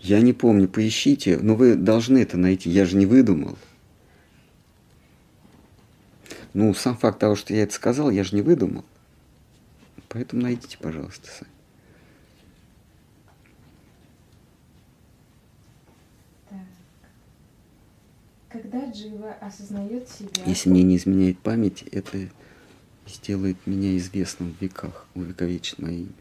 Я 0.00 0.20
не 0.20 0.32
помню, 0.32 0.68
поищите, 0.68 1.38
но 1.38 1.54
вы 1.54 1.74
должны 1.74 2.18
это 2.18 2.36
найти, 2.36 2.70
я 2.70 2.84
же 2.84 2.96
не 2.96 3.06
выдумал. 3.06 3.58
Ну, 6.54 6.72
сам 6.74 6.96
факт 6.96 7.18
того, 7.18 7.36
что 7.36 7.52
я 7.52 7.64
это 7.64 7.74
сказал, 7.74 8.10
я 8.10 8.24
же 8.24 8.34
не 8.34 8.42
выдумал. 8.42 8.84
Поэтому 10.08 10.42
найдите, 10.42 10.78
пожалуйста, 10.78 11.28
сами. 11.30 11.50
Так. 16.48 16.58
Когда 18.48 18.90
Джива 18.90 19.32
осознает 19.34 20.08
себя... 20.08 20.30
Если 20.46 20.70
мне 20.70 20.82
не 20.82 20.96
изменяет 20.96 21.38
память, 21.38 21.82
это 21.82 22.28
сделает 23.06 23.56
меня 23.66 23.96
известным 23.98 24.54
в 24.54 24.62
веках, 24.62 25.06
увековечит 25.14 25.78
мое 25.78 25.92
имя. 25.98 26.12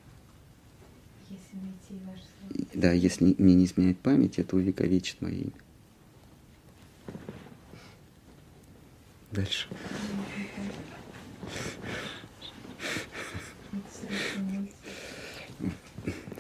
Если 1.30 1.56
найти 1.56 2.06
ваш 2.06 2.20
И- 2.74 2.78
Да, 2.78 2.92
если 2.92 3.26
не- 3.26 3.36
мне 3.38 3.56
не 3.56 3.66
изменяет 3.66 4.00
память, 4.00 4.40
это 4.40 4.56
увековечит 4.58 5.22
мое 5.22 5.34
имя. 5.36 5.52
Дальше. 9.32 9.68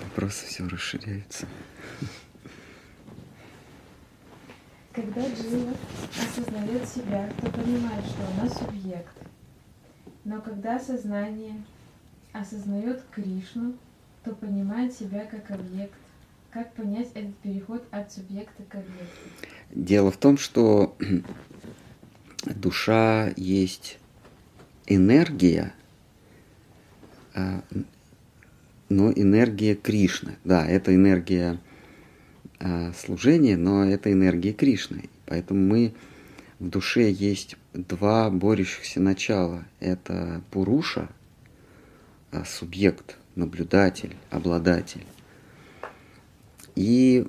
Вопросы 0.01 0.45
все 0.45 0.67
расширяются. 0.67 1.47
Когда 4.97 5.21
Джива 5.27 5.75
осознает 6.19 6.89
себя, 6.89 7.29
то 7.39 7.51
понимает, 7.51 8.03
что 8.03 8.27
она 8.29 8.49
субъект. 8.49 9.13
Но 10.25 10.41
когда 10.41 10.79
сознание 10.79 11.63
осознает 12.33 13.03
Кришну, 13.11 13.75
то 14.23 14.33
понимает 14.33 14.91
себя 14.91 15.25
как 15.25 15.51
объект. 15.51 15.93
Как 16.49 16.73
понять 16.73 17.09
этот 17.13 17.37
переход 17.37 17.85
от 17.91 18.11
субъекта 18.11 18.63
к 18.63 18.73
объекту? 18.73 19.05
Дело 19.69 20.09
в 20.09 20.17
том, 20.17 20.35
что 20.39 20.97
душа 22.43 23.31
есть 23.35 23.99
энергия, 24.87 25.75
а, 27.35 27.61
но 28.89 29.11
энергия 29.11 29.75
Кришны. 29.75 30.37
Да, 30.43 30.65
это 30.65 30.95
энергия 30.95 31.59
а, 32.59 32.91
служения, 32.93 33.55
но 33.55 33.85
это 33.85 34.11
энергия 34.11 34.51
Кришны. 34.53 35.09
Поэтому 35.25 35.59
мы 35.59 35.93
в 36.59 36.69
душе 36.69 37.11
есть 37.11 37.55
два 37.73 38.29
борющихся 38.31 38.99
начала. 38.99 39.63
Это 39.79 40.41
Пуруша, 40.49 41.09
а, 42.31 42.45
субъект, 42.45 43.17
наблюдатель, 43.35 44.15
обладатель, 44.31 45.05
и 46.75 47.27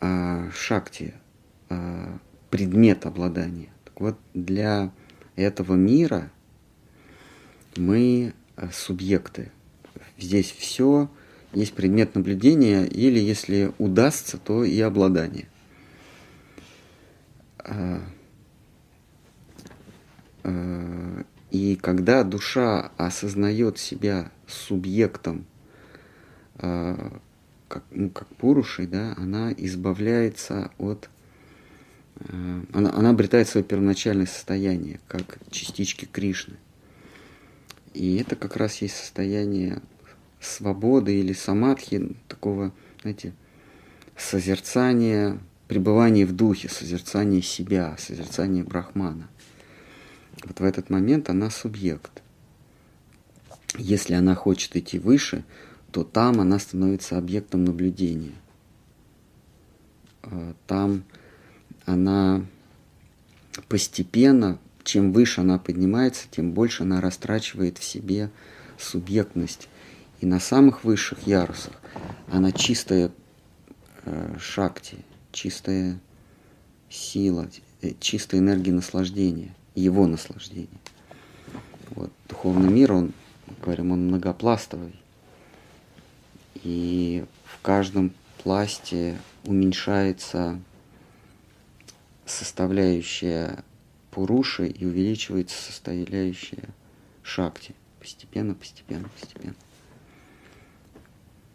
а, 0.00 0.50
Шакти, 0.54 1.14
предмет 2.50 3.06
обладания. 3.06 3.70
Так 3.84 4.00
вот, 4.00 4.18
для 4.34 4.92
этого 5.36 5.74
мира 5.74 6.30
мы 7.76 8.34
субъекты. 8.70 9.50
Здесь 10.18 10.50
все 10.50 11.08
есть 11.52 11.74
предмет 11.74 12.14
наблюдения, 12.14 12.84
или 12.86 13.18
если 13.18 13.72
удастся, 13.78 14.38
то 14.38 14.64
и 14.64 14.80
обладание. 14.80 15.48
А, 17.58 18.00
а, 20.44 21.24
И 21.50 21.76
когда 21.76 22.24
душа 22.24 22.90
осознает 22.96 23.78
себя 23.78 24.30
субъектом, 24.46 25.44
а, 26.56 27.20
как, 27.68 27.84
ну, 27.90 28.10
как 28.10 28.28
Пурушей, 28.36 28.86
да, 28.86 29.14
она 29.16 29.52
избавляется 29.52 30.70
от... 30.78 31.08
Она, 32.72 32.92
она 32.94 33.10
обретает 33.10 33.48
свое 33.48 33.64
первоначальное 33.64 34.26
состояние, 34.26 35.00
как 35.08 35.38
частички 35.50 36.04
Кришны. 36.04 36.56
И 37.94 38.16
это 38.16 38.36
как 38.36 38.56
раз 38.56 38.80
есть 38.80 38.96
состояние 38.96 39.82
свободы 40.42 41.18
или 41.18 41.32
самадхи, 41.32 42.16
такого, 42.28 42.72
знаете, 43.00 43.32
созерцания, 44.16 45.38
пребывания 45.68 46.26
в 46.26 46.32
духе, 46.32 46.68
созерцания 46.68 47.40
себя, 47.40 47.96
созерцания 47.98 48.64
Брахмана. 48.64 49.28
Вот 50.44 50.60
в 50.60 50.64
этот 50.64 50.90
момент 50.90 51.30
она 51.30 51.50
субъект. 51.50 52.22
Если 53.78 54.14
она 54.14 54.34
хочет 54.34 54.76
идти 54.76 54.98
выше, 54.98 55.44
то 55.92 56.04
там 56.04 56.40
она 56.40 56.58
становится 56.58 57.16
объектом 57.16 57.64
наблюдения. 57.64 58.34
А, 60.22 60.54
Там 60.66 61.04
она 61.86 62.44
постепенно, 63.68 64.58
чем 64.84 65.12
выше 65.12 65.40
она 65.40 65.58
поднимается, 65.58 66.26
тем 66.30 66.52
больше 66.52 66.82
она 66.82 67.00
растрачивает 67.00 67.78
в 67.78 67.84
себе 67.84 68.30
субъектность. 68.78 69.68
И 70.22 70.26
на 70.26 70.38
самых 70.38 70.84
высших 70.84 71.26
ярусах 71.26 71.72
она 72.30 72.52
чистая 72.52 73.10
э, 74.04 74.36
шакти, 74.38 74.98
чистая 75.32 75.98
сила, 76.88 77.48
э, 77.80 77.94
чистая 77.98 78.40
энергия 78.40 78.70
наслаждения, 78.70 79.52
его 79.74 80.06
наслаждения. 80.06 80.68
Вот, 81.90 82.12
духовный 82.28 82.70
мир, 82.70 82.92
он, 82.92 83.12
говорим, 83.60 83.90
он 83.90 84.06
многопластовый. 84.06 84.94
И 86.62 87.24
в 87.44 87.60
каждом 87.60 88.12
пласте 88.44 89.18
уменьшается 89.44 90.60
составляющая 92.26 93.64
пуруши 94.12 94.68
и 94.68 94.86
увеличивается 94.86 95.60
составляющая 95.60 96.68
шакти. 97.24 97.74
Постепенно, 97.98 98.54
постепенно, 98.54 99.08
постепенно. 99.18 99.56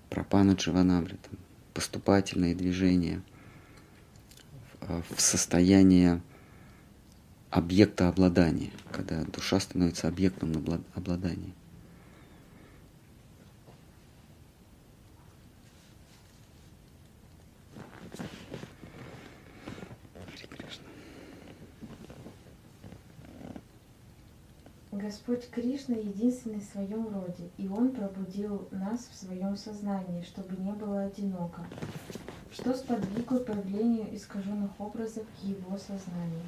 Пропана 0.10 0.52
Дживанамритам. 0.52 1.38
Поступательные 1.74 2.56
движения 2.56 3.22
в, 4.82 5.04
в 5.16 5.22
состояние 5.22 6.22
объекта 7.50 8.08
обладания, 8.08 8.72
когда 8.92 9.24
душа 9.24 9.60
становится 9.60 10.08
объектом 10.08 10.52
обла- 10.54 10.84
обладания. 10.96 11.54
Харе 20.14 20.48
Кришна. 20.50 20.84
Господь 24.98 25.48
Кришна 25.52 25.96
единственный 25.96 26.60
в 26.60 26.64
своем 26.64 27.08
роде, 27.14 27.50
и 27.58 27.68
Он 27.68 27.92
пробудил 27.92 28.68
нас 28.72 29.08
в 29.12 29.16
своем 29.16 29.56
сознании, 29.56 30.24
чтобы 30.24 30.56
не 30.58 30.72
было 30.72 31.04
одиноко. 31.04 31.66
Что 32.52 32.74
сподвигло 32.74 33.40
появлению 33.40 34.16
искаженных 34.16 34.72
образов 34.80 35.26
Его 35.44 35.78
сознании? 35.78 36.42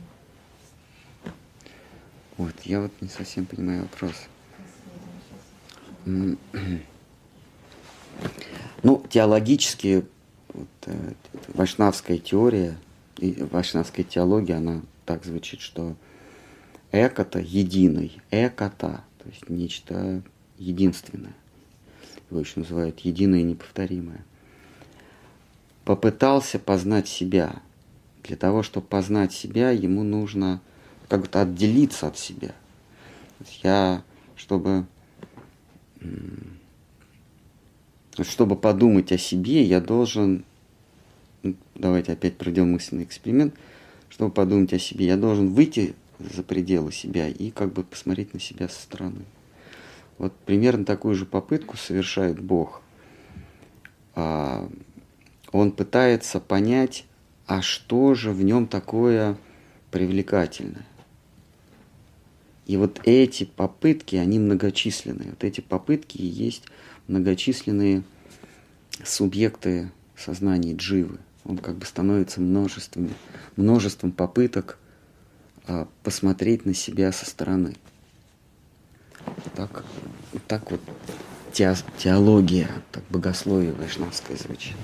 Вот, 2.38 2.54
я 2.64 2.82
вот 2.82 2.92
не 3.02 3.10
совсем 3.10 3.46
понимаю 3.46 3.84
вопрос. 3.84 4.16
Ну, 8.82 9.06
теологически, 9.10 10.06
вот, 10.54 10.68
э, 10.86 11.14
вайшнавская 11.50 12.18
теория 12.18 12.78
и 13.18 13.44
вайшнавская 13.52 14.06
теология, 14.06 14.56
она 14.56 14.82
так 15.06 15.26
звучит, 15.26 15.60
что 15.60 15.96
экота 16.92 17.40
единый, 17.40 18.22
экота, 18.32 19.04
то 19.18 19.30
есть 19.30 19.50
нечто 19.50 20.22
единственное. 20.58 21.34
Его 22.30 22.40
еще 22.40 22.60
называют 22.60 23.00
единое 23.00 23.40
и 23.40 23.44
неповторимое. 23.44 24.24
Попытался 25.86 26.60
познать 26.60 27.08
себя. 27.08 27.62
Для 28.24 28.36
того, 28.36 28.62
чтобы 28.62 28.86
познать 28.86 29.34
себя, 29.34 29.72
ему 29.72 30.04
нужно 30.04 30.62
как-то 31.08 31.42
отделиться 31.42 32.08
от 32.08 32.18
себя. 32.18 32.54
Я, 33.64 34.04
чтобы 34.36 34.86
чтобы 38.22 38.56
подумать 38.56 39.12
о 39.12 39.18
себе, 39.18 39.64
я 39.64 39.80
должен, 39.80 40.44
давайте 41.76 42.14
опять 42.14 42.38
пройдем 42.38 42.72
мысленный 42.72 43.04
эксперимент, 43.04 43.54
чтобы 44.10 44.32
подумать 44.32 44.74
о 44.74 44.80
себе, 44.80 45.06
я 45.06 45.18
должен 45.18 45.50
выйти 45.54 45.96
за 46.20 46.44
пределы 46.44 46.92
себя 46.92 47.28
и 47.28 47.50
как 47.52 47.74
бы 47.74 47.84
посмотреть 47.84 48.34
на 48.34 48.40
себя 48.40 48.68
со 48.68 48.82
стороны. 48.82 49.22
Вот 50.18 50.36
примерно 50.46 50.86
такую 50.86 51.16
же 51.16 51.26
попытку 51.26 51.78
совершает 51.78 52.40
Бог. 52.40 52.82
А, 54.16 54.70
он 55.52 55.72
пытается 55.72 56.40
понять, 56.40 57.06
а 57.48 57.62
что 57.62 58.14
же 58.16 58.32
в 58.32 58.44
нем 58.44 58.68
такое 58.68 59.38
привлекательное. 59.92 60.86
И 62.68 62.78
вот 62.78 63.00
эти 63.06 63.46
попытки, 63.46 64.16
они 64.18 64.38
многочисленные. 64.38 65.32
Вот 65.32 65.44
эти 65.44 65.62
попытки 65.62 66.18
и 66.18 66.26
есть 66.26 66.66
многочисленные 67.08 68.04
субъекты 69.04 69.90
сознания 70.16 70.76
дживы. 70.76 71.18
Он 71.46 71.58
как 71.58 71.78
бы 71.78 71.86
становится 71.86 72.42
множеством, 72.42 73.10
множеством 73.56 74.12
попыток 74.12 74.78
посмотреть 76.04 76.66
на 76.66 76.74
себя 76.74 77.12
со 77.12 77.26
стороны. 77.26 77.76
Так, 79.56 79.84
так 80.48 80.72
вот 80.72 80.82
те, 81.54 81.76
теология, 81.98 82.70
так 82.92 83.04
богословие 83.10 83.74
вайшнавское 83.74 84.38
звучит. 84.38 84.76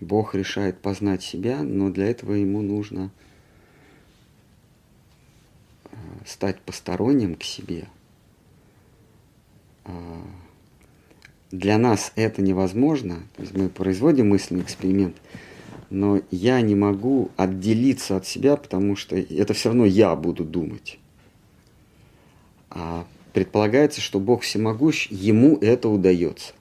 Бог 0.00 0.34
решает 0.34 0.80
познать 0.80 1.22
себя, 1.22 1.62
но 1.62 1.90
для 1.90 2.06
этого 2.10 2.34
ему 2.34 2.60
нужно 2.60 3.10
э, 5.84 5.96
стать 6.26 6.60
посторонним 6.60 7.36
к 7.36 7.42
себе. 7.42 7.88
Для 11.54 11.78
нас 11.78 12.12
это 12.16 12.42
невозможно. 12.42 13.22
То 13.36 13.42
есть 13.42 13.54
мы 13.54 13.68
производим 13.68 14.30
мысленный 14.30 14.62
эксперимент, 14.62 15.16
но 15.90 16.20
я 16.30 16.60
не 16.60 16.74
могу 16.74 17.30
отделиться 17.36 18.16
от 18.16 18.26
себя, 18.26 18.56
потому 18.56 18.96
что 18.96 19.16
это 19.16 19.54
все 19.54 19.68
равно 19.68 19.84
я 19.84 20.16
буду 20.16 20.44
думать. 20.44 20.98
А 22.70 23.06
предполагается, 23.32 24.00
что 24.00 24.18
Бог 24.18 24.42
всемогущ, 24.42 25.06
ему 25.10 25.56
это 25.60 25.88
удается 25.88 26.54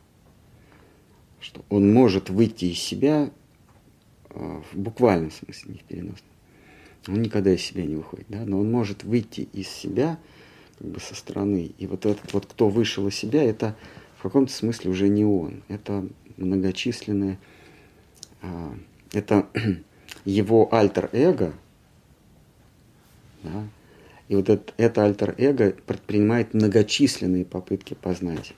что 1.43 1.63
он 1.69 1.93
может 1.93 2.29
выйти 2.29 2.65
из 2.65 2.79
себя 2.79 3.29
э, 4.29 4.61
в 4.71 4.77
буквальном 4.77 5.29
смысле, 5.29 5.73
не 5.73 5.79
в 5.79 5.83
переносном. 5.83 6.29
Он 7.07 7.21
никогда 7.21 7.53
из 7.53 7.61
себя 7.61 7.85
не 7.85 7.95
выходит, 7.95 8.25
да, 8.29 8.45
но 8.45 8.59
он 8.59 8.71
может 8.71 9.03
выйти 9.03 9.41
из 9.51 9.67
себя 9.67 10.17
как 10.79 10.87
бы 10.87 10.99
со 11.01 11.15
стороны. 11.15 11.71
И 11.77 11.85
вот 11.85 12.05
этот 12.05 12.31
вот, 12.33 12.45
кто 12.45 12.69
вышел 12.69 13.07
из 13.09 13.15
себя, 13.15 13.43
это 13.43 13.75
в 14.23 14.25
каком-то 14.25 14.53
смысле 14.53 14.89
уже 14.89 15.09
не 15.09 15.25
он. 15.25 15.63
Это 15.67 16.07
многочисленные, 16.37 17.37
а, 18.41 18.73
это 19.11 19.49
его 20.23 20.73
альтер-эго, 20.73 21.53
да, 23.43 23.67
и 24.29 24.35
вот 24.37 24.47
это, 24.47 24.73
это 24.77 25.03
альтер-эго 25.03 25.71
предпринимает 25.71 26.53
многочисленные 26.53 27.43
попытки 27.43 27.95
познать 27.95 28.53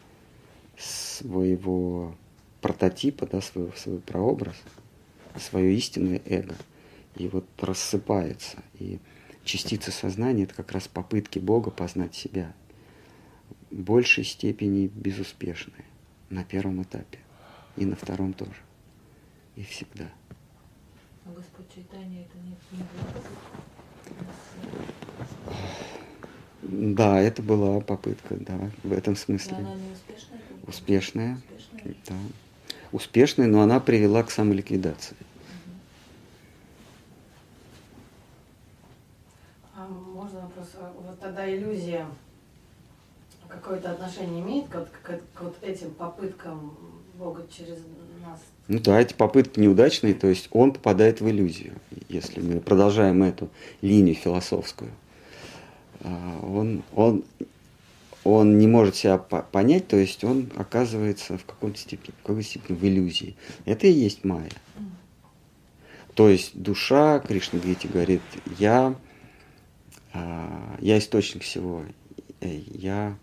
своего 0.78 2.16
прототипа, 2.61 3.26
да, 3.26 3.41
свой, 3.41 3.72
свой 3.76 3.97
прообраз, 3.97 4.57
свое 5.36 5.76
истинное 5.76 6.22
эго. 6.26 6.53
И 7.16 7.28
вот 7.28 7.45
рассыпается. 7.59 8.57
И 8.78 8.99
частица 9.43 9.89
сознания– 9.91 10.43
это 10.45 10.53
как 10.53 10.72
раз 10.74 10.88
попытки 10.88 11.39
Бога 11.39 11.72
познать 11.72 12.13
себя. 12.13 12.53
Большей 13.76 14.23
степени 14.23 14.88
безуспешные 14.88 15.84
на 16.30 16.45
первом 16.45 16.82
этапе. 16.82 17.19
И 17.76 17.86
на 17.86 17.97
втором 17.97 18.32
тоже. 18.32 18.55
И 19.57 19.63
всегда. 19.63 20.09
А 21.26 21.34
Господь 21.36 21.65
Чайтанья 21.76 22.21
это 22.21 22.38
не, 22.38 22.55
не 26.63 26.93
Да, 26.93 27.19
это 27.19 27.41
была 27.43 27.82
попытка, 27.82 28.38
да, 28.38 28.71
в 28.84 28.93
этом 28.93 29.17
смысле. 29.17 29.57
Но 29.59 29.71
она 29.71 29.76
не 29.76 29.91
успешная? 29.91 30.39
Успешная, 30.67 31.38
успешная? 31.57 31.95
да 32.07 32.15
успешной, 32.93 33.47
но 33.47 33.61
она 33.61 33.82
привела 33.82 34.23
к 34.23 34.32
самоликвидации. 34.32 35.17
А 39.76 39.86
можно 39.88 40.41
вопрос? 40.41 40.69
Вот 40.97 41.19
тогда 41.19 41.53
иллюзия 41.53 42.07
какое-то 43.56 43.91
отношение 43.91 44.41
имеет 44.41 44.68
к, 44.68 44.88
к, 45.01 45.20
к 45.34 45.41
вот 45.41 45.56
этим 45.62 45.91
попыткам 45.91 46.78
Бога 47.16 47.45
через 47.56 47.78
нас? 48.26 48.39
Ну 48.68 48.80
да, 48.80 48.99
эти 48.99 49.14
попытки 49.14 49.60
неудачные, 49.60 50.14
то 50.14 50.28
есть 50.28 50.47
он 50.51 50.74
попадает 50.74 51.22
в 51.22 51.30
иллюзию, 51.30 51.74
если 52.10 52.41
мы 52.41 52.60
продолжаем 52.60 53.24
эту 53.24 53.49
линию 53.82 54.16
философскую. 54.16 54.91
А, 56.01 56.39
он, 56.43 56.84
он 56.93 57.24
он 58.26 58.58
не 58.58 58.66
может 58.66 58.95
себя 58.95 59.20
понять, 59.20 59.88
то 59.88 59.97
есть 59.97 60.24
он 60.24 60.49
оказывается 60.56 61.38
в 61.38 61.45
каком-то 61.45 61.78
степени, 61.78 62.12
в 62.12 62.26
какой 62.26 62.41
степени 62.43 62.76
в 62.76 62.84
иллюзии. 62.84 63.36
Это 63.66 63.86
и 63.86 63.91
есть 63.91 64.24
майя. 64.26 64.49
То 66.16 66.28
есть 66.28 66.60
душа, 66.60 67.20
Кришна 67.20 67.60
Гити 67.60 67.86
говорит, 67.86 68.22
я, 68.58 68.95
а, 70.12 70.76
я 70.80 70.97
источник 70.97 71.43
всего, 71.43 71.84
э, 72.41 72.62
я 72.74 73.16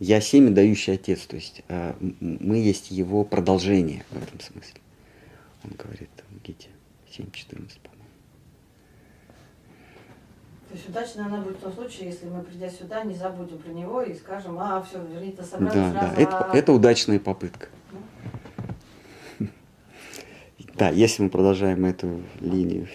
я 0.00 0.20
семя, 0.20 0.50
дающий 0.50 0.92
отец, 0.92 1.20
то 1.26 1.36
есть 1.36 1.62
мы 2.20 2.56
есть 2.56 2.90
его 2.90 3.24
продолжение 3.24 4.04
в 4.10 4.22
этом 4.22 4.40
смысле. 4.40 4.80
Он 5.64 5.70
говорит 5.76 6.10
в 6.30 6.42
Гите 6.44 6.68
7.14. 7.08 7.78
То 10.68 10.74
есть 10.74 10.88
удачно 10.88 11.26
она 11.26 11.38
будет 11.38 11.56
в 11.56 11.60
том 11.60 11.72
случае, 11.72 12.10
если 12.10 12.26
мы, 12.26 12.42
придя 12.42 12.68
сюда, 12.68 13.02
не 13.02 13.14
забудем 13.14 13.58
про 13.58 13.70
него 13.70 14.02
и 14.02 14.14
скажем, 14.14 14.58
а, 14.58 14.82
все, 14.82 15.02
верните 15.02 15.42
собрались 15.42 15.74
да, 15.74 15.92
сразу. 15.92 16.16
Да, 16.16 16.22
это, 16.22 16.50
это 16.52 16.72
удачная 16.72 17.18
попытка. 17.18 17.68
Да, 20.74 20.90
если 20.90 21.24
мы 21.24 21.30
продолжаем 21.30 21.84
эту 21.86 22.22
линию, 22.38 22.86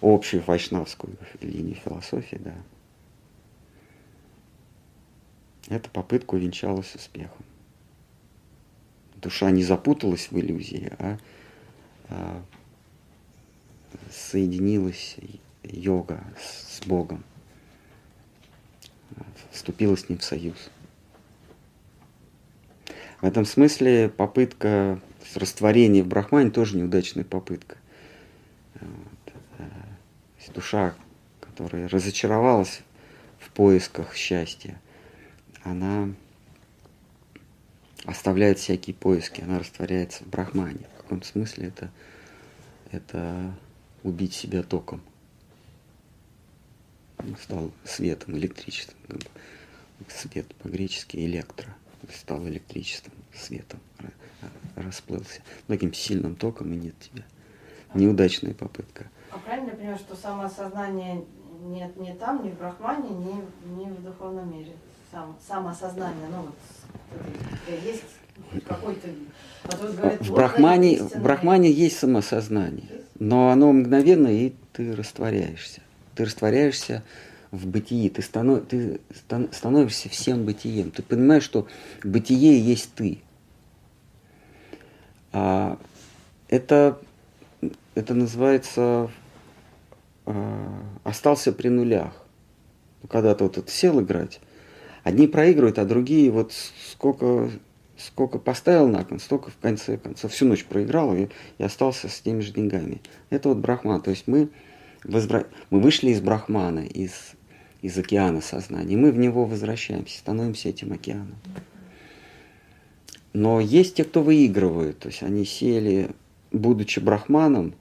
общую 0.00 0.42
вайшнавскую 0.42 1.16
линию 1.40 1.76
философии, 1.76 2.36
да. 2.36 2.54
Эта 5.68 5.88
попытка 5.90 6.34
увенчалась 6.34 6.94
успехом. 6.94 7.44
Душа 9.16 9.50
не 9.50 9.62
запуталась 9.62 10.30
в 10.30 10.38
иллюзии, 10.38 10.92
а, 10.98 11.18
а 12.08 12.42
соединилась 14.10 15.16
йога 15.62 16.24
с 16.38 16.84
Богом, 16.86 17.22
вступила 19.52 19.96
с 19.96 20.08
ним 20.08 20.18
в 20.18 20.24
союз. 20.24 20.70
В 23.20 23.24
этом 23.26 23.44
смысле 23.44 24.08
попытка 24.08 24.98
растворения 25.34 26.02
в 26.02 26.06
Брахмане 26.06 26.50
тоже 26.50 26.78
неудачная 26.78 27.24
попытка. 27.24 27.76
Э, 30.50 30.54
душа, 30.54 30.94
которая 31.40 31.88
разочаровалась 31.88 32.80
в 33.38 33.50
поисках 33.50 34.14
счастья, 34.14 34.80
она 35.62 36.10
оставляет 38.04 38.58
всякие 38.58 38.94
поиски, 38.94 39.40
она 39.42 39.58
растворяется 39.58 40.24
в 40.24 40.28
Брахмане. 40.28 40.86
В 40.98 41.02
каком 41.02 41.22
смысле 41.22 41.68
это, 41.68 41.90
это 42.90 43.54
убить 44.02 44.34
себя 44.34 44.62
током 44.62 45.02
стал 47.42 47.70
светом, 47.84 48.36
электричеством. 48.36 48.96
Свет 50.08 50.54
по-гречески 50.56 51.18
электро. 51.18 51.76
Стал 52.10 52.48
электричеством, 52.48 53.12
светом, 53.34 53.78
расплылся. 54.74 55.42
Таким 55.66 55.92
сильным 55.92 56.34
током 56.34 56.72
и 56.72 56.76
нет 56.76 56.94
тебя. 56.98 57.24
Неудачная 57.92 58.54
попытка. 58.54 59.10
А 59.32 59.38
правильно 59.38 59.70
я 59.70 59.76
понимаю, 59.76 59.98
что 59.98 60.16
самоосознание 60.16 61.24
нет 61.62 61.96
не 61.96 62.14
там, 62.14 62.42
не 62.42 62.50
в 62.50 62.58
Брахмане, 62.58 63.10
не, 63.10 63.76
не 63.76 63.90
в 63.90 64.02
духовном 64.02 64.52
мире? 64.52 64.72
Сам, 65.12 65.36
самоосознание, 65.46 66.28
ну 66.30 66.42
вот 66.42 66.54
есть 67.84 68.04
какой-то... 68.66 69.08
А 69.64 69.76
говорят, 69.76 70.20
в, 70.20 70.28
вот 70.28 70.36
брахмане, 70.36 70.98
в 70.98 71.20
Брахмане 71.20 71.70
есть 71.70 71.98
самосознание, 71.98 72.88
но 73.18 73.50
оно 73.50 73.72
мгновенно, 73.72 74.28
и 74.28 74.54
ты 74.72 74.94
растворяешься 74.94 75.82
ты 76.20 76.26
растворяешься 76.26 77.02
в 77.50 77.66
бытии, 77.66 78.10
ты, 78.10 78.20
станов, 78.20 78.66
ты 78.66 79.00
становишься 79.52 80.10
всем 80.10 80.44
бытием. 80.44 80.90
Ты 80.90 81.02
понимаешь, 81.02 81.42
что 81.42 81.66
бытие 82.04 82.60
есть 82.60 82.92
ты. 82.94 83.20
А, 85.32 85.78
это 86.48 86.98
это 87.94 88.12
называется 88.12 88.80
э, 88.80 89.08
остался 91.04 91.52
при 91.52 91.68
нулях. 91.68 92.12
Ну, 93.02 93.08
Когда 93.08 93.34
ты 93.34 93.44
вот 93.44 93.68
сел 93.68 94.00
играть, 94.00 94.40
одни 95.02 95.26
проигрывают, 95.26 95.78
а 95.78 95.84
другие 95.84 96.30
вот 96.30 96.52
сколько, 96.90 97.50
сколько 97.96 98.38
поставил 98.38 98.88
на 98.88 99.04
кон, 99.04 99.20
столько 99.20 99.50
в 99.50 99.56
конце 99.56 99.96
концов 99.96 100.32
всю 100.32 100.46
ночь 100.46 100.64
проиграл 100.64 101.14
и, 101.14 101.28
и 101.58 101.62
остался 101.62 102.08
с 102.08 102.20
теми 102.20 102.40
же 102.40 102.52
деньгами. 102.52 103.00
Это 103.30 103.48
вот 103.48 103.58
брахман. 103.58 104.00
То 104.02 104.10
есть 104.10 104.26
мы, 104.26 104.48
возвра... 105.04 105.44
мы 105.70 105.80
вышли 105.80 106.10
из 106.10 106.20
брахмана, 106.20 106.80
из, 106.80 107.32
из 107.82 107.96
океана 107.96 108.40
сознания, 108.40 108.94
и 108.94 108.96
мы 108.96 109.12
в 109.12 109.18
него 109.18 109.44
возвращаемся, 109.44 110.18
становимся 110.18 110.68
этим 110.68 110.92
океаном. 110.92 111.36
Но 113.32 113.60
есть 113.60 113.94
те, 113.94 114.04
кто 114.04 114.22
выигрывают, 114.22 114.98
то 114.98 115.08
есть 115.08 115.22
они 115.22 115.44
сели, 115.44 116.10
будучи 116.50 116.98
брахманом, 116.98 117.74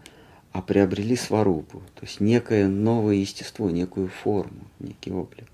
а 0.52 0.62
приобрели 0.62 1.16
сварупу, 1.16 1.80
то 1.96 2.02
есть 2.02 2.20
некое 2.20 2.68
новое 2.68 3.16
естество, 3.16 3.70
некую 3.70 4.08
форму, 4.08 4.68
некий 4.80 5.12
облик. 5.12 5.48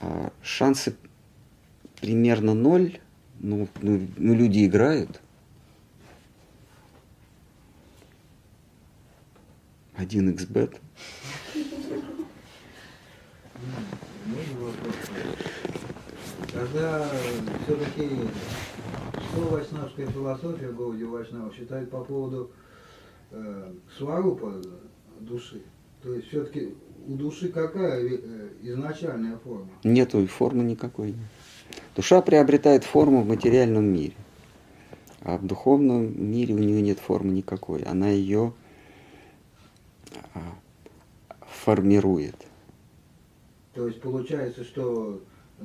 А 0.00 0.32
шансы 0.42 0.96
примерно 2.00 2.54
ноль, 2.54 2.98
ну, 3.40 3.68
ну, 3.82 4.06
ну 4.16 4.34
люди 4.34 4.64
играют. 4.64 5.20
Один 9.96 10.30
xbet. 10.30 10.78
Когда 16.52 17.08
все-таки 17.64 18.10
что 19.30 19.40
вайшнавская 19.48 20.06
философия 20.06 20.70
городе 20.70 21.04
Вайшнава 21.04 21.52
считает 21.54 21.90
по 21.90 22.04
поводу 22.04 22.50
э, 23.30 23.72
сварупа 23.96 24.54
души? 25.20 25.62
То 26.02 26.14
есть 26.14 26.28
все-таки 26.28 26.74
у 27.06 27.14
души 27.14 27.48
какая 27.48 28.00
э, 28.02 28.48
изначальная 28.62 29.38
форма? 29.38 29.68
Нету 29.82 30.20
и 30.20 30.26
формы 30.26 30.64
никакой. 30.64 31.14
Душа 31.96 32.20
приобретает 32.22 32.84
форму 32.84 33.22
в 33.22 33.26
материальном 33.26 33.84
мире. 33.84 34.14
А 35.22 35.38
в 35.38 35.46
духовном 35.46 36.30
мире 36.30 36.54
у 36.54 36.58
нее 36.58 36.82
нет 36.82 36.98
формы 36.98 37.32
никакой. 37.32 37.82
Она 37.82 38.08
ее 38.10 38.52
а, 40.34 40.40
формирует. 41.40 42.36
То 43.72 43.88
есть 43.88 44.00
получается, 44.00 44.64
что 44.64 45.22
э, 45.60 45.64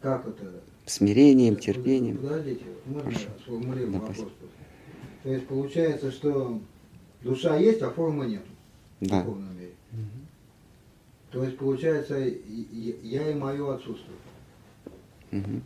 как 0.00 0.26
это? 0.26 0.62
Смирением, 0.86 1.56
терпением. 1.56 2.18
Сформулирую 3.42 3.92
Да, 3.92 4.00
спасибо. 4.04 4.30
То 5.22 5.32
есть 5.32 5.46
получается, 5.46 6.10
что 6.10 6.60
душа 7.22 7.56
есть, 7.56 7.80
а 7.82 7.90
формы 7.90 8.26
нет 8.26 8.42
в 9.00 9.06
Да. 9.06 9.22
духовном 9.22 9.58
мире. 9.58 9.72
То 11.30 11.42
есть 11.42 11.56
получается, 11.56 12.18
я 12.18 13.30
и 13.30 13.34
мое 13.34 13.74
отсутствие. 13.74 14.16
Мгм. 15.30 15.62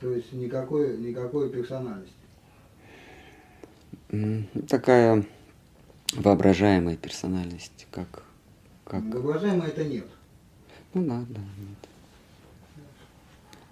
То 0.00 0.12
есть 0.12 0.32
никакой, 0.32 0.96
никакой 0.96 1.50
персональности. 1.50 2.14
М, 4.10 4.46
Такая 4.68 5.24
воображаемая 6.14 6.96
персональность, 6.96 7.86
как, 7.90 8.24
как 8.84 9.02
Воображаемо 9.04 9.66
это 9.66 9.84
нет. 9.84 10.06
Ну 10.94 11.04
да, 11.06 11.24
да. 11.28 11.40
нет. 11.40 11.79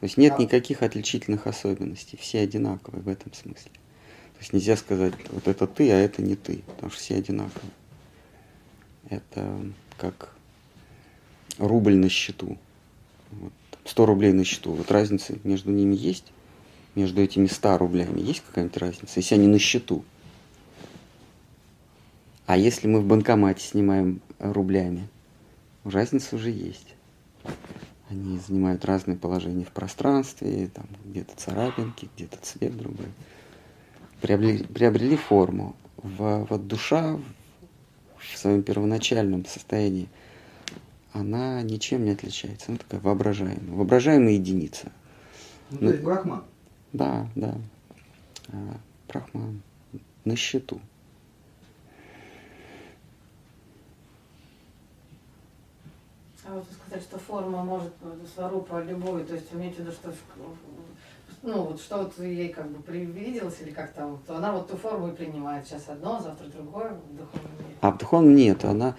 То 0.00 0.04
есть 0.04 0.16
нет 0.16 0.38
никаких 0.38 0.82
отличительных 0.82 1.46
особенностей, 1.46 2.16
все 2.16 2.40
одинаковые 2.40 3.02
в 3.02 3.08
этом 3.08 3.32
смысле. 3.32 3.72
То 3.72 4.40
есть 4.40 4.52
нельзя 4.52 4.76
сказать, 4.76 5.14
вот 5.30 5.48
это 5.48 5.66
ты, 5.66 5.90
а 5.90 5.96
это 5.96 6.22
не 6.22 6.36
ты, 6.36 6.58
потому 6.66 6.90
что 6.90 7.00
все 7.00 7.16
одинаковые. 7.16 7.72
Это 9.10 9.60
как 9.96 10.36
рубль 11.58 11.96
на 11.96 12.08
счету. 12.08 12.56
Вот, 13.32 13.52
100 13.84 14.06
рублей 14.06 14.32
на 14.32 14.44
счету. 14.44 14.72
Вот 14.72 14.90
разница 14.92 15.36
между 15.42 15.72
ними 15.72 15.96
есть? 15.96 16.26
Между 16.94 17.20
этими 17.20 17.46
100 17.46 17.78
рублями 17.78 18.20
есть 18.20 18.44
какая-нибудь 18.46 18.76
разница? 18.76 19.12
Если 19.16 19.34
они 19.34 19.48
на 19.48 19.58
счету. 19.58 20.04
А 22.46 22.56
если 22.56 22.86
мы 22.86 23.00
в 23.00 23.06
банкомате 23.06 23.66
снимаем 23.66 24.20
рублями, 24.38 25.08
разница 25.84 26.36
уже 26.36 26.50
есть. 26.50 26.94
Они 28.10 28.38
занимают 28.38 28.84
разные 28.84 29.16
положения 29.16 29.64
в 29.64 29.70
пространстве, 29.70 30.70
там 30.72 30.86
где-то 31.04 31.36
царапинки, 31.36 32.08
где-то 32.16 32.38
цвет 32.40 32.76
другой. 32.76 33.08
Приобрели, 34.20 34.64
приобрели 34.64 35.16
форму. 35.16 35.76
В, 35.96 36.46
вот 36.48 36.66
душа 36.66 37.18
в 38.18 38.38
своем 38.38 38.62
первоначальном 38.62 39.44
состоянии, 39.44 40.08
она 41.12 41.62
ничем 41.62 42.04
не 42.04 42.10
отличается. 42.10 42.70
Она 42.70 42.78
такая 42.78 43.00
воображаемая. 43.00 43.76
Воображаемая 43.76 44.32
единица. 44.32 44.90
Ну, 45.70 45.78
Ну, 45.80 45.86
то 45.88 45.92
есть 45.92 46.04
брахман. 46.04 46.44
Да, 46.92 47.28
да. 47.34 47.54
А, 48.48 48.76
Брахман 49.08 49.62
на 50.24 50.36
счету. 50.36 50.80
А 56.48 56.54
вот 56.54 56.64
вы 56.66 56.74
сказали, 56.74 57.00
что 57.02 57.18
форма 57.18 57.62
может 57.62 57.92
э, 58.00 58.16
сварупа 58.34 58.82
любую, 58.82 59.26
то 59.26 59.34
есть 59.34 59.52
вы 59.52 59.60
имеете 59.60 59.76
в 59.76 59.80
виду, 59.80 59.92
что 59.92 60.14
ну 61.42 61.62
вот 61.64 61.80
что 61.80 61.98
вот 61.98 62.18
ей 62.18 62.48
как 62.48 62.70
бы 62.70 62.82
привиделось 62.82 63.60
или 63.60 63.70
как 63.70 63.92
там, 63.92 64.18
то 64.26 64.36
она 64.36 64.52
вот 64.52 64.70
ту 64.70 64.76
форму 64.76 65.08
и 65.08 65.14
принимает. 65.14 65.66
Сейчас 65.66 65.88
одно, 65.88 66.20
завтра 66.20 66.46
другое 66.46 66.92
в 66.92 67.16
духовном 67.16 67.52
мире. 67.58 67.76
А 67.82 67.90
в 67.90 67.98
духовном 67.98 68.34
нет. 68.34 68.64
Она, 68.64 68.96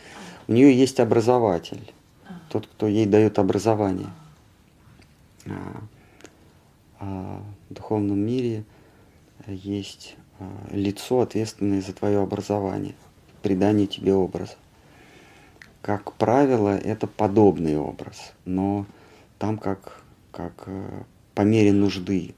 у 0.48 0.54
нее 0.54 0.78
есть 0.78 1.00
образователь. 1.00 1.92
А. 2.28 2.34
Тот, 2.50 2.68
кто 2.68 2.88
ей 2.88 3.08
дает 3.08 3.40
образование. 3.40 4.10
А, 5.48 5.82
а 7.00 7.42
в 7.70 7.74
духовном 7.74 8.20
мире 8.20 8.64
есть 9.48 10.16
а, 10.40 10.46
лицо, 10.72 11.22
ответственное 11.22 11.82
за 11.82 11.94
твое 11.94 12.22
образование, 12.22 12.94
придание 13.42 13.88
тебе 13.88 14.14
образа. 14.14 14.56
Как 15.82 16.14
правило, 16.14 16.78
это 16.78 17.08
подобный 17.08 17.78
образ, 17.78 18.34
но 18.46 18.86
там 19.38 19.58
как, 19.58 20.04
как 20.32 20.64
э, 20.66 21.04
по 21.34 21.42
мере 21.42 21.72
нужды. 21.72 22.36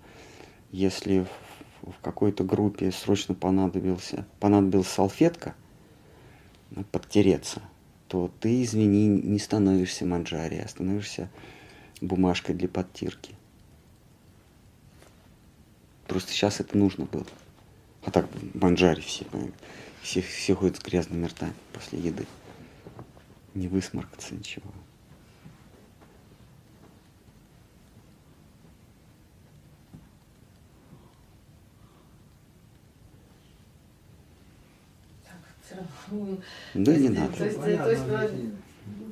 Если 0.72 1.26
в, 1.82 1.91
в 1.91 1.99
какой-то 2.02 2.44
группе 2.44 2.91
срочно 2.91 3.34
понадобился, 3.34 4.26
понадобилась 4.40 4.88
салфетка, 4.88 5.56
ну, 6.70 6.84
подтереться, 6.91 7.61
то 8.07 8.32
ты, 8.40 8.61
извини, 8.61 9.07
не 9.07 9.40
становишься 9.40 10.06
манджари, 10.06 10.57
а 10.57 10.68
становишься 10.68 11.30
бумажкой 11.99 12.53
для 12.53 12.68
подтирки. 12.68 13.34
Просто 16.07 16.32
сейчас 16.32 16.60
это 16.60 16.78
нужно 16.78 17.06
было. 17.06 17.26
А 18.03 18.11
так 18.11 18.28
манджари 18.53 19.02
все, 19.02 19.26
все, 20.02 20.22
все 20.22 20.56
ходят 20.56 20.78
с 20.78 20.82
грязными 20.82 21.26
ртами 21.26 21.53
после 21.74 21.99
еды. 21.99 22.28
Не 23.53 23.68
высморкаться, 23.68 24.34
ничего. 24.34 24.72
Равно. 36.11 36.38
Да 36.73 36.94
не 36.94 37.10
надо. 37.10 37.38
То 37.38 37.45
есть, 37.45 37.60
Понятно, 37.60 37.86
то 37.86 37.91
есть. 37.91 38.36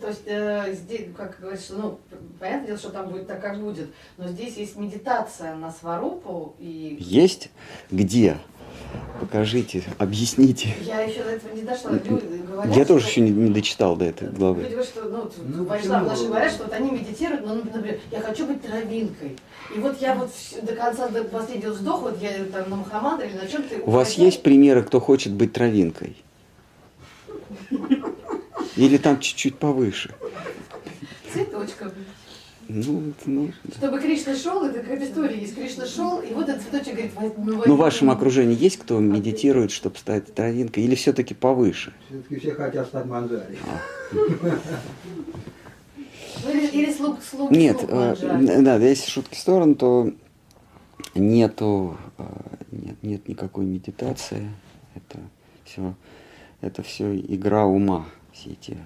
То 0.01 0.07
есть 0.07 0.21
э, 0.25 0.73
здесь, 0.73 1.07
как 1.15 1.39
говоришь, 1.39 1.69
ну, 1.69 1.99
понятное 2.39 2.67
дело, 2.67 2.79
что 2.79 2.89
там 2.89 3.09
будет 3.09 3.27
так, 3.27 3.41
как 3.41 3.59
будет, 3.59 3.89
но 4.17 4.27
здесь 4.29 4.55
есть 4.55 4.77
медитация 4.77 5.55
на 5.55 5.71
сварупу, 5.71 6.55
и 6.57 6.97
Есть? 6.99 7.49
Где? 7.91 8.37
Покажите, 9.19 9.83
объясните. 9.97 10.73
я 10.81 11.01
еще 11.01 11.23
до 11.23 11.31
этого 11.31 11.53
не 11.53 11.63
дошла. 11.63 11.91
Люди 11.91 12.41
говорят, 12.47 12.75
Я 12.75 12.85
тоже 12.85 13.07
еще 13.07 13.21
не, 13.21 13.31
не 13.31 13.49
дочитал 13.51 13.95
до 13.97 14.05
этой 14.05 14.27
Люди 14.27 14.37
главы. 14.37 14.63
говорят, 14.63 14.85
что, 14.85 15.03
ну, 15.03 15.29
Ну, 15.45 15.65
почему? 15.65 15.93
наши 15.93 16.27
говорят, 16.27 16.51
что 16.53 16.63
вот 16.63 16.73
они 16.73 16.91
медитируют, 16.91 17.45
но, 17.45 17.55
например, 17.55 17.99
я 18.11 18.21
хочу 18.21 18.47
быть 18.47 18.61
травинкой. 18.61 19.35
И 19.75 19.79
вот 19.79 20.01
я 20.01 20.15
вот 20.15 20.31
до 20.63 20.73
конца, 20.73 21.09
до 21.09 21.23
последнего 21.25 21.71
вздоха, 21.71 22.01
вот 22.03 22.21
я 22.21 22.45
там 22.45 22.69
на 22.69 22.75
Мухаммада 22.77 23.25
или 23.25 23.37
на 23.37 23.47
чем 23.47 23.63
ты 23.63 23.81
У 23.85 23.91
вас 23.91 24.13
есть 24.13 24.41
примеры, 24.41 24.83
кто 24.83 24.99
хочет 25.01 25.33
быть 25.33 25.51
травинкой? 25.53 26.15
Или 28.77 28.97
там 28.97 29.19
чуть-чуть 29.19 29.57
повыше? 29.57 30.13
Цветочком. 31.33 31.91
Ну, 32.71 33.09
это 33.09 33.27
нужно. 33.27 33.55
Чтобы 33.75 33.99
Кришна 33.99 34.35
шел, 34.35 34.63
это 34.63 34.79
какая-то 34.79 35.05
история 35.05 35.39
есть. 35.39 35.55
Кришна 35.55 35.87
шел, 35.87 36.21
и 36.21 36.31
вот 36.33 36.47
этот 36.47 36.61
цветочек 36.61 36.93
говорит, 36.93 37.15
возьми. 37.15 37.63
Ну, 37.65 37.75
в 37.75 37.77
вашем 37.77 38.11
окружении 38.11 38.55
есть 38.55 38.77
кто 38.77 38.99
медитирует, 38.99 39.71
чтобы 39.71 39.97
стать 39.97 40.35
травинкой? 40.35 40.83
Или 40.83 40.93
все-таки 40.93 41.33
повыше? 41.33 41.93
Все-таки 42.07 42.39
все 42.39 42.53
хотят 42.53 42.87
стать 42.87 43.07
манджари. 43.07 43.57
Ну, 46.43 46.51
или, 46.51 46.67
или 46.67 46.93
слуг, 46.93 47.17
слуг, 47.23 47.51
Нет, 47.51 47.79
слуг 47.79 47.89
э, 47.91 48.15
да, 48.61 48.77
да, 48.77 48.87
если 48.87 49.09
шутки 49.09 49.35
в 49.35 49.39
сторону, 49.39 49.73
то 49.75 50.13
нету, 51.15 51.97
э, 52.17 52.23
нет, 52.71 52.95
нет 53.01 53.27
никакой 53.27 53.65
медитации. 53.65 54.47
Это 54.93 55.19
все, 55.65 55.95
это 56.61 56.83
все 56.83 57.15
игра 57.17 57.65
ума, 57.65 58.05
все 58.31 58.51
эти 58.51 58.77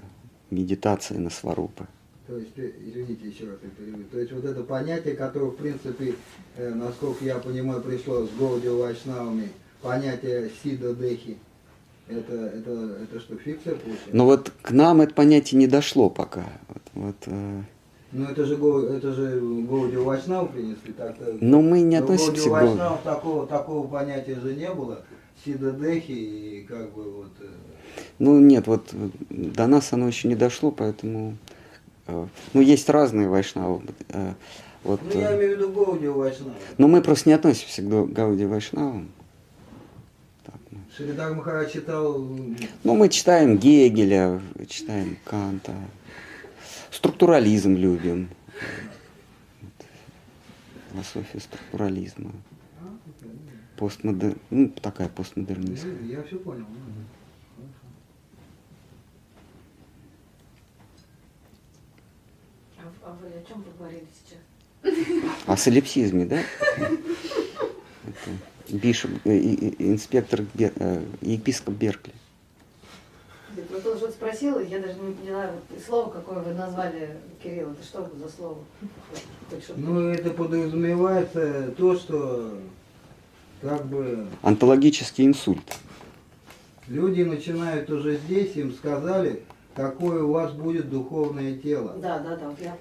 медитации 0.50 1.18
на 1.18 1.30
сварупы. 1.30 1.86
То 2.28 2.38
есть, 2.38 2.52
э, 2.58 2.72
извините, 2.86 3.28
еще 3.28 3.46
раз 3.46 3.58
я 3.64 3.70
переведу. 3.70 4.04
То 4.12 4.20
есть 4.20 4.32
вот 4.32 4.46
это 4.46 4.64
понятие, 4.64 5.16
которое, 5.16 5.52
в 5.52 5.56
принципе, 5.56 6.16
э, 6.56 6.74
насколько 6.74 7.26
я 7.26 7.38
понимаю, 7.38 7.82
пришло 7.82 8.26
с 8.26 8.30
Гаудио 8.40 8.78
Вайшнавами, 8.78 9.50
понятие 9.82 10.50
Сида 10.64 10.94
Дехи, 10.94 11.38
это, 12.08 12.34
это, 12.34 12.98
это 13.04 13.20
что, 13.20 13.36
фикция 13.36 13.76
получается? 13.76 14.10
Но 14.14 14.26
вот 14.26 14.52
к 14.62 14.72
нам 14.72 15.02
это 15.02 15.14
понятие 15.14 15.60
не 15.60 15.68
дошло 15.68 16.10
пока. 16.10 16.46
Вот, 16.70 16.82
вот, 16.94 17.16
э, 17.26 17.62
Ну 18.14 18.26
это 18.26 18.46
же, 18.46 18.54
это 18.56 19.12
же 19.14 19.42
Гаудио 19.70 20.06
Вайшнав 20.06 20.50
принесли, 20.52 20.94
так-то. 20.94 21.38
но 21.42 21.62
мы 21.62 21.82
не 21.82 21.98
Но 21.98 22.04
относимся 22.06 22.44
к 22.44 22.46
Гау- 22.46 22.52
Вайшнав 22.52 23.02
такого, 23.04 23.48
такого 23.48 23.86
понятия 23.88 24.40
же 24.40 24.56
не 24.56 24.72
было. 24.72 25.04
Сида 25.44 25.72
Дехи 25.72 26.12
и 26.12 26.66
как 26.70 26.94
бы 26.94 27.04
вот... 27.04 27.32
э, 27.42 27.48
Ну 28.20 28.40
нет, 28.40 28.68
вот 28.68 28.94
э, 28.94 29.10
до 29.30 29.68
нас 29.68 29.92
оно 29.92 30.08
еще 30.08 30.30
не 30.30 30.36
дошло, 30.36 30.72
поэтому... 30.72 31.36
э, 32.08 32.28
Ну, 32.54 32.62
есть 32.62 32.90
разные 32.90 33.28
вайшнавы. 33.30 33.82
э, 34.10 34.34
Вот, 34.84 35.00
Ну 35.04 35.20
я 35.20 35.32
э, 35.32 35.38
имею 35.38 35.56
в 35.56 35.60
виду 35.60 35.72
Гаудио 35.72 36.14
Вайшнава. 36.14 36.54
но 36.78 36.88
мы 36.88 37.02
просто 37.02 37.30
не 37.30 37.34
относимся 37.36 37.82
к 37.82 37.86
Гау- 37.88 38.06
Гауди 38.08 38.46
Вайшнавам. 38.46 39.10
Ну. 40.72 40.80
Шридар 40.96 41.34
Махарадж 41.34 41.72
читал 41.72 42.16
м, 42.18 42.56
Ну, 42.84 42.96
мы 42.96 43.10
читаем 43.10 43.58
Гегеля, 43.58 44.42
читаем 44.68 45.18
Канта, 45.24 45.74
структурализм 46.92 47.76
любим. 47.76 48.30
Вот. 49.62 49.72
Философия 50.92 51.40
структурализма. 51.40 52.32
а, 52.82 52.96
Постмодер... 53.78 54.36
Ну, 54.52 54.70
такая 54.70 55.08
ну, 55.08 55.14
постмодернистская. 55.16 55.96
Я 56.04 56.22
все 56.24 56.38
понял. 56.38 56.66
ну, 57.58 57.64
хорошо. 62.78 63.03
А, 63.14 63.18
вы 63.22 63.28
о 63.28 63.44
чем 63.48 63.62
поговорили 63.64 64.08
сейчас? 64.26 65.34
О 65.46 65.56
солипсизме, 65.58 66.26
да? 66.26 66.40
Это 66.80 68.30
Бишоп, 68.70 69.12
э, 69.26 69.38
инспектор, 69.78 70.42
э, 70.58 71.02
епископ 71.22 71.76
Беркли. 71.76 72.14
Я 73.56 73.64
просто 73.64 73.92
уже 73.92 74.06
вот 74.06 74.12
спросила, 74.12 74.60
я 74.60 74.80
даже 74.80 75.00
не 75.00 75.14
поняла, 75.14 75.52
вот 75.52 75.84
слово, 75.86 76.10
какое 76.10 76.40
вы 76.40 76.54
назвали, 76.56 77.18
Кирилл, 77.44 77.72
это 77.72 77.84
что 77.84 78.10
за 78.18 78.30
слово? 78.30 78.58
Ну, 79.76 80.08
это 80.10 80.32
подразумевается 80.32 81.72
то, 81.78 81.96
что 81.96 82.58
как 83.62 83.86
бы 83.86 84.26
Онтологический 84.42 85.26
инсульт. 85.26 85.78
люди 86.88 87.22
начинают 87.22 87.92
уже 87.92 88.18
здесь, 88.18 88.56
им 88.56 88.74
сказали, 88.74 89.44
какое 89.76 90.24
у 90.24 90.32
вас 90.32 90.54
будет 90.54 90.90
духовное 90.90 91.58
тело. 91.58 91.96
Да, 92.02 92.20
да, 92.20 92.36
да, 92.36 92.50
вот 92.50 92.60
я. 92.62 92.76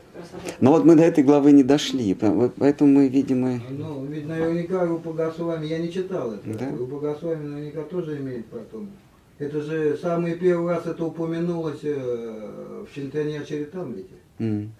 Но 0.61 0.73
вот 0.73 0.85
мы 0.85 0.95
до 0.97 1.03
этой 1.03 1.25
главы 1.25 1.53
не 1.53 1.63
дошли, 1.63 2.15
поэтому 2.15 2.93
мы, 2.93 3.09
видимо, 3.09 3.61
Ну, 3.71 4.05
ведь 4.07 4.27
наверняка 4.27 4.85
Рупа 4.85 5.13
Госвами, 5.13 5.67
я 5.67 5.79
не 5.79 5.91
читал 5.91 6.33
это, 6.33 6.59
Да? 6.59 6.71
Рупа 6.77 6.99
Госвами 6.99 7.47
наверняка 7.47 7.83
тоже 7.83 8.19
имеет 8.19 8.47
потом. 8.47 8.91
Это 9.39 9.61
же 9.61 9.97
самый 9.97 10.37
первый 10.37 10.75
раз 10.75 10.87
это 10.87 11.05
упомянулось 11.05 11.81
э, 11.83 12.85
в 12.89 12.95
Чинтане 12.95 13.45
Чаритамрите. 13.45 14.15
м. 14.39 14.73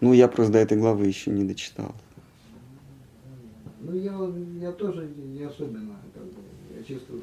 ну 0.00 0.12
я 0.12 0.28
просто 0.28 0.52
до 0.52 0.58
этой 0.58 0.76
главы 0.78 1.06
еще 1.06 1.30
не 1.30 1.44
дочитал. 1.44 1.94
Ну, 3.80 3.94
я, 3.96 4.14
я 4.60 4.72
тоже 4.72 5.08
не 5.16 5.42
особенно, 5.44 5.96
как 6.12 6.24
бы, 6.24 6.34
я 6.76 6.84
чувствую. 6.84 7.22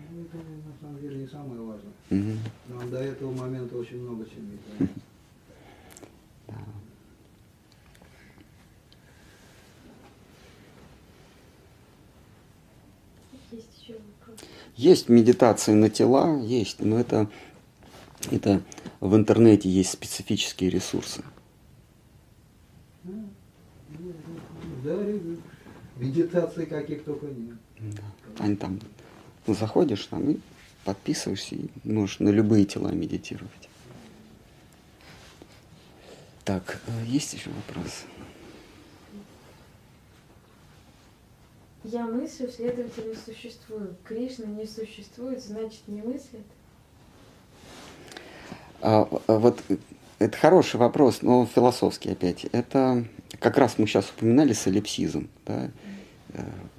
Ну, 0.00 0.06
это 0.22 0.36
на 0.36 0.74
самом 0.80 1.00
деле 1.00 1.16
не 1.18 1.28
самое 1.28 1.60
важное. 1.60 1.92
Мгм. 2.10 2.38
Нам 2.68 2.90
до 2.90 2.98
этого 2.98 3.32
момента 3.32 3.76
очень 3.76 4.00
много 4.00 4.24
чем 4.26 4.50
не 4.50 4.56
понятно. 4.56 4.94
Есть 14.76 15.08
медитации 15.08 15.72
на 15.72 15.90
тела, 15.90 16.40
есть, 16.40 16.80
но 16.80 16.98
это, 17.00 17.28
это 18.30 18.62
в 19.00 19.16
интернете 19.16 19.68
есть 19.68 19.90
специфические 19.90 20.70
ресурсы. 20.70 21.24
Да, 24.84 24.96
ре- 24.96 25.20
медитации 25.96 26.64
каких 26.66 27.02
только 27.04 27.26
нет. 27.26 27.56
Они 28.38 28.54
там 28.54 28.74
ну, 28.74 28.88
заходишь 29.54 30.04
там 30.06 30.30
и 30.30 30.40
подписываешься, 30.84 31.54
и 31.56 31.68
можешь 31.84 32.18
на 32.18 32.30
любые 32.30 32.64
тела 32.64 32.90
медитировать. 32.92 33.68
Так, 36.44 36.80
э, 36.86 37.04
есть 37.06 37.34
еще 37.34 37.50
вопрос? 37.50 38.04
Я 41.84 42.06
мыслю, 42.06 42.50
следовательно, 42.50 43.14
существую. 43.14 43.96
Кришна 44.04 44.46
не 44.46 44.66
существует, 44.66 45.42
значит, 45.42 45.80
не 45.86 46.02
мыслит. 46.02 46.46
А, 48.80 49.08
а 49.26 49.38
вот 49.38 49.62
э, 49.68 49.76
это 50.18 50.36
хороший 50.36 50.76
вопрос, 50.76 51.22
но 51.22 51.46
философский 51.46 52.12
опять. 52.12 52.44
Это 52.52 53.04
как 53.40 53.58
раз 53.58 53.78
мы 53.78 53.86
сейчас 53.86 54.10
упоминали 54.10 54.52
солипсизм, 54.52 55.28
да? 55.46 55.66
Э, 55.66 55.70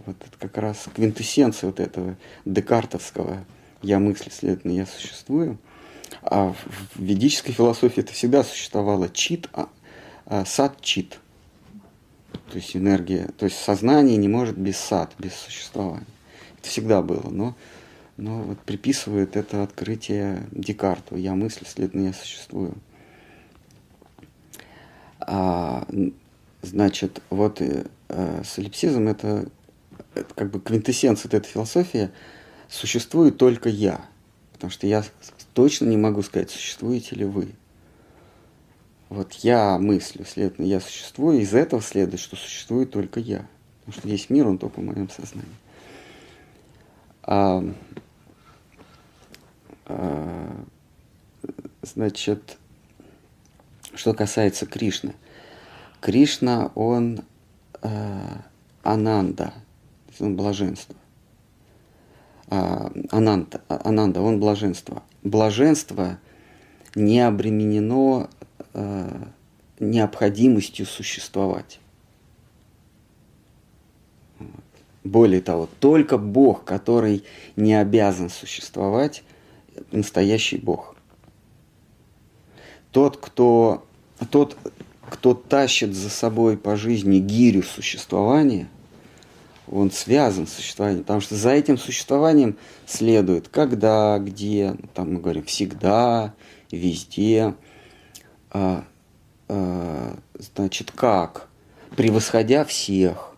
Вот 0.05 0.15
это 0.19 0.37
как 0.39 0.57
раз 0.57 0.85
квинтэссенция 0.93 1.67
вот 1.67 1.79
этого 1.79 2.15
декартовского 2.45 3.45
«я 3.81 3.99
мыслю, 3.99 4.31
следовательно, 4.31 4.73
я 4.73 4.85
существую». 4.85 5.57
А 6.21 6.53
в 6.53 6.99
ведической 6.99 7.53
философии 7.53 8.01
это 8.01 8.13
всегда 8.13 8.43
существовало 8.43 9.09
чит, 9.09 9.47
а, 9.53 9.69
а 10.25 10.45
сад 10.45 10.81
чит. 10.81 11.19
То 12.51 12.55
есть 12.55 12.75
энергия, 12.75 13.29
то 13.37 13.45
есть 13.45 13.57
сознание 13.57 14.17
не 14.17 14.27
может 14.27 14.57
без 14.57 14.77
сад, 14.77 15.13
без 15.19 15.33
существования. 15.33 16.05
Это 16.59 16.69
всегда 16.69 17.01
было, 17.01 17.29
но, 17.29 17.55
но 18.17 18.41
вот 18.41 18.59
приписывают 18.59 19.35
это 19.35 19.63
открытие 19.63 20.47
Декарту. 20.51 21.15
Я 21.15 21.35
мыслю, 21.35 21.65
следовательно, 21.67 22.07
я 22.07 22.13
существую. 22.13 22.73
А, 25.19 25.87
значит, 26.61 27.21
вот 27.29 27.61
э, 27.61 27.85
э, 28.09 28.43
солипсизм 28.43 29.07
это, 29.07 29.47
это 30.15 30.33
как 30.33 30.51
бы 30.51 30.59
квинтэссенция 30.59 31.29
этой 31.29 31.47
философии. 31.47 32.09
Существует 32.67 33.37
только 33.37 33.69
я. 33.69 34.01
Потому 34.53 34.71
что 34.71 34.87
я 34.87 35.03
точно 35.53 35.85
не 35.85 35.97
могу 35.97 36.21
сказать, 36.21 36.51
существуете 36.51 37.15
ли 37.15 37.25
вы. 37.25 37.53
Вот 39.09 39.33
я 39.35 39.79
мыслю, 39.79 40.23
следовательно, 40.25 40.65
я 40.65 40.79
существую, 40.79 41.39
из 41.39 41.53
этого 41.55 41.81
следует, 41.81 42.21
что 42.21 42.35
существует 42.35 42.91
только 42.91 43.19
я. 43.19 43.47
Потому 43.79 43.99
что 43.99 44.07
весь 44.07 44.29
мир, 44.29 44.47
он 44.47 44.57
только 44.59 44.81
в 44.81 44.83
моем 44.83 45.09
сознании. 45.09 45.49
А, 47.23 47.63
а, 49.85 50.65
значит, 51.81 52.57
что 53.95 54.13
касается 54.13 54.65
Кришны. 54.65 55.15
Кришна, 56.01 56.71
он 56.75 57.21
э, 57.81 58.37
ананда, 58.83 59.53
он 60.19 60.35
блаженство. 60.35 60.95
А, 62.47 62.91
ананта, 63.11 63.61
ананда, 63.67 64.21
он 64.21 64.39
блаженство. 64.39 65.03
Блаженство 65.23 66.17
не 66.95 67.19
обременено 67.19 68.29
э, 68.73 69.23
необходимостью 69.79 70.85
существовать. 70.85 71.79
Более 75.03 75.41
того, 75.41 75.69
только 75.79 76.17
Бог, 76.17 76.65
который 76.65 77.23
не 77.55 77.73
обязан 77.73 78.29
существовать, 78.29 79.23
настоящий 79.91 80.57
Бог. 80.57 80.95
Тот, 82.91 83.17
кто, 83.17 83.85
тот, 84.31 84.57
кто 85.09 85.33
тащит 85.33 85.95
за 85.95 86.09
собой 86.09 86.57
по 86.57 86.75
жизни 86.75 87.19
гирю 87.19 87.63
существования, 87.63 88.69
он 89.71 89.91
связан 89.91 90.47
с 90.47 90.53
существованием, 90.53 91.03
потому 91.03 91.21
что 91.21 91.35
за 91.35 91.51
этим 91.51 91.77
существованием 91.77 92.57
следует 92.87 93.49
когда, 93.49 94.17
где, 94.19 94.75
ну, 94.79 94.89
там 94.93 95.13
мы 95.13 95.19
говорим 95.19 95.43
всегда, 95.43 96.33
везде, 96.71 97.53
а, 98.51 98.83
а, 99.47 100.17
значит, 100.55 100.91
как, 100.91 101.47
превосходя 101.95 102.65
всех, 102.65 103.35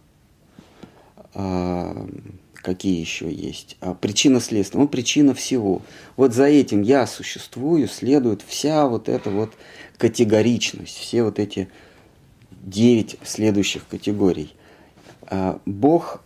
а, 1.33 2.07
какие 2.53 2.99
еще 2.99 3.31
есть, 3.31 3.77
а, 3.81 3.93
причина 3.93 4.39
следствия, 4.39 4.79
ну, 4.79 4.87
причина 4.87 5.33
всего. 5.33 5.81
Вот 6.15 6.33
за 6.33 6.45
этим 6.45 6.81
я 6.81 7.07
существую, 7.07 7.87
следует 7.87 8.41
вся 8.41 8.87
вот 8.87 9.09
эта 9.09 9.29
вот 9.29 9.51
категоричность, 10.01 10.97
все 10.97 11.21
вот 11.21 11.37
эти 11.37 11.69
девять 12.49 13.17
следующих 13.23 13.87
категорий. 13.87 14.51
А, 15.27 15.61
Бог 15.67 16.23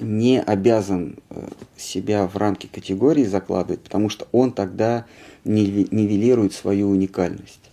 не 0.00 0.42
обязан 0.42 1.20
э, 1.30 1.46
себя 1.76 2.26
в 2.26 2.36
рамки 2.36 2.66
категории 2.66 3.22
закладывать, 3.22 3.82
потому 3.82 4.08
что 4.08 4.26
он 4.32 4.50
тогда 4.50 5.06
нивелирует 5.44 6.54
свою 6.54 6.90
уникальность. 6.90 7.70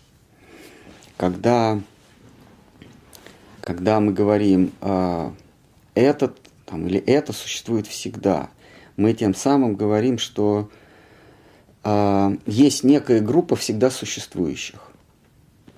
Когда, 1.18 1.82
когда 3.62 4.00
мы 4.00 4.14
говорим 4.14 4.74
а, 4.80 5.34
этот 5.96 6.38
там, 6.68 6.86
или 6.86 7.00
это 7.00 7.34
существует 7.34 7.88
всегда, 7.88 8.52
мы 8.96 9.14
тем 9.14 9.34
самым 9.34 9.74
говорим, 9.74 10.20
что 10.20 10.70
э, 11.84 12.38
есть 12.46 12.84
некая 12.84 13.22
группа 13.22 13.56
всегда 13.56 13.90
существующих. 13.90 14.91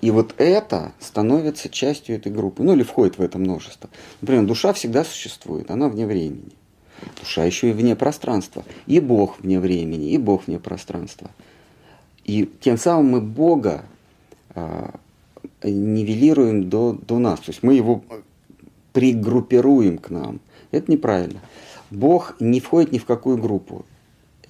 И 0.04 0.10
вот 0.10 0.34
это 0.36 0.92
становится 1.00 1.70
частью 1.70 2.16
этой 2.16 2.30
группы, 2.30 2.62
ну 2.62 2.74
или 2.74 2.82
входит 2.82 3.16
в 3.16 3.22
это 3.22 3.38
множество. 3.38 3.88
Например, 4.20 4.44
душа 4.44 4.74
всегда 4.74 5.02
существует, 5.02 5.70
она 5.70 5.88
вне 5.88 6.06
времени. 6.06 6.52
Душа 7.18 7.42
еще 7.44 7.70
и 7.70 7.72
вне 7.72 7.96
пространства. 7.96 8.66
И 8.86 9.00
Бог 9.00 9.40
вне 9.40 9.58
времени, 9.58 10.10
и 10.10 10.18
Бог 10.18 10.46
вне 10.46 10.58
пространства. 10.58 11.30
И 12.22 12.46
тем 12.60 12.76
самым 12.76 13.12
мы 13.12 13.20
Бога 13.22 13.86
э, 14.54 14.90
нивелируем 15.62 16.68
до, 16.68 16.92
до 16.92 17.18
нас. 17.18 17.40
То 17.40 17.52
есть 17.52 17.62
мы 17.62 17.72
его 17.72 18.04
пригруппируем 18.92 19.96
к 19.96 20.10
нам. 20.10 20.40
Это 20.70 20.92
неправильно. 20.92 21.40
Бог 21.90 22.36
не 22.40 22.60
входит 22.60 22.92
ни 22.92 22.98
в 22.98 23.06
какую 23.06 23.38
группу. 23.38 23.86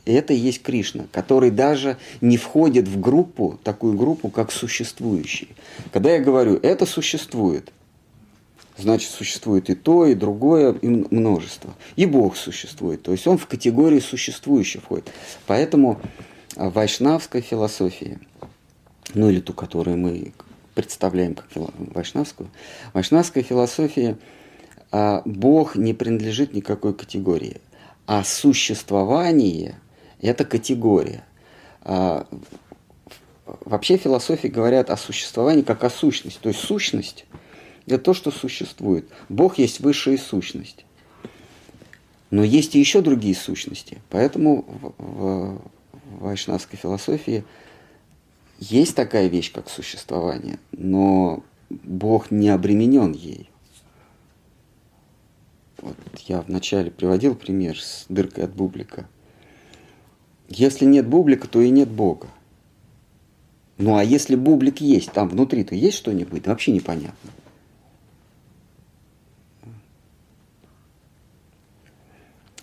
Это 0.05 0.32
и 0.35 0.36
есть 0.36 0.62
Кришна, 0.62 1.06
который 1.12 1.51
даже 1.51 1.97
не 2.20 2.36
входит 2.36 2.89
в 2.89 3.01
группу, 3.01 3.59
такую 3.64 3.97
группу, 3.97 4.28
как 4.28 4.52
существующий. 4.52 5.48
Когда 5.93 6.12
я 6.12 6.20
говорю, 6.20 6.56
это 6.56 6.85
существует, 6.85 7.72
значит, 8.76 9.10
существует 9.10 9.70
и 9.70 9.74
то, 9.74 10.06
и 10.06 10.14
другое, 10.14 10.72
и 10.72 10.89
множество. 10.89 11.74
И 11.97 12.05
Бог 12.05 12.36
существует, 12.36 13.02
то 13.02 13.12
есть 13.12 13.26
он 13.26 13.39
в 13.39 13.47
категории 13.47 14.01
существующих 14.01 14.82
входит. 14.82 15.10
Поэтому 15.47 16.01
в 16.55 16.70
вайшнавской 16.70 17.40
философии, 17.40 18.18
ну 19.14 19.31
или 19.31 19.40
ту, 19.40 19.55
которую 19.55 19.97
мы 19.97 20.32
представляем 20.74 21.35
как 21.35 21.47
вайшнавскую, 21.55 22.51
вайшнавская 22.93 23.43
философия– 23.43 24.18
а, 24.97 25.22
Бог 25.24 25.74
не 25.74 25.93
принадлежит 25.93 26.55
никакой 26.55 26.94
категории, 26.94 27.60
а 28.06 28.22
существование– 28.22 29.74
это 30.24 30.44
категория. 30.44 31.24
А, 31.82 32.26
вообще 33.44 33.96
философии 33.96 34.48
говорят 34.48 34.90
о 34.90 34.96
существовании 34.96 35.62
как 35.62 35.84
о 35.84 35.90
сущности. 35.90 36.38
То 36.40 36.48
есть 36.48 36.60
сущность– 36.60 37.26
это 37.86 37.98
то, 37.98 38.14
что 38.14 38.30
существует. 38.30 39.09
Бог 39.28 39.59
есть 39.59 39.80
высшая 39.80 40.18
сущность. 40.18 40.84
Но 42.30 42.42
есть 42.42 42.74
и 42.74 42.80
еще 42.80 43.01
другие 43.01 43.34
сущности. 43.34 44.01
Поэтому 44.10 44.64
в, 44.66 44.94
в 44.98 45.60
вайшнавской 46.20 46.78
философии 46.78 47.44
есть 48.59 48.96
такая 48.96 49.28
вещь, 49.28 49.52
как 49.52 49.68
существование, 49.68 50.59
но 50.72 51.44
Бог 51.68 52.30
не 52.30 52.48
обременен 52.48 53.12
ей. 53.12 53.51
Вот 55.80 55.96
я 56.26 56.40
вначале 56.40 56.90
приводил 56.90 57.34
пример 57.34 57.78
с 57.78 58.06
дыркой 58.09 58.44
от 58.44 58.55
бублика. 58.55 59.06
Если 60.48 60.84
нет 60.84 61.06
бублика, 61.06 61.48
то 61.48 61.60
и 61.60 61.70
нет 61.70 61.88
Бога. 61.88 62.28
Ну 63.78 63.96
а 63.96 64.04
если 64.04 64.36
бублик 64.36 64.80
есть, 64.80 65.12
там 65.12 65.28
внутри-то 65.28 65.74
есть 65.74 65.96
что-нибудь? 65.96 66.46
Вообще 66.46 66.72
непонятно. 66.72 67.30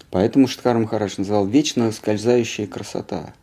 Поэтому 0.09 0.47
Штхар 0.47 0.77
Махарадж 0.77 1.15
называл 1.17 1.47
вечно 1.47 1.91
скользающая 1.91 2.67
красота. 2.67 3.33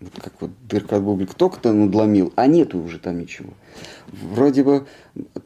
Вот 0.00 0.12
как 0.20 0.34
вот 0.40 0.50
дырка 0.68 0.96
от 0.96 1.04
бублика 1.04 1.34
только-то 1.34 1.72
надломил, 1.72 2.32
а 2.36 2.46
нету 2.46 2.78
уже 2.78 2.98
там 2.98 3.18
ничего. 3.18 3.52
Вроде 4.08 4.62
бы 4.62 4.86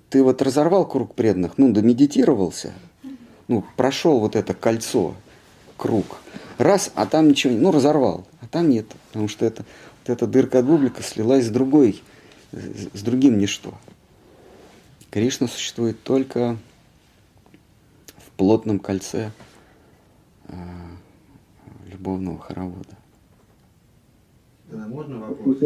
ты 0.08 0.22
вот 0.24 0.42
разорвал 0.42 0.88
круг 0.88 1.14
преданных, 1.14 1.58
ну, 1.58 1.72
домедитировался, 1.72 2.72
ну, 3.48 3.64
прошел 3.76 4.18
вот 4.18 4.34
это 4.34 4.54
кольцо, 4.54 5.14
круг, 5.76 6.20
раз, 6.58 6.92
а 6.94 7.06
там 7.06 7.28
ничего, 7.28 7.54
ну, 7.54 7.70
разорвал, 7.72 8.26
а 8.40 8.46
там 8.46 8.68
нет, 8.68 8.86
потому 9.08 9.28
что 9.28 9.44
это, 9.44 9.64
вот 10.00 10.12
эта 10.12 10.26
дырка 10.26 10.60
от 10.60 10.66
бублика 10.66 11.02
слилась 11.02 11.46
с 11.46 11.50
другой, 11.50 12.02
с 12.52 13.02
другим 13.02 13.38
ничто. 13.38 13.74
Кришна 15.10 15.48
существует 15.48 16.02
только 16.02 16.56
в 18.18 18.30
плотном 18.36 18.78
кольце 18.78 19.30
э, 20.48 20.54
любовного 21.90 22.38
хоровода. 22.38 22.96
Да, 24.70 24.86
можно 24.86 25.18
вопрос? 25.18 25.56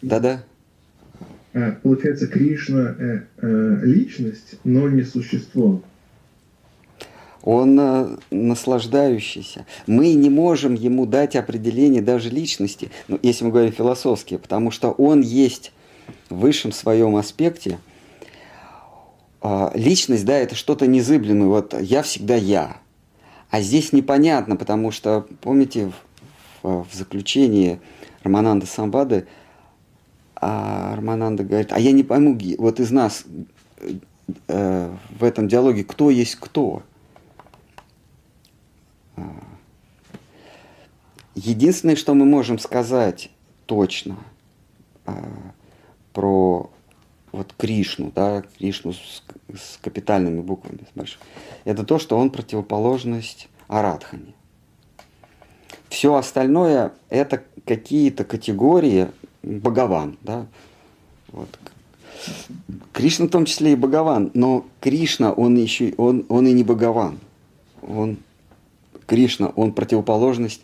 Да-да. 0.00 0.44
А, 1.52 1.72
получается, 1.82 2.26
Кришна 2.26 2.96
э, 2.98 3.20
э, 3.36 3.78
личность, 3.82 4.56
но 4.64 4.88
не 4.88 5.02
существо. 5.02 5.82
Он 7.44 7.78
э, 7.78 8.16
наслаждающийся. 8.30 9.66
Мы 9.86 10.14
не 10.14 10.30
можем 10.30 10.72
ему 10.72 11.04
дать 11.04 11.36
определение 11.36 12.00
даже 12.00 12.30
личности, 12.30 12.90
ну, 13.06 13.18
если 13.22 13.44
мы 13.44 13.50
говорим 13.50 13.72
философски, 13.72 14.38
потому 14.38 14.70
что 14.70 14.92
он 14.92 15.20
есть 15.20 15.70
в 16.30 16.36
высшем 16.36 16.72
своем 16.72 17.16
аспекте. 17.16 17.78
Э, 19.42 19.70
личность, 19.74 20.24
да, 20.24 20.38
это 20.38 20.54
что-то 20.54 20.86
незыблемое. 20.86 21.48
Вот 21.48 21.78
я 21.78 22.02
всегда 22.02 22.34
я. 22.34 22.78
А 23.50 23.60
здесь 23.60 23.92
непонятно, 23.92 24.56
потому 24.56 24.90
что, 24.90 25.26
помните, 25.42 25.92
в, 26.62 26.86
в 26.90 26.94
заключении 26.94 27.78
Романанда 28.22 28.64
Самбады 28.64 29.26
а 30.36 30.96
Романанда 30.96 31.44
говорит, 31.44 31.72
а 31.72 31.78
я 31.78 31.92
не 31.92 32.02
пойму, 32.02 32.38
вот 32.58 32.80
из 32.80 32.90
нас 32.90 33.24
э, 34.48 34.94
в 35.18 35.24
этом 35.24 35.48
диалоге 35.48 35.84
кто 35.84 36.10
есть 36.10 36.36
кто. 36.36 36.82
А. 39.16 39.22
Единственное, 41.34 41.96
что 41.96 42.14
мы 42.14 42.24
можем 42.24 42.58
сказать 42.58 43.30
точно 43.66 44.16
э, 45.06 45.12
про 46.12 46.70
вот 47.32 47.52
Кришну, 47.56 48.12
да, 48.14 48.42
Кришну 48.58 48.92
с, 48.92 49.22
с 49.52 49.78
капитальными 49.82 50.40
буквами, 50.40 50.86
с 50.90 50.96
большими, 50.96 51.22
это 51.64 51.84
то, 51.84 51.98
что 51.98 52.16
он 52.16 52.30
противоположность 52.30 53.48
Арадхани. 53.66 54.34
Все 55.88 56.14
остальное 56.14 56.92
это 57.08 57.42
какие-то 57.64 58.24
категории 58.24 59.08
Богован, 59.42 60.16
да, 60.22 60.46
вот. 61.28 61.48
Кришна 62.92 63.26
в 63.26 63.30
том 63.30 63.44
числе 63.44 63.72
и 63.72 63.76
Богован, 63.76 64.30
но 64.34 64.64
Кришна, 64.80 65.32
он 65.32 65.56
еще, 65.56 65.92
он, 65.96 66.24
он 66.28 66.46
и 66.46 66.52
не 66.52 66.62
Богован. 66.62 67.18
Он, 67.82 68.16
Кришна, 69.06 69.48
он 69.48 69.72
противоположность 69.72 70.62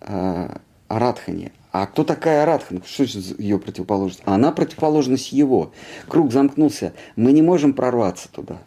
э, 0.00 0.56
Арадхане. 0.88 1.52
А 1.72 1.86
кто 1.86 2.04
такая 2.04 2.44
Арадхан? 2.44 2.82
Что 2.86 3.04
ее 3.38 3.58
противоположность? 3.58 4.22
Она 4.26 4.52
противоположность 4.52 5.32
его. 5.32 5.72
Круг 6.06 6.32
замкнулся. 6.32 6.92
Мы 7.16 7.32
не 7.32 7.42
можем 7.42 7.72
прорваться 7.72 8.28
туда. 8.30 8.58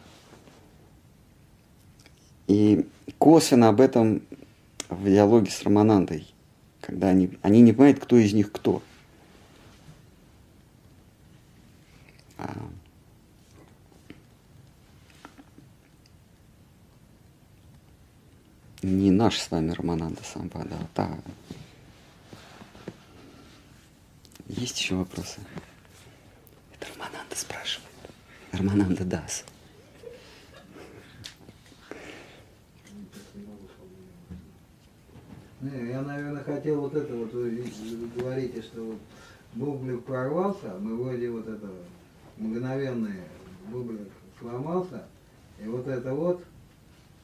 И 2.47 2.85
косвенно 3.17 3.69
об 3.69 3.81
этом 3.81 4.21
в 4.89 5.05
диалоге 5.05 5.51
с 5.51 5.63
Романандой, 5.63 6.27
когда 6.81 7.09
они, 7.09 7.31
они 7.41 7.61
не 7.61 7.71
понимают, 7.71 7.99
кто 7.99 8.17
из 8.17 8.33
них 8.33 8.51
кто. 8.51 8.81
А, 12.37 12.53
не 18.87 19.11
наш 19.11 19.39
с 19.39 19.51
вами 19.51 19.71
Романанда 19.71 20.21
Самбада, 20.23 20.75
а 20.79 20.87
та. 20.93 21.17
Есть 24.47 24.79
еще 24.79 24.95
вопросы? 24.95 25.39
Это 26.73 26.87
Романанда 26.93 27.35
спрашивает. 27.35 27.89
Романанда 28.53 29.03
Дас. 29.03 29.43
Я, 35.61 36.01
наверное, 36.01 36.43
хотел 36.43 36.81
вот 36.81 36.95
это 36.95 37.13
вот, 37.13 37.33
вы 37.33 37.63
говорите, 38.15 38.61
что 38.61 38.83
вот 38.83 38.99
бублик 39.55 40.05
прорвался, 40.05 40.77
мы 40.79 40.95
вроде 40.95 41.29
вот 41.29 41.47
это 41.47 41.67
мгновенный 42.37 43.21
бублик 43.69 44.07
сломался, 44.39 45.03
и 45.59 45.67
вот 45.67 45.87
это 45.87 46.13
вот 46.13 46.43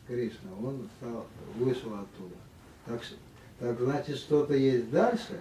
Кришна, 0.07 0.49
он 0.61 0.87
стал, 0.99 1.25
вышел 1.57 1.93
оттуда. 1.93 2.35
Так, 2.85 3.01
так 3.59 3.79
значит, 3.79 4.17
что-то 4.17 4.53
есть 4.53 4.89
дальше? 4.91 5.39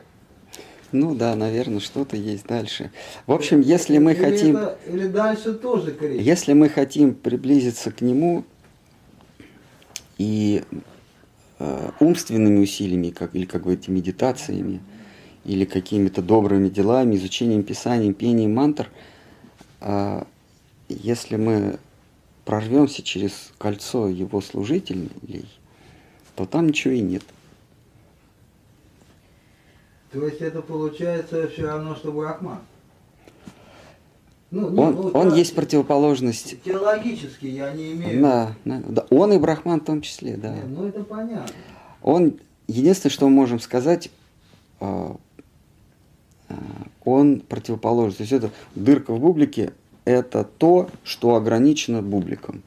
Ну 0.92 1.14
да, 1.14 1.34
наверное, 1.34 1.80
что-то 1.80 2.16
есть 2.16 2.46
дальше. 2.46 2.90
В 3.26 3.32
общем, 3.32 3.60
если 3.60 3.98
мы 3.98 4.12
или 4.12 4.20
хотим, 4.22 4.56
это- 4.56 4.78
или 4.86 5.08
дальше 5.08 5.54
тоже 5.54 5.92
Кришна. 5.92 6.20
если 6.22 6.52
мы 6.52 6.68
хотим 6.68 7.14
приблизиться 7.14 7.90
к 7.90 8.02
нему 8.02 8.44
и 10.18 10.62
э, 11.58 11.90
умственными 12.00 12.58
усилиями, 12.58 13.10
как, 13.10 13.34
или, 13.34 13.46
как 13.46 13.62
говорите, 13.62 13.90
медитациями, 13.92 14.80
или 15.44 15.64
какими-то 15.64 16.20
добрыми 16.22 16.68
делами, 16.68 17.16
изучением 17.16 17.62
Писанием, 17.62 18.14
пением 18.14 18.54
мантр, 18.54 18.90
а, 19.80 20.26
если 20.88 21.36
мы 21.36 21.78
прорвемся 22.44 23.02
через 23.02 23.52
кольцо 23.58 24.08
его 24.08 24.40
служителей, 24.40 25.48
то 26.34 26.46
там 26.46 26.68
ничего 26.68 26.94
и 26.94 27.00
нет. 27.00 27.22
То 30.10 30.26
есть 30.26 30.40
это 30.40 30.60
получается 30.60 31.48
все 31.48 31.66
равно, 31.66 31.94
что 31.96 32.12
Брахман. 32.12 32.58
Ну, 34.50 34.66
Он, 34.66 34.94
ну, 34.94 35.08
он 35.14 35.30
те- 35.30 35.38
есть 35.38 35.54
противоположность. 35.54 36.62
Теологически 36.62 37.46
я 37.46 37.72
не 37.72 37.92
имею. 37.92 38.20
Да, 38.20 38.54
да, 38.66 38.82
да. 38.86 39.06
он 39.08 39.32
и 39.32 39.38
Брахман 39.38 39.80
в 39.80 39.84
том 39.84 40.02
числе, 40.02 40.36
да. 40.36 40.54
Не, 40.54 40.62
ну 40.64 40.86
это 40.88 41.02
понятно. 41.04 41.54
Он, 42.02 42.38
единственное, 42.66 43.12
что 43.12 43.28
мы 43.28 43.34
можем 43.34 43.60
сказать, 43.60 44.10
а, 44.80 45.16
а, 46.50 46.54
он 47.06 47.40
противоположен. 47.40 48.14
То 48.14 48.22
есть 48.24 48.32
это 48.32 48.50
дырка 48.74 49.14
в 49.14 49.20
бублике– 49.20 49.72
это 50.04 50.44
то, 50.44 50.88
что 51.04 51.34
ограничено 51.36 52.02
бубликом. 52.02 52.62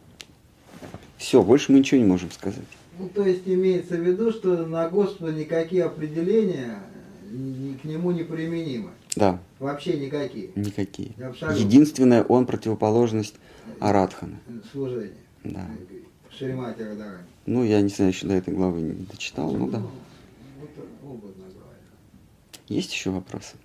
Все, 1.18 1.42
больше 1.44 1.72
мы 1.72 1.80
ничего 1.80 2.00
не 2.00 2.06
можем 2.08 2.32
сказать. 2.32 2.66
Ну, 3.00 3.10
то 3.10 3.24
есть 3.26 3.42
имеется 3.46 3.96
в 3.98 4.02
виду, 4.02 4.32
что 4.32 4.66
на 4.66 4.90
Господа 4.90 5.34
никакие 5.34 5.84
определения 5.84 6.80
ни- 7.32 7.74
к 7.74 7.84
нему 7.84 8.12
не 8.12 8.24
применимы. 8.24 8.92
Да, 9.16 9.40
Вообще 9.60 9.98
никакие. 9.98 10.50
никакие. 10.56 11.12
Абсолютно. 11.24 11.60
Единственное, 11.60 12.24
он 12.24 12.46
противоположность 12.46 13.36
Арадхана. 13.80 14.38
Служение. 14.72 15.14
Да. 15.44 15.66
Шримати 16.38 16.82
Радарани. 16.82 17.24
Ну, 17.46 17.64
я 17.64 17.82
не 17.82 17.90
знаю, 17.90 18.12
еще 18.12 18.28
до 18.28 18.34
этой 18.34 18.54
главы 18.54 18.82
не 18.82 19.06
дочитал, 19.06 19.52
ну 19.52 19.68
да. 19.70 19.78
Говоря. 19.80 19.94
Есть 22.68 22.92
еще 22.94 23.12
вопросы? 23.12 23.56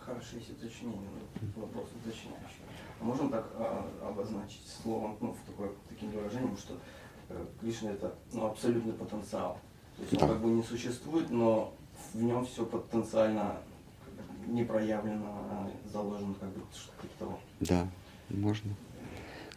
Хорошо, 0.00 0.36
есть 0.36 0.50
уточнение, 0.50 0.96
ну, 1.56 1.62
вопрос 1.62 1.86
уточняющий. 2.00 2.30
Можем 3.00 3.28
так 3.30 3.46
а, 3.56 3.88
обозначить 4.08 4.66
словом, 4.82 5.16
ну, 5.20 5.32
в 5.32 5.46
такое, 5.46 5.70
таким 5.88 6.10
выражением, 6.10 6.56
что 6.56 6.74
э, 7.28 7.46
Кришна 7.60 7.90
это 7.90 8.14
ну, 8.32 8.46
абсолютный 8.46 8.94
потенциал. 8.94 9.58
То 9.96 10.02
есть 10.02 10.12
он 10.14 10.18
Да. 10.20 10.28
как 10.28 10.40
бы 10.40 10.48
не 10.48 10.62
существует, 10.62 11.30
но 11.30 11.74
в 12.14 12.22
нем 12.22 12.46
все 12.46 12.64
потенциально 12.64 13.56
не 14.46 14.64
проявлено, 14.64 15.26
а 15.50 15.70
заложено 15.92 16.34
как 16.34 16.48
бы 16.50 16.60
что-то 16.74 17.02
типа 17.02 17.14
того. 17.18 17.38
Да, 17.60 17.86
можно. 18.30 18.74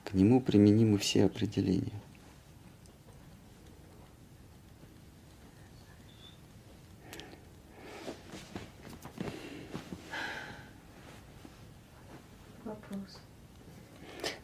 К 0.03 0.13
нему 0.13 0.41
применимы 0.41 0.97
все 0.97 1.25
определения. 1.25 1.93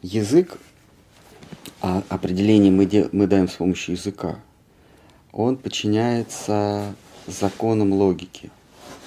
Язык, 0.02 0.58
а 1.80 2.02
определение 2.08 2.70
мы, 2.70 2.86
де- 2.86 3.08
мы 3.12 3.26
даем 3.26 3.48
с 3.48 3.54
помощью 3.54 3.94
языка, 3.96 4.38
он 5.32 5.56
подчиняется 5.56 6.94
законам 7.26 7.92
логики. 7.92 8.50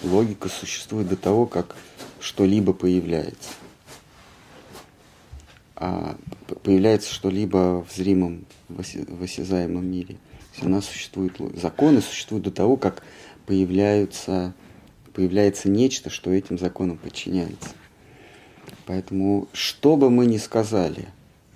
Логика 0.03 0.49
существует 0.49 1.07
до 1.07 1.16
того, 1.16 1.45
как 1.45 1.76
что-либо 2.20 2.74
появляется. 2.74 3.49
А 5.76 6.18
появляется 6.64 7.14
что-либо 7.14 7.86
в 7.88 7.95
зримом, 7.95 8.45
в 8.68 9.24
осязаемом 9.24 9.86
мире. 9.90 10.18
Она 10.61 10.82
существует, 10.82 11.40
ло- 11.40 11.52
законы 11.56 12.02
существуют 12.02 12.44
до 12.45 12.52
того, 12.52 12.76
как 12.76 13.03
появляются, 13.45 14.53
появляется 15.14 15.70
нечто, 15.70 16.10
что 16.10 16.32
этим 16.32 16.57
законам 16.60 16.98
подчиняется. 16.98 17.70
Поэтому, 18.90 19.48
что 19.53 19.98
бы 19.98 20.10
мы 20.10 20.26
ни 20.26 20.38
сказали, 20.38 21.10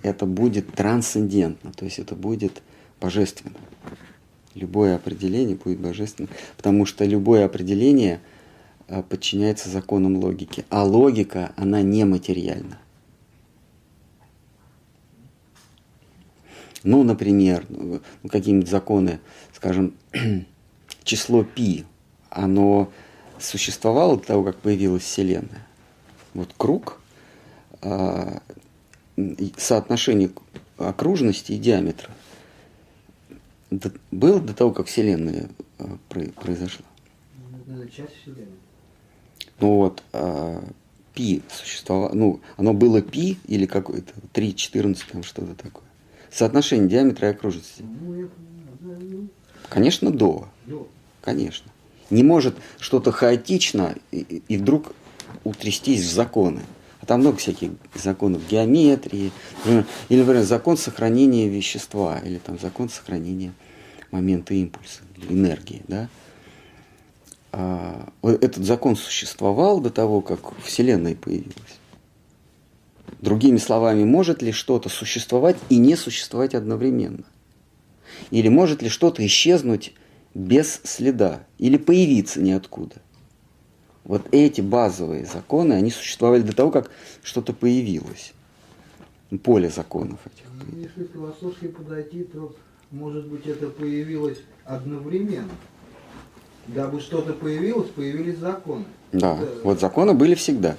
это 0.04 0.24
будет 0.24 0.72
трансцендентно, 0.72 1.72
то 1.72 1.84
есть 1.84 1.98
это 1.98 2.14
будет 2.14 2.62
божественно. 3.00 3.56
Любое 4.54 4.94
определение 4.94 5.56
будет 5.56 5.80
божественно, 5.80 6.28
потому 6.56 6.86
что 6.86 7.04
любое 7.04 7.44
определение 7.44 8.20
э, 8.86 9.02
подчиняется 9.02 9.68
законам 9.68 10.16
логики, 10.18 10.64
а 10.70 10.84
логика, 10.84 11.52
она 11.56 11.82
нематериальна. 11.82 12.78
Ну, 16.84 17.02
например, 17.02 17.66
ну, 17.68 18.00
какие-нибудь 18.30 18.70
законы, 18.70 19.18
скажем, 19.52 19.94
число 21.02 21.42
π, 21.42 21.82
оно 22.30 22.92
существовало 23.40 24.18
до 24.18 24.24
того, 24.24 24.44
как 24.44 24.58
появилась 24.58 25.02
Вселенная. 25.02 25.66
Вот 26.32 26.54
круг, 26.56 27.00
соотношение 29.56 30.28
к- 30.28 30.42
окружности 30.78 31.52
и 31.52 31.58
диаметра 31.58 32.10
было 34.10 34.40
до 34.40 34.54
того, 34.54 34.72
как 34.72 34.86
Вселенная 34.86 35.48
про- 36.08 36.28
произошла. 36.30 36.84
Ну, 37.66 37.82
Это 37.82 37.90
часть 37.92 38.12
Вселенной. 38.22 38.48
Ну 39.60 39.76
вот, 39.76 40.02
а, 40.12 40.62
π 41.14 41.40
существовало, 41.52 42.12
ну, 42.12 42.40
оно 42.56 42.72
было 42.72 43.00
π 43.00 43.36
или 43.46 43.66
какое-то 43.66 44.12
3,14, 44.32 45.04
там 45.12 45.22
что-то 45.22 45.54
такое. 45.54 45.84
Соотношение 46.30 46.88
диаметра 46.88 47.28
и 47.28 47.30
окружности. 47.32 47.82
Ну, 47.82 48.28
ну, 48.80 49.28
Конечно, 49.68 50.10
до. 50.10 50.48
Конечно. 51.22 51.70
Не 52.10 52.22
может 52.22 52.54
что-то 52.78 53.12
хаотично 53.12 53.94
и- 54.12 54.42
и 54.48 54.56
вдруг 54.58 54.92
утрястись 55.42 56.02
в 56.02 56.12
законы. 56.12 56.60
А 57.04 57.06
там 57.06 57.20
много 57.20 57.36
всяких 57.36 57.72
законов 57.94 58.48
геометрии, 58.48 59.30
или, 59.66 60.20
например, 60.20 60.42
закон 60.42 60.78
сохранения 60.78 61.50
вещества, 61.50 62.18
или 62.24 62.38
там 62.38 62.58
закон 62.58 62.88
сохранения 62.88 63.52
момента 64.10 64.54
импульса, 64.54 65.02
энергии, 65.28 65.82
да. 65.86 66.08
А, 67.52 68.08
этот 68.22 68.64
закон 68.64 68.96
существовал 68.96 69.82
до 69.82 69.90
того, 69.90 70.22
как 70.22 70.58
Вселенная 70.62 71.14
появилась. 71.14 71.78
Другими 73.20 73.58
словами, 73.58 74.04
может 74.04 74.40
ли 74.40 74.50
что-то 74.50 74.88
существовать 74.88 75.58
и 75.68 75.76
не 75.76 75.96
существовать 75.96 76.54
одновременно? 76.54 77.24
Или 78.30 78.48
может 78.48 78.80
ли 78.80 78.88
что-то 78.88 79.26
исчезнуть 79.26 79.92
без 80.32 80.80
следа 80.84 81.44
или 81.58 81.76
появиться 81.76 82.40
ниоткуда? 82.40 82.96
Вот 84.04 84.22
эти 84.32 84.60
базовые 84.60 85.24
законы, 85.24 85.72
они 85.72 85.90
существовали 85.90 86.42
до 86.42 86.54
того, 86.54 86.70
как 86.70 86.90
что-то 87.22 87.52
появилось. 87.52 88.32
Поле 89.42 89.68
законов 89.68 90.20
этих. 90.26 90.44
ну, 90.70 90.78
если 90.78 91.10
философски 91.12 91.66
подойти, 91.68 92.22
то, 92.24 92.54
может 92.92 93.26
быть, 93.26 93.46
это 93.46 93.66
появилось 93.68 94.38
одновременно. 94.64 95.48
Дабы 96.68 97.00
что-то 97.00 97.32
появилось, 97.32 97.88
появились 97.90 98.38
законы. 98.38 98.84
Да, 99.12 99.34
Это- 99.40 99.60
вот 99.64 99.80
законы 99.80 100.14
были 100.14 100.34
всегда. 100.34 100.76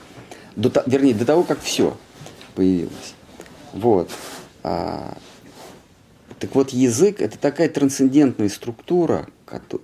До, 0.56 0.72
вернее, 0.86 1.14
до 1.14 1.26
того, 1.26 1.44
как 1.44 1.60
все 1.60 1.98
появилось. 2.56 3.14
Вот. 3.74 4.10
А, 4.64 5.18
так 6.40 6.56
вот, 6.56 6.70
язык– 6.70 7.20
это 7.22 7.38
такая 7.38 7.68
трансцендентная 7.68 8.50
структура, 8.50 9.28
кото- 9.46 9.82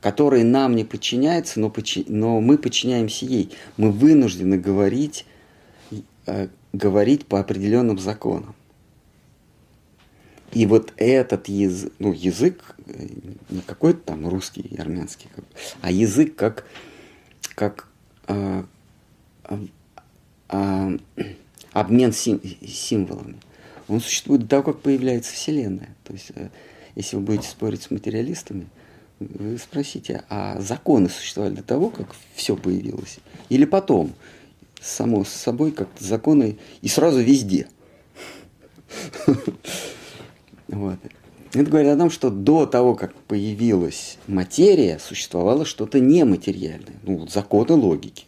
которой 0.00 0.44
нам 0.44 0.74
не 0.74 0.84
подчиняется, 0.84 1.60
но, 1.60 1.68
подчи- 1.68 2.06
но 2.08 2.40
мы 2.40 2.58
подчиняемся 2.58 3.26
ей. 3.26 3.50
Мы 3.76 3.90
вынуждены 3.92 4.58
говорить, 4.58 5.26
э, 6.26 6.48
говорить 6.72 7.26
по 7.26 7.40
определенным 7.40 7.98
законам. 7.98 8.54
И 10.52 10.66
вот 10.66 10.92
этот 10.96 11.48
язык, 11.48 11.92
ну, 11.98 12.12
язык, 12.12 12.74
э, 12.86 13.06
не 13.50 13.60
какой-то 13.60 14.00
там 14.00 14.26
русский, 14.28 14.74
армянский, 14.78 15.28
как- 15.34 15.44
а 15.80 15.92
язык 15.92 16.34
как, 16.34 16.64
как 17.54 17.86
а, 18.26 18.64
а, 19.44 19.60
а, 20.48 20.92
обмен 21.72 22.12
сим- 22.12 22.40
символами. 22.66 23.36
Он 23.88 24.00
существует 24.00 24.42
до 24.42 24.48
того, 24.48 24.62
как 24.62 24.80
появляется 24.80 25.32
Вселенная. 25.32 25.96
То 26.04 26.12
есть, 26.12 26.30
э, 26.34 26.48
если 26.94 27.16
вы 27.16 27.22
будете 27.22 27.48
спорить 27.48 27.82
с 27.82 27.90
материалистами, 27.90 28.66
вы 29.20 29.58
спросите, 29.58 30.24
а 30.30 30.58
законы 30.60 31.08
существовали 31.08 31.54
до 31.54 31.62
того, 31.62 31.90
как 31.90 32.16
все 32.34 32.56
появилось? 32.56 33.18
Или 33.50 33.66
потом? 33.66 34.14
Само 34.80 35.24
с 35.24 35.28
собой 35.28 35.72
как-то 35.72 36.02
законы 36.02 36.58
и 36.80 36.88
сразу 36.88 37.20
везде. 37.20 37.68
Вот. 40.68 40.98
Это 41.52 41.68
говорит 41.68 41.90
о 41.90 41.98
том, 41.98 42.10
что 42.10 42.30
до 42.30 42.64
того, 42.64 42.94
как 42.94 43.12
появилась 43.12 44.18
материя, 44.28 45.00
существовало 45.00 45.64
что-то 45.64 45.98
нематериальное. 45.98 46.94
Ну, 47.02 47.26
законы 47.26 47.72
логики. 47.72 48.26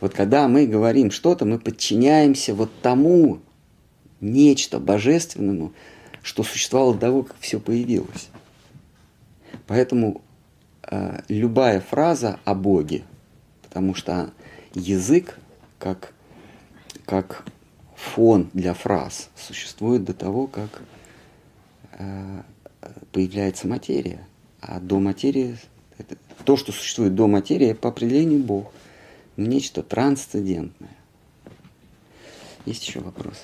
Вот 0.00 0.12
когда 0.12 0.48
мы 0.48 0.66
говорим 0.66 1.10
что-то, 1.10 1.44
мы 1.44 1.60
подчиняемся 1.60 2.54
вот 2.54 2.70
тому 2.82 3.38
нечто 4.20 4.80
божественному, 4.80 5.72
что 6.22 6.42
существовало 6.42 6.94
до 6.94 7.00
того, 7.00 7.22
как 7.22 7.36
все 7.38 7.60
появилось. 7.60 8.28
Поэтому 9.66 10.22
э, 10.82 11.20
любая 11.28 11.80
фраза 11.80 12.38
о 12.44 12.54
Боге, 12.54 13.04
потому 13.62 13.94
что 13.94 14.30
язык 14.74 15.38
как, 15.78 16.12
как 17.04 17.44
фон 17.94 18.50
для 18.52 18.74
фраз 18.74 19.30
существует 19.36 20.04
до 20.04 20.14
того, 20.14 20.46
как 20.46 20.82
э, 21.92 22.42
появляется 23.12 23.66
материя. 23.66 24.26
А 24.60 24.80
до 24.80 25.00
материи, 25.00 25.58
это, 25.98 26.16
то, 26.44 26.56
что 26.56 26.72
существует 26.72 27.14
до 27.14 27.26
материи, 27.26 27.72
по 27.72 27.88
определению 27.88 28.40
Бог. 28.40 28.72
Нечто 29.36 29.82
трансцендентное. 29.82 30.96
Есть 32.64 32.86
еще 32.86 33.00
вопросы? 33.00 33.42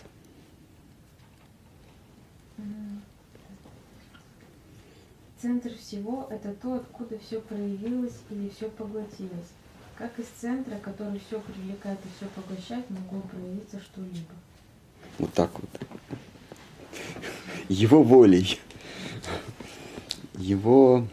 Центр 5.43 5.73
всего– 5.77 6.29
это 6.31 6.53
то, 6.53 6.75
откуда 6.75 7.19
все 7.19 7.41
проявилось 7.41 8.15
или 8.31 8.49
все 8.51 8.69
поглотилось. 8.69 9.51
Как 9.99 10.17
из 10.21 10.27
центра, 10.41 10.77
который 10.77 11.21
все 11.27 11.41
привлекает 11.41 11.99
и 12.05 12.09
все 12.17 12.31
поглощает, 12.37 12.89
могло 12.89 13.21
проявиться 13.23 13.81
что-либо. 13.81 14.31
Вот 15.19 15.33
так 15.33 15.51
вот. 15.59 15.69
Его 17.69 18.05
волей. 18.05 18.61
Его 20.37 21.09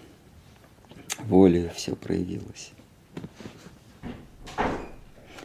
волей 1.24 1.72
все 1.74 1.96
проявилось. 1.96 2.70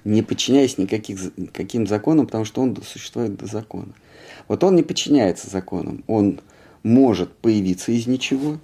Не 0.04 0.22
подчиняясь 0.22 0.76
никаких, 0.76 1.32
каким 1.54 1.86
законам, 1.86 2.26
потому 2.26 2.44
что 2.44 2.60
он 2.60 2.76
существует 2.82 3.34
до 3.36 3.46
закона. 3.46 3.94
Вот 4.46 4.62
он 4.62 4.76
не 4.76 4.82
подчиняется 4.82 5.48
законам. 5.48 6.04
Он 6.06 6.42
может 6.82 7.32
появиться 7.38 7.90
из 7.90 8.06
ничего, 8.06 8.58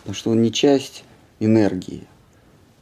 потому 0.00 0.14
что 0.14 0.30
он 0.30 0.42
не 0.42 0.50
часть 0.50 1.04
энергии. 1.38 2.04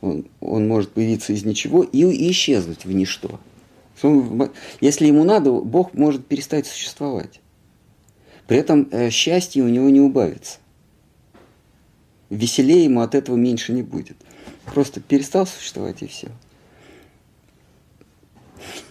Он, 0.00 0.26
он 0.40 0.68
может 0.68 0.92
появиться 0.92 1.32
из 1.32 1.44
ничего 1.44 1.82
и, 1.82 1.98
и 1.98 2.30
исчезнуть 2.30 2.84
в 2.84 2.92
ничто. 2.92 3.40
Он, 4.02 4.50
если 4.80 5.06
ему 5.06 5.24
надо, 5.24 5.50
Бог 5.52 5.94
может 5.94 6.24
перестать 6.26 6.66
существовать. 6.66 7.40
При 8.46 8.58
этом 8.58 8.88
э, 8.92 9.10
счастье 9.10 9.62
у 9.62 9.68
него 9.68 9.90
не 9.90 10.00
убавится. 10.00 10.58
Веселее 12.30 12.84
ему 12.84 13.00
от 13.00 13.16
этого 13.16 13.36
меньше 13.36 13.72
не 13.72 13.82
будет. 13.82 14.16
Просто 14.66 15.00
перестал 15.00 15.46
существовать 15.46 16.02
и 16.02 16.06
все. 16.06 16.28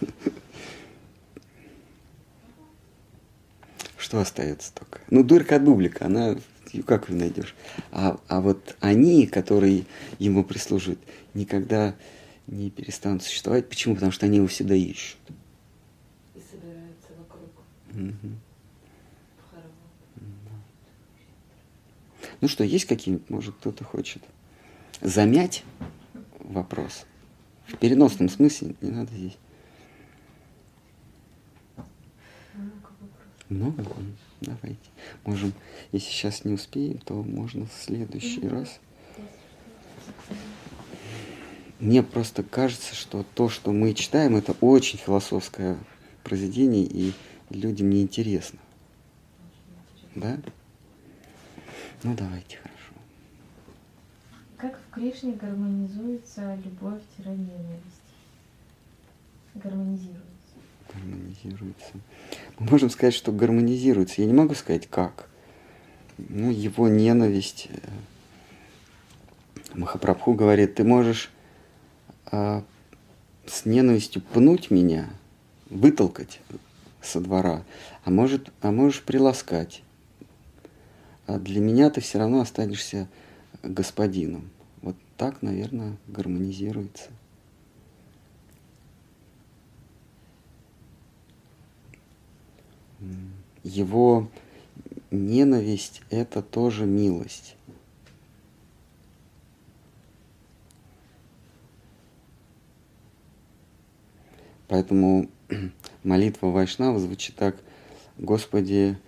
Что 3.96 4.20
остается 4.20 4.72
только? 4.74 5.00
Ну, 5.10 5.22
дырка 5.24 5.58
дублика, 5.58 6.06
она 6.06 6.36
как 6.86 7.08
ее 7.08 7.16
найдешь? 7.16 7.54
А, 7.92 8.18
а 8.28 8.40
вот 8.40 8.76
они, 8.80 9.26
которые 9.26 9.84
ему 10.18 10.44
прислуживают, 10.44 11.00
никогда 11.34 11.94
не 12.46 12.70
перестанут 12.70 13.22
существовать. 13.22 13.68
Почему? 13.68 13.94
Потому 13.94 14.12
что 14.12 14.26
они 14.26 14.36
его 14.36 14.46
всегда 14.46 14.74
ищут. 14.74 15.18
И 16.34 16.40
собираются 16.40 17.08
вокруг. 17.18 17.50
Угу. 17.92 18.32
Ну 22.40 22.46
что, 22.46 22.62
есть 22.62 22.84
какие-нибудь, 22.84 23.28
может, 23.30 23.54
кто-то 23.56 23.82
хочет 23.84 24.22
замять 25.00 25.64
вопрос? 26.38 27.04
В 27.66 27.76
переносном 27.76 28.28
смысле 28.28 28.74
не 28.80 28.90
надо 28.90 29.12
здесь. 29.12 29.36
Много? 33.48 33.84
Давайте. 34.40 34.78
Можем, 35.24 35.52
если 35.92 36.10
сейчас 36.10 36.44
не 36.44 36.54
успеем, 36.54 36.98
то 36.98 37.14
можно 37.14 37.66
в 37.66 37.72
следующий 37.72 38.46
раз. 38.46 38.78
Мне 41.80 42.02
просто 42.02 42.42
кажется, 42.42 42.94
что 42.94 43.24
то, 43.34 43.48
что 43.48 43.72
мы 43.72 43.94
читаем, 43.94 44.36
это 44.36 44.54
очень 44.60 44.98
философское 44.98 45.78
произведение, 46.24 46.84
и 46.84 47.12
людям 47.50 47.90
неинтересно. 47.90 48.58
Да? 50.14 50.38
Ну, 52.02 52.14
давайте, 52.14 52.56
хорошо. 52.56 52.78
Как 54.56 54.78
в 54.78 54.94
Кришне 54.94 55.32
гармонизуется 55.32 56.56
любовь-ненависть? 56.64 58.02
Гармонизируется. 59.54 60.37
Гармонизируется. 60.92 61.92
Мы 62.58 62.70
можем 62.70 62.90
сказать, 62.90 63.14
что 63.14 63.32
гармонизируется. 63.32 64.20
Я 64.22 64.26
не 64.26 64.32
могу 64.32 64.54
сказать, 64.54 64.88
как. 64.88 65.28
Ну, 66.16 66.50
его 66.50 66.88
ненависть. 66.88 67.68
Э, 67.70 67.78
Махапрабху 69.74 70.34
говорит, 70.34 70.74
ты 70.76 70.84
можешь 70.84 71.30
а, 72.26 72.64
с 73.46 73.64
ненавистью 73.64 74.22
пнуть 74.22 74.70
меня, 74.70 75.10
вытолкать 75.70 76.40
со 77.00 77.20
двора, 77.20 77.64
а, 78.04 78.10
может, 78.10 78.50
а 78.60 78.72
можешь 78.72 79.02
приласкать 79.02 79.82
а 81.28 81.38
для 81.38 81.60
меня 81.60 81.90
ты 81.90 82.00
все 82.00 82.18
равно 82.18 82.40
останешься 82.40 83.06
господином. 83.62 84.48
Вот 84.80 84.96
так, 85.18 85.42
наверное, 85.42 85.98
гармонизируется. 86.06 87.10
Его 93.62 94.28
ненависть– 95.10 96.02
это 96.10 96.42
тоже 96.42 96.84
милость. 96.86 97.56
Поэтому 104.68 105.28
молитва 106.04 106.48
Вайшнава 106.48 106.98
звучит 106.98 107.36
так, 107.36 107.56
Господи, 108.18 108.98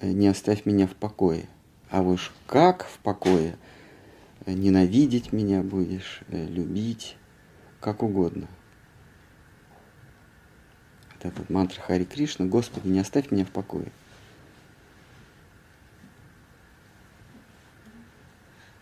не 0.00 0.28
оставь 0.28 0.64
меня 0.64 0.86
в 0.86 0.94
покое. 0.94 1.48
А 1.90 2.02
уж 2.02 2.32
как 2.46 2.86
в 2.86 2.98
покое? 2.98 3.56
Ненавидеть 4.46 5.32
меня 5.32 5.62
будешь, 5.62 6.22
э, 6.28 6.46
любить, 6.46 7.16
как 7.80 8.02
угодно. 8.02 8.48
Вот 11.16 11.32
этот 11.32 11.48
мантра 11.48 11.80
Хари 11.80 12.04
Кришна, 12.04 12.44
Господи, 12.46 12.88
не 12.88 13.00
оставь 13.00 13.30
меня 13.30 13.44
в 13.44 13.50
покое. 13.50 13.90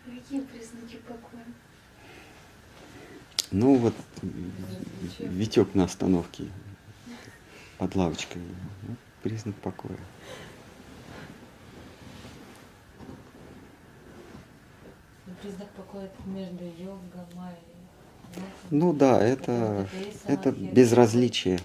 Какие 0.05 0.41
признаки 0.41 0.97
покоя? 1.07 1.45
Ну 3.51 3.75
вот, 3.75 3.93
Витек 5.19 5.75
на 5.75 5.85
остановке 5.85 6.49
под 7.77 7.95
лавочкой. 7.95 8.41
Вот, 8.83 8.97
признак 9.23 9.55
покоя. 9.55 9.97
признак 15.41 15.69
покоя 15.71 16.09
между 16.25 16.65
йога, 16.65 17.27
майей. 17.35 17.74
Ну 18.71 18.93
да, 18.93 19.21
это, 19.21 19.87
это 20.27 20.51
безразличие. 20.51 21.59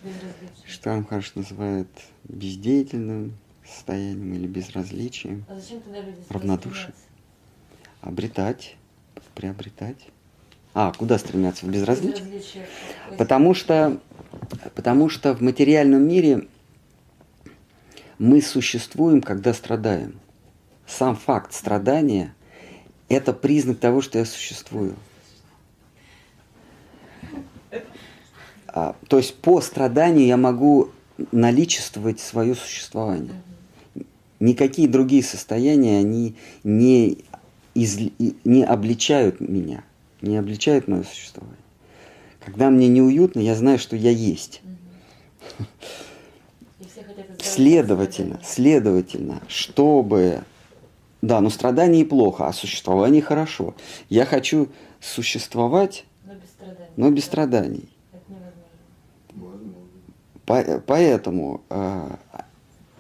Что 0.67 0.93
Амхарш 0.93 1.35
называет 1.35 1.89
бездеятельным 2.25 3.35
состоянием 3.67 4.35
или 4.35 4.47
безразличием. 4.47 5.45
А 5.49 5.55
зачем 5.55 5.81
тогда 5.81 6.01
люди 6.01 6.19
равнодушие? 6.29 6.93
Обретать, 8.01 8.77
приобретать. 9.35 10.09
А, 10.75 10.93
куда 10.93 11.19
стремятся? 11.19 11.67
В 11.67 11.71
безразличие? 11.71 12.25
безразличие. 12.25 12.67
Потому 13.19 13.55
что, 13.55 13.99
потому 14.75 15.09
что 15.09 15.35
в 15.35 15.41
материальном 15.41 16.07
мире 16.07 16.47
мы 18.19 18.41
существуем, 18.43 19.21
когда 19.23 19.53
страдаем. 19.53 20.21
Сам 20.87 21.17
факт 21.17 21.53
страдания– 21.53 22.35
это 23.09 23.33
признак 23.33 23.79
того, 23.79 24.01
что 24.01 24.19
я 24.19 24.25
существую. 24.25 24.95
То 28.73 29.19
есть 29.19 29.35
по 29.37 29.61
страданию 29.61 30.27
я 30.27 30.37
могу 30.37 30.91
наличествовать 31.33 32.21
свое 32.21 32.55
существование. 32.55 33.43
Никакие 34.39 34.89
другие 34.89 35.23
состояния, 35.23 35.99
они 35.99 36.37
не, 36.65 37.19
из, 37.75 37.99
не 38.45 38.65
обличают 38.65 39.41
меня, 39.41 39.85
не 40.23 40.37
обличают 40.37 40.89
мое 40.89 41.03
существование. 41.03 41.59
Когда 42.45 42.71
мне 42.71 42.89
неуютно, 42.89 43.41
я 43.41 43.55
знаю, 43.55 43.79
что 43.79 43.97
я 43.97 44.11
есть. 44.11 44.63
Следовательно, 47.39 48.41
следовательно, 48.43 49.43
чтобы... 49.49 50.43
Да, 51.21 51.43
но 51.43 51.51
страдание 51.51 52.07
плохо, 52.07 52.47
а 52.47 52.53
существование 52.55 53.21
хорошо. 53.21 53.75
Я 54.09 54.25
хочу 54.25 54.69
существовать, 55.01 56.07
Но 56.25 56.33
без 56.33 56.49
страданий. 56.49 56.93
но 56.97 57.11
без 57.11 57.25
страданий. 57.25 57.89
По- 60.51 60.83
Поэтому 60.85 61.61
э, 61.71 62.09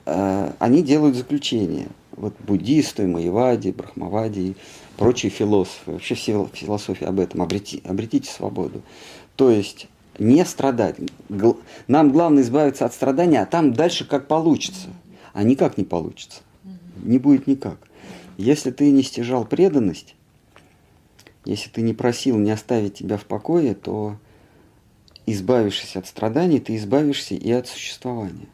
э, 0.06 0.52
они 0.60 0.84
делают 0.84 1.16
заключение. 1.16 1.88
Вот 2.12 2.32
буддисты, 2.46 3.08
маевади, 3.08 3.72
брахмавади 3.72 4.40
и 4.40 4.56
прочие 4.96 5.30
философы, 5.30 5.90
вообще 5.90 6.14
все 6.14 6.48
философии 6.52 7.04
об 7.04 7.18
этом, 7.18 7.42
обрети- 7.42 7.84
обретите 7.84 8.30
свободу. 8.30 8.82
То 9.34 9.50
есть 9.50 9.88
не 10.16 10.44
страдать. 10.44 10.94
Нам 11.88 12.12
главное 12.12 12.44
избавиться 12.44 12.84
от 12.84 12.94
страдания, 12.94 13.42
а 13.42 13.46
там 13.46 13.72
дальше 13.72 14.06
как 14.06 14.28
получится. 14.28 14.86
А 15.32 15.42
никак 15.42 15.76
не 15.76 15.82
получится. 15.82 16.42
Не 17.02 17.18
будет 17.18 17.48
никак. 17.48 17.78
Если 18.36 18.70
ты 18.70 18.92
не 18.92 19.02
стяжал 19.02 19.44
преданность, 19.44 20.14
если 21.44 21.68
ты 21.68 21.82
не 21.82 21.94
просил 21.94 22.38
не 22.38 22.52
оставить 22.52 22.94
тебя 22.94 23.16
в 23.16 23.24
покое, 23.24 23.74
то 23.74 24.14
избавившись 25.26 25.96
от 25.96 26.06
страданий, 26.06 26.60
ты 26.60 26.76
избавишься 26.76 27.34
и 27.34 27.50
от 27.50 27.66
существования. 27.66 28.48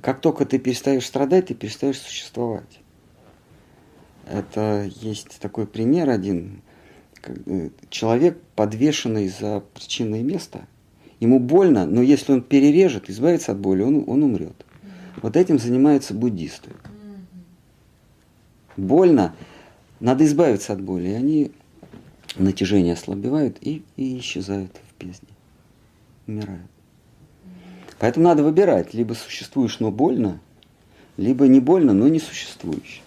Как 0.00 0.20
только 0.20 0.44
ты 0.44 0.58
перестаешь 0.58 1.06
страдать, 1.06 1.46
ты 1.46 1.54
перестаешь 1.54 1.98
существовать. 1.98 2.80
Это 4.26 4.90
есть 5.00 5.38
такой 5.40 5.66
пример 5.66 6.10
один. 6.10 6.62
э, 7.24 7.70
Человек, 7.90 8.38
подвешенный 8.54 9.28
за 9.28 9.62
причинное 9.74 10.22
место, 10.22 10.66
ему 11.18 11.40
больно, 11.40 11.86
но 11.86 12.02
если 12.02 12.32
он 12.32 12.42
перережет, 12.42 13.08
избавится 13.10 13.52
от 13.52 13.58
боли, 13.58 13.82
он, 13.82 14.04
он 14.06 14.22
умрет. 14.22 14.64
Вот 15.22 15.36
этим 15.36 15.58
занимаются 15.58 16.14
буддисты. 16.14 16.70
Больно, 18.76 19.34
надо 19.98 20.24
избавиться 20.24 20.72
от 20.72 20.82
боли. 20.82 21.08
И 21.08 21.14
они 21.14 21.52
натяжение 22.36 22.94
ослабевают 22.94 23.58
и, 23.60 23.82
и 23.96 24.18
исчезают 24.18 24.72
в 24.76 25.00
бездне. 25.02 25.28
Умирают. 26.26 26.70
Поэтому 27.98 28.26
надо 28.26 28.42
выбирать. 28.42 28.94
Либо 28.94 29.14
существуешь, 29.14 29.80
но 29.80 29.90
больно, 29.90 30.40
либо 31.16 31.46
не 31.46 31.60
больно, 31.60 31.92
но 31.92 32.08
не 32.08 32.20
существуешь. 32.20 33.02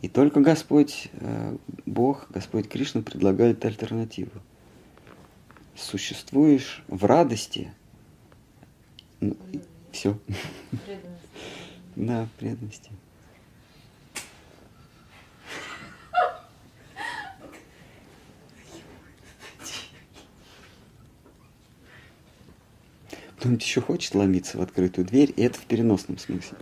И 0.00 0.08
только 0.08 0.40
Господь, 0.40 1.08
э, 1.12 1.56
Бог, 1.86 2.26
Господь 2.30 2.68
Кришна 2.68 3.02
предлагает 3.02 3.64
альтернативу. 3.64 4.32
Существуешь 5.76 6.82
в 6.88 7.04
радости, 7.04 7.72
все. 9.92 10.18
Преданность. 10.70 11.08
Да, 11.94 12.24
в 12.24 12.38
преданности. 12.38 12.90
Кто-нибудь 23.42 23.64
еще 23.64 23.80
хочет 23.80 24.14
ломиться 24.14 24.56
в 24.56 24.62
открытую 24.62 25.04
дверь, 25.04 25.34
и 25.34 25.42
это 25.42 25.58
в 25.58 25.64
переносном 25.66 26.16
смысле. 26.16 26.58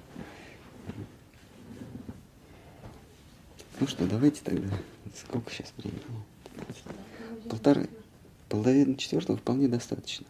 Ну 3.78 3.86
что, 3.86 4.06
давайте 4.06 4.40
тогда. 4.42 4.74
Сколько 5.14 5.50
сейчас 5.52 5.74
времени? 5.76 6.00
Полторы. 7.50 7.90
Половина 8.48 8.96
четвертого 8.96 9.36
вполне 9.36 9.68
достаточно. 9.68 10.24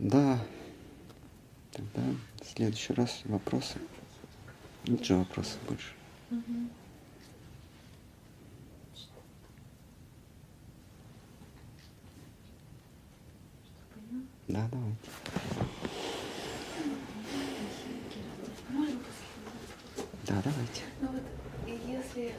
Да. 0.00 0.44
Тогда 1.70 2.02
в 2.42 2.56
следующий 2.56 2.94
раз 2.94 3.20
вопросы. 3.24 3.78
Нет 4.84 5.04
же 5.04 5.14
вопросов 5.14 5.58
больше. 5.68 5.92
Да, 14.48 14.66
давайте. 14.72 14.96
Да, 20.26 20.42
давайте. 20.42 20.82
Ну 21.02 21.08
вот, 21.08 21.22
и 21.66 21.92
если 21.92 22.32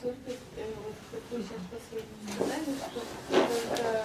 только 0.00 0.30
э, 0.30 0.72
вот 0.84 0.94
как 1.10 1.20
вы 1.32 1.42
сейчас 1.42 1.60
последнее 1.72 2.34
сказали, 2.34 2.76
что 2.78 3.00
только 3.30 4.04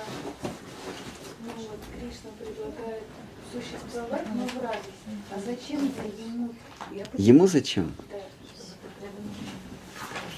ну 1.45 1.51
вот 1.55 1.79
Кришна 1.93 2.31
предлагает 2.39 3.03
существовать, 3.51 4.27
но 4.33 4.47
в 4.47 4.61
радости. 4.63 4.91
А 5.29 5.39
зачем 5.39 5.85
ему? 6.17 6.55
Я 6.91 7.05
Ему 7.15 7.45
зачем? 7.45 7.93
Да, 8.09 8.17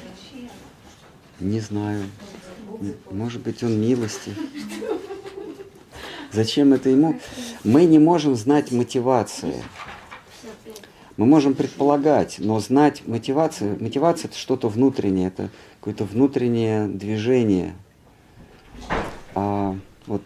зачем? 0.03 0.49
Не 1.39 1.61
знаю. 1.61 2.10
Может 3.11 3.41
быть, 3.43 3.64
он 3.64 3.80
милости. 3.80 4.35
Зачем 6.36 6.74
это 6.74 6.90
ему? 6.90 7.18
Мы 7.64 7.86
не 7.86 7.98
можем 7.98 8.36
знать 8.36 8.70
мотивации. 8.74 9.64
Мы 11.16 11.26
можем 11.26 11.53
предполагать, 11.53 12.40
но 12.40 12.60
знать 12.60 13.03
мотивацию, 13.07 13.82
мотивация 13.82 14.28
это 14.28 14.38
что-то 14.38 14.68
внутреннее, 14.68 15.30
это 15.30 15.49
какое-то 15.80 16.03
внутреннее 16.03 16.90
движение. 16.90 17.74
А 19.34 19.78
вот 20.07 20.24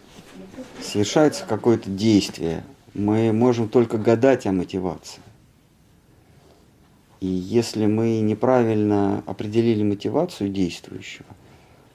совершается 0.82 1.44
какое-то 1.46 1.88
действие. 1.88 2.64
Мы 2.92 3.32
можем 3.32 3.68
только 3.68 3.96
гадать 3.96 4.46
о 4.46 4.52
мотивации. 4.52 5.22
И 7.20 7.28
если 7.28 7.86
мы 7.86 8.18
неправильно 8.18 9.22
определили 9.26 9.84
мотивацию 9.84 10.50
действующего, 10.50 11.26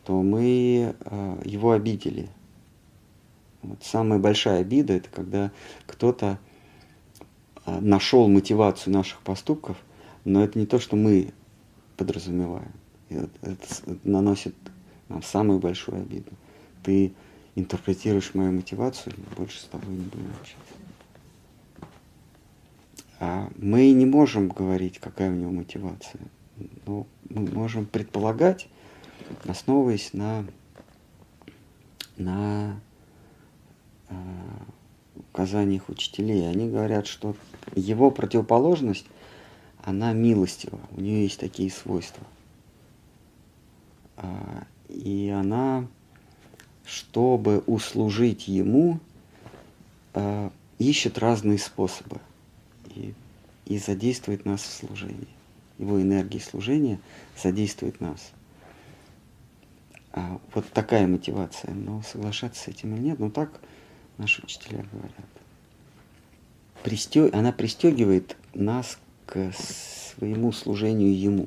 то 0.05 0.21
мы 0.21 0.95
э, 0.97 1.41
его 1.43 1.71
обидели. 1.71 2.29
Вот 3.65 3.83
самая 3.83 4.19
большая 4.19 4.61
обида 4.61 4.93
это 4.93 5.09
когда 5.09 5.51
кто-то 5.85 6.39
э, 7.65 7.79
нашел 7.79 8.27
мотивацию 8.27 8.93
наших 8.93 9.21
поступков, 9.21 9.77
но 10.23 10.43
это 10.43 10.57
не 10.59 10.65
то, 10.65 10.79
что 10.79 10.95
мы 10.95 11.33
подразумеваем. 11.97 12.71
Это 13.09 13.27
наносит 14.03 14.55
нам 15.09 15.21
самую 15.23 15.59
большую 15.59 16.01
обиду. 16.01 16.31
Ты 16.83 17.13
интерпретируешь 17.55 18.33
мою 18.33 18.51
мотивацию, 18.51 19.15
больше 19.37 19.59
с 19.59 19.65
тобой 19.65 19.93
не 19.93 20.05
будем 20.05 20.31
общаться. 20.41 20.73
А 23.19 23.49
мы 23.57 23.91
не 23.91 24.05
можем 24.05 24.49
говорить, 24.49 24.99
какая 24.99 25.31
у 25.31 25.35
него 25.35 25.51
мотивация. 25.51 26.21
Но 26.85 27.07
мы 27.29 27.49
можем 27.51 27.85
предполагать, 27.85 28.67
основываясь 29.45 30.13
на, 30.13 30.45
на 32.17 32.79
указаниях 35.35 35.89
учителей. 35.89 36.49
Они 36.49 36.69
говорят, 36.69 37.07
что 37.07 37.35
его 37.75 38.09
противоположность, 38.09 39.05
она 39.83 40.13
милостива, 40.13 40.79
у 40.91 41.01
нее 41.01 41.23
есть 41.23 41.39
такие 41.39 41.69
свойства. 41.69 42.23
А, 44.17 44.63
И 44.87 45.29
она, 45.29 45.87
чтобы 46.85 47.59
услужить 47.67 48.47
ему, 48.47 48.99
э, 50.13 50.49
ищет 50.79 51.17
разные 51.17 51.57
способы 51.57 52.21
и, 52.95 53.13
и 53.65 53.77
задействует 53.77 54.45
нас 54.45 54.61
в 54.61 54.87
служении. 54.87 55.27
Его 55.77 56.01
энергия 56.01 56.39
служения 56.39 56.99
задействует 57.41 57.99
нас. 57.99 58.31
А 60.13 60.39
вот 60.53 60.65
такая 60.71 61.07
мотивация. 61.07 61.73
Но 61.73 62.01
соглашаться 62.03 62.63
с 62.63 62.67
этим 62.69 62.95
или 62.95 63.01
нет, 63.01 63.19
ну 63.19 63.29
так 63.29 63.59
наши 64.17 64.43
учителя 64.43 64.85
говорят. 64.91 65.13
Пристё... 66.83 67.29
Она 67.33 67.51
пристегивает 67.51 68.37
нас 68.53 68.97
к 69.25 69.51
своему 69.53 70.51
служению 70.51 71.17
Ему. 71.17 71.45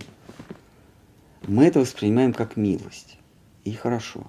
Мы 1.42 1.66
это 1.66 1.80
воспринимаем 1.80 2.32
как 2.32 2.56
милость. 2.56 3.18
И 3.64 3.72
хорошо. 3.72 4.26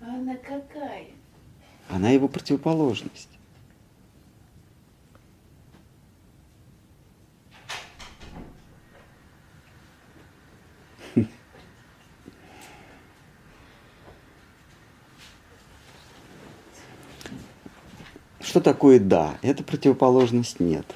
А 0.00 0.14
она 0.14 0.36
какая? 0.36 1.06
Она 1.88 2.10
его 2.10 2.28
противоположность. 2.28 3.28
Что 18.42 18.60
такое 18.60 18.98
да? 18.98 19.38
Это 19.42 19.62
противоположность 19.62 20.60
нет. 20.60 20.86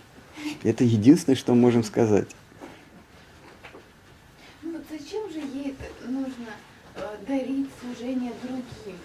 Это 0.62 0.84
единственное, 0.84 1.36
что 1.36 1.54
мы 1.54 1.60
можем 1.60 1.84
сказать. 1.84 2.28
Ну 4.62 4.72
вот 4.72 4.82
зачем 4.90 5.30
же 5.30 5.38
ей 5.38 5.74
нужно 6.08 6.50
э, 6.96 7.00
дарить 7.26 7.68
служение 7.80 8.32
другим? 8.42 8.98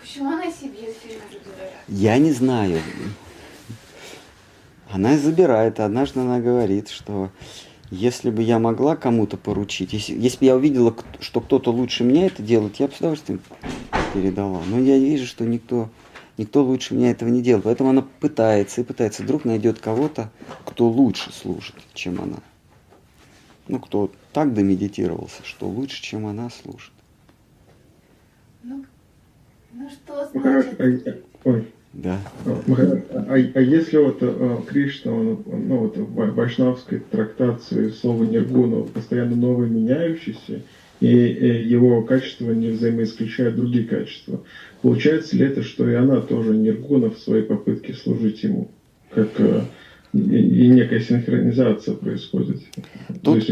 Почему 0.00 0.32
она 0.32 0.50
себе 0.50 0.92
фильм 0.92 1.20
забирает? 1.32 1.72
Я 1.88 2.18
не 2.18 2.32
знаю. 2.32 2.80
Она 4.90 5.16
забирает. 5.16 5.80
Однажды 5.80 6.20
она 6.20 6.40
говорит, 6.40 6.88
что 6.88 7.30
если 7.90 8.30
бы 8.30 8.42
я 8.42 8.58
могла 8.58 8.96
кому-то 8.96 9.36
поручить, 9.36 9.92
если, 9.92 10.14
если 10.14 10.38
бы 10.38 10.44
я 10.44 10.56
увидела, 10.56 10.94
что 11.20 11.40
кто-то 11.40 11.70
лучше 11.72 12.04
меня 12.04 12.26
это 12.26 12.42
делает, 12.42 12.76
я 12.76 12.88
бы 12.88 12.94
с 12.94 12.98
удовольствием 12.98 13.40
передала. 14.12 14.60
Но 14.66 14.78
я 14.78 14.98
вижу, 14.98 15.26
что 15.26 15.44
никто, 15.44 15.88
никто 16.36 16.62
лучше 16.64 16.94
меня 16.94 17.10
этого 17.10 17.28
не 17.28 17.42
делает. 17.42 17.64
Поэтому 17.64 17.90
она 17.90 18.04
пытается 18.20 18.80
и 18.80 18.84
пытается. 18.84 19.22
Вдруг 19.22 19.44
найдет 19.44 19.78
кого-то, 19.80 20.30
кто 20.64 20.88
лучше 20.88 21.32
служит, 21.32 21.74
чем 21.94 22.20
она. 22.20 22.38
Ну, 23.68 23.78
кто 23.78 24.10
так 24.32 24.52
домедитировался, 24.52 25.42
что 25.44 25.66
лучше, 25.68 26.02
чем 26.02 26.26
она 26.26 26.50
служит. 26.50 26.92
Ну, 28.62 28.84
ну 29.72 29.88
что 29.88 30.30
Ну, 30.34 30.40
значит? 30.40 30.80
а- 30.80 31.48
ой, 31.48 31.68
Да. 31.92 32.18
Махарадж, 32.66 33.02
а, 33.12 33.34
а 33.34 33.60
если 33.60 33.96
вот 33.98 34.18
э, 34.20 34.58
Кришна, 34.68 35.12
он, 35.12 35.44
ну 35.46 35.78
вот 35.78 35.96
в 35.96 36.34
вайшнавской 36.34 36.98
трактации 37.00 37.90
слово 37.90 38.24
ниргуна 38.24 38.82
постоянно 38.84 39.36
новое, 39.36 39.68
меняющееся, 39.68 40.62
и 41.04 41.16
э, 41.16 41.62
его 41.62 42.02
качества 42.02 42.52
не 42.52 42.70
взаимоисключают 42.70 43.56
другие 43.56 43.84
качества, 43.84 44.40
получается 44.80 45.36
ли 45.36 45.44
это, 45.44 45.62
что 45.62 45.88
и 45.88 45.94
она 45.94 46.22
тоже 46.22 46.56
ниргуна 46.56 47.10
в 47.10 47.18
своей 47.18 47.42
попытке 47.42 47.92
служить 47.92 48.42
ему, 48.42 48.70
как 49.10 49.28
э, 49.38 49.64
и, 50.14 50.68
некая 50.68 51.00
синхронизация 51.00 51.94
происходит? 51.94 52.62
Тут-. 53.22 53.44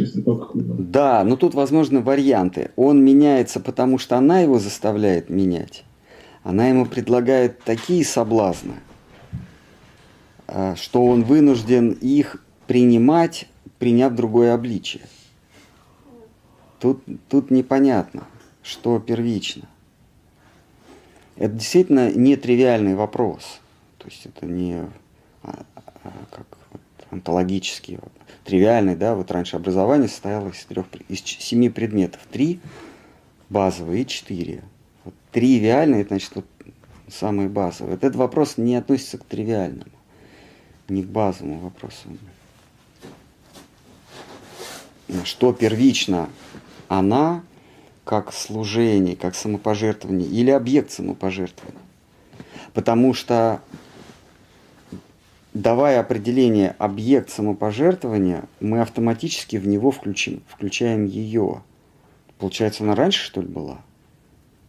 Да, 0.90 1.24
но 1.24 1.36
тут 1.36 1.52
возможны 1.52 2.00
варианты. 2.00 2.70
Он 2.76 3.04
меняется, 3.04 3.60
потому 3.60 3.98
что 3.98 4.16
она 4.16 4.40
его 4.40 4.58
заставляет 4.58 5.28
менять. 5.28 5.84
Она 6.44 6.68
ему 6.68 6.86
предлагает 6.86 7.60
такие 7.60 8.02
соблазны, 8.04 8.76
а, 10.48 10.74
что 10.76 11.04
он 11.04 11.24
вынужден 11.24 11.90
их 12.00 12.42
принимать, 12.66 13.46
приняв 13.78 14.14
другое 14.14 14.54
обличие. 14.54 15.02
Тут, 16.82 17.04
тут 17.28 17.52
непонятно, 17.52 18.26
что 18.64 18.98
первично. 18.98 19.68
Это 21.36 21.54
действительно 21.54 22.10
нетривиальный 22.10 22.96
вопрос. 22.96 23.60
То 23.98 24.08
есть 24.08 24.26
это 24.26 24.46
не 24.46 24.80
а, 25.44 25.64
а, 26.02 26.12
как 26.32 26.44
вот 26.72 26.80
онтологический, 27.12 28.00
вот, 28.02 28.10
тривиальный, 28.42 28.96
да, 28.96 29.14
вот 29.14 29.30
раньше 29.30 29.54
образование 29.54 30.08
состояло 30.08 30.48
из 30.48 30.64
трех, 30.64 30.86
из 31.08 31.20
семи 31.20 31.70
предметов. 31.70 32.20
Три 32.32 32.58
базовые 33.48 34.02
и 34.02 34.06
четыре. 34.08 34.64
Вот 35.04 35.14
тривиальные, 35.30 36.04
значит, 36.04 36.32
вот 36.34 36.46
самые 37.08 37.48
базовые. 37.48 37.94
Вот 37.94 38.02
этот 38.02 38.16
вопрос 38.16 38.58
не 38.58 38.74
относится 38.74 39.18
к 39.18 39.24
тривиальному, 39.24 39.92
не 40.88 41.04
к 41.04 41.06
базовому 41.06 41.60
вопросу. 41.60 42.08
Что 45.24 45.52
первично? 45.52 46.28
Она 46.92 47.42
как 48.04 48.34
служение, 48.34 49.16
как 49.16 49.34
самопожертвование 49.34 50.28
или 50.28 50.50
объект 50.50 50.90
самопожертвования. 50.90 51.80
Потому 52.74 53.14
что 53.14 53.62
давая 55.54 56.00
определение 56.00 56.76
объект 56.78 57.30
самопожертвования, 57.30 58.44
мы 58.60 58.82
автоматически 58.82 59.56
в 59.56 59.66
него 59.66 59.90
включим, 59.90 60.42
включаем 60.46 61.06
ее. 61.06 61.62
Получается, 62.38 62.84
она 62.84 62.94
раньше, 62.94 63.24
что 63.24 63.40
ли, 63.40 63.48
была? 63.48 63.80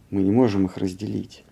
Мы 0.08 0.22
не 0.22 0.30
можем 0.30 0.64
их 0.64 0.78
разделить. 0.78 1.44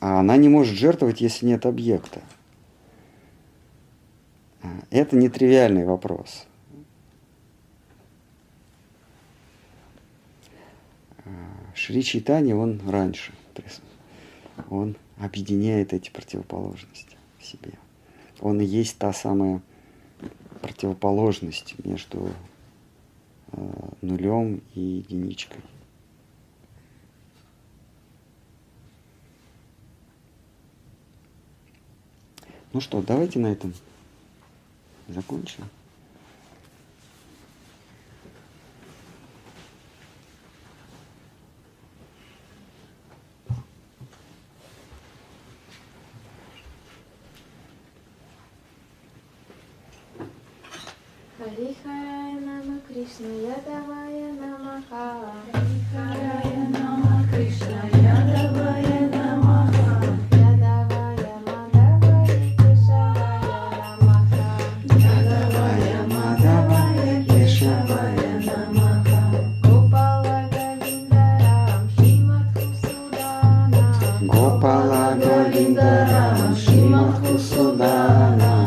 А 0.00 0.20
она 0.20 0.36
не 0.36 0.50
может 0.50 0.76
жертвовать, 0.76 1.22
если 1.22 1.46
нет 1.46 1.64
объекта. 1.64 2.20
А, 4.62 4.68
Это 4.90 5.16
нетривиальный 5.16 5.86
вопрос. 5.86 6.46
Шри 11.74 12.02
Чайтани, 12.02 12.52
он 12.52 12.80
раньше. 12.88 13.32
Он 14.70 14.96
объединяет 15.18 15.92
эти 15.92 16.10
противоположности 16.10 17.16
в 17.38 17.44
себе. 17.44 17.72
Он 18.40 18.60
и 18.60 18.64
есть 18.64 18.98
та 18.98 19.12
самая 19.12 19.60
противоположность 20.62 21.74
между 21.84 22.30
э, 23.52 23.90
нулем 24.02 24.62
и 24.74 24.80
единичкой. 24.80 25.60
Ну 32.72 32.80
что, 32.80 33.02
давайте 33.02 33.38
на 33.38 33.48
этом 33.48 33.74
закончим. 35.08 35.64
Хари 51.44 51.76
Харая 51.82 52.40
Нама 52.40 52.76
Кришна 52.88 53.28
Ядавая 53.56 54.28
Намаха 54.40 55.06
Хари 55.52 55.76
Харая 55.92 56.62
Нама 56.70 57.16
Кришна 57.30 57.80
Ядавая 57.92 59.00
Намаха 59.14 59.90
Ядавая 60.32 61.36
Мадавая 61.46 62.36
Кешавая 62.56 63.60
Намаха 64.00 64.46
Ядавая 64.88 66.00
Мадавая 66.14 67.14
Кешавая 67.28 68.34
Намаха 68.48 69.20
Гопала 69.62 70.38
Говиндарам 70.50 71.84
Шримадху 71.94 72.66
Суданам 72.80 73.92
Гопала 74.22 75.06
Говиндарам 75.20 76.56
Шримадху 76.56 77.38
Суданам 77.38 78.63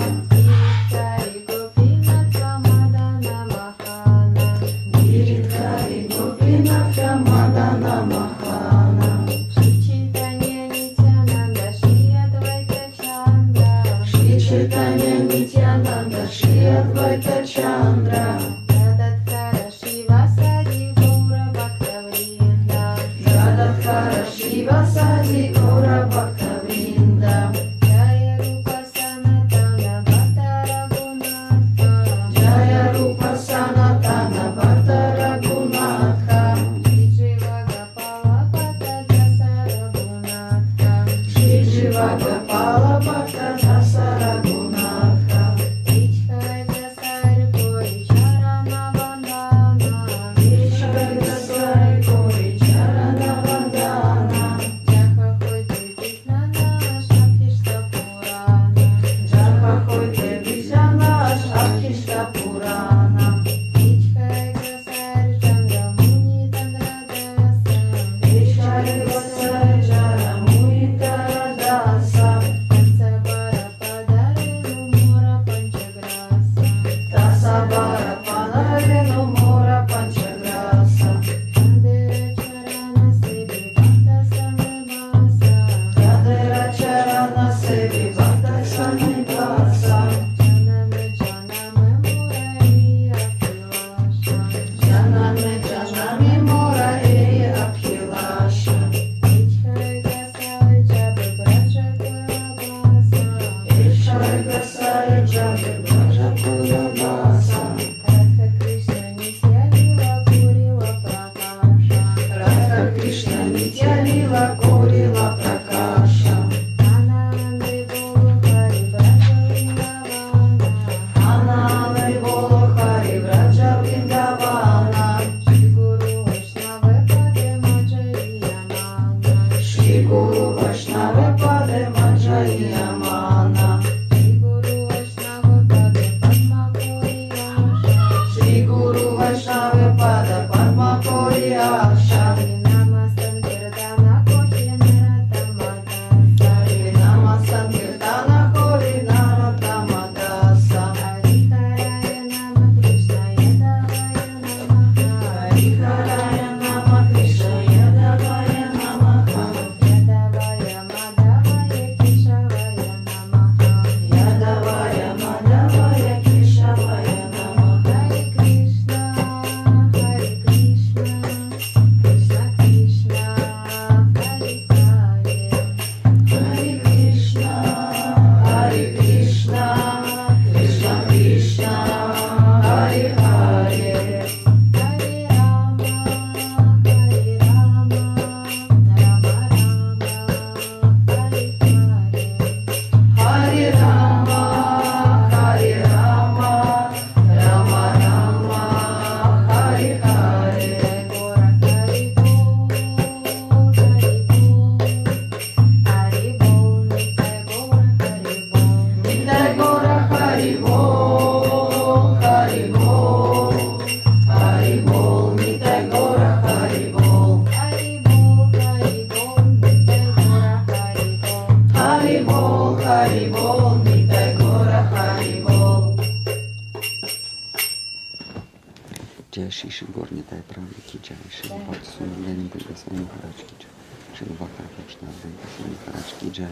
Виджая, 236.37 236.51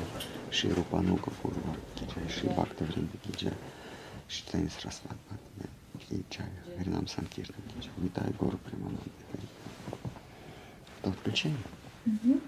Шри 0.51 0.71
Рупанука 0.71 1.29
Курва, 1.41 1.75
Виджая, 1.99 2.27
Шри 2.27 2.49
Бхакта 2.49 2.85
Вринда 2.85 3.17
Виджая, 3.23 3.53
Шри 4.27 4.43
Танис 4.51 4.73
Раслад 4.83 5.15
Бхакта 5.27 5.69
Виджая, 6.09 6.63
Харинам 6.75 7.07
Санкиртан 7.07 7.63
Виджая, 7.75 7.93
Витай 7.97 8.31
Гору 8.39 8.57
Примананда 8.57 9.01
Харинам. 9.31 9.49
Это 11.01 11.09
отключение? 11.11 11.57
Угу. 12.07 12.41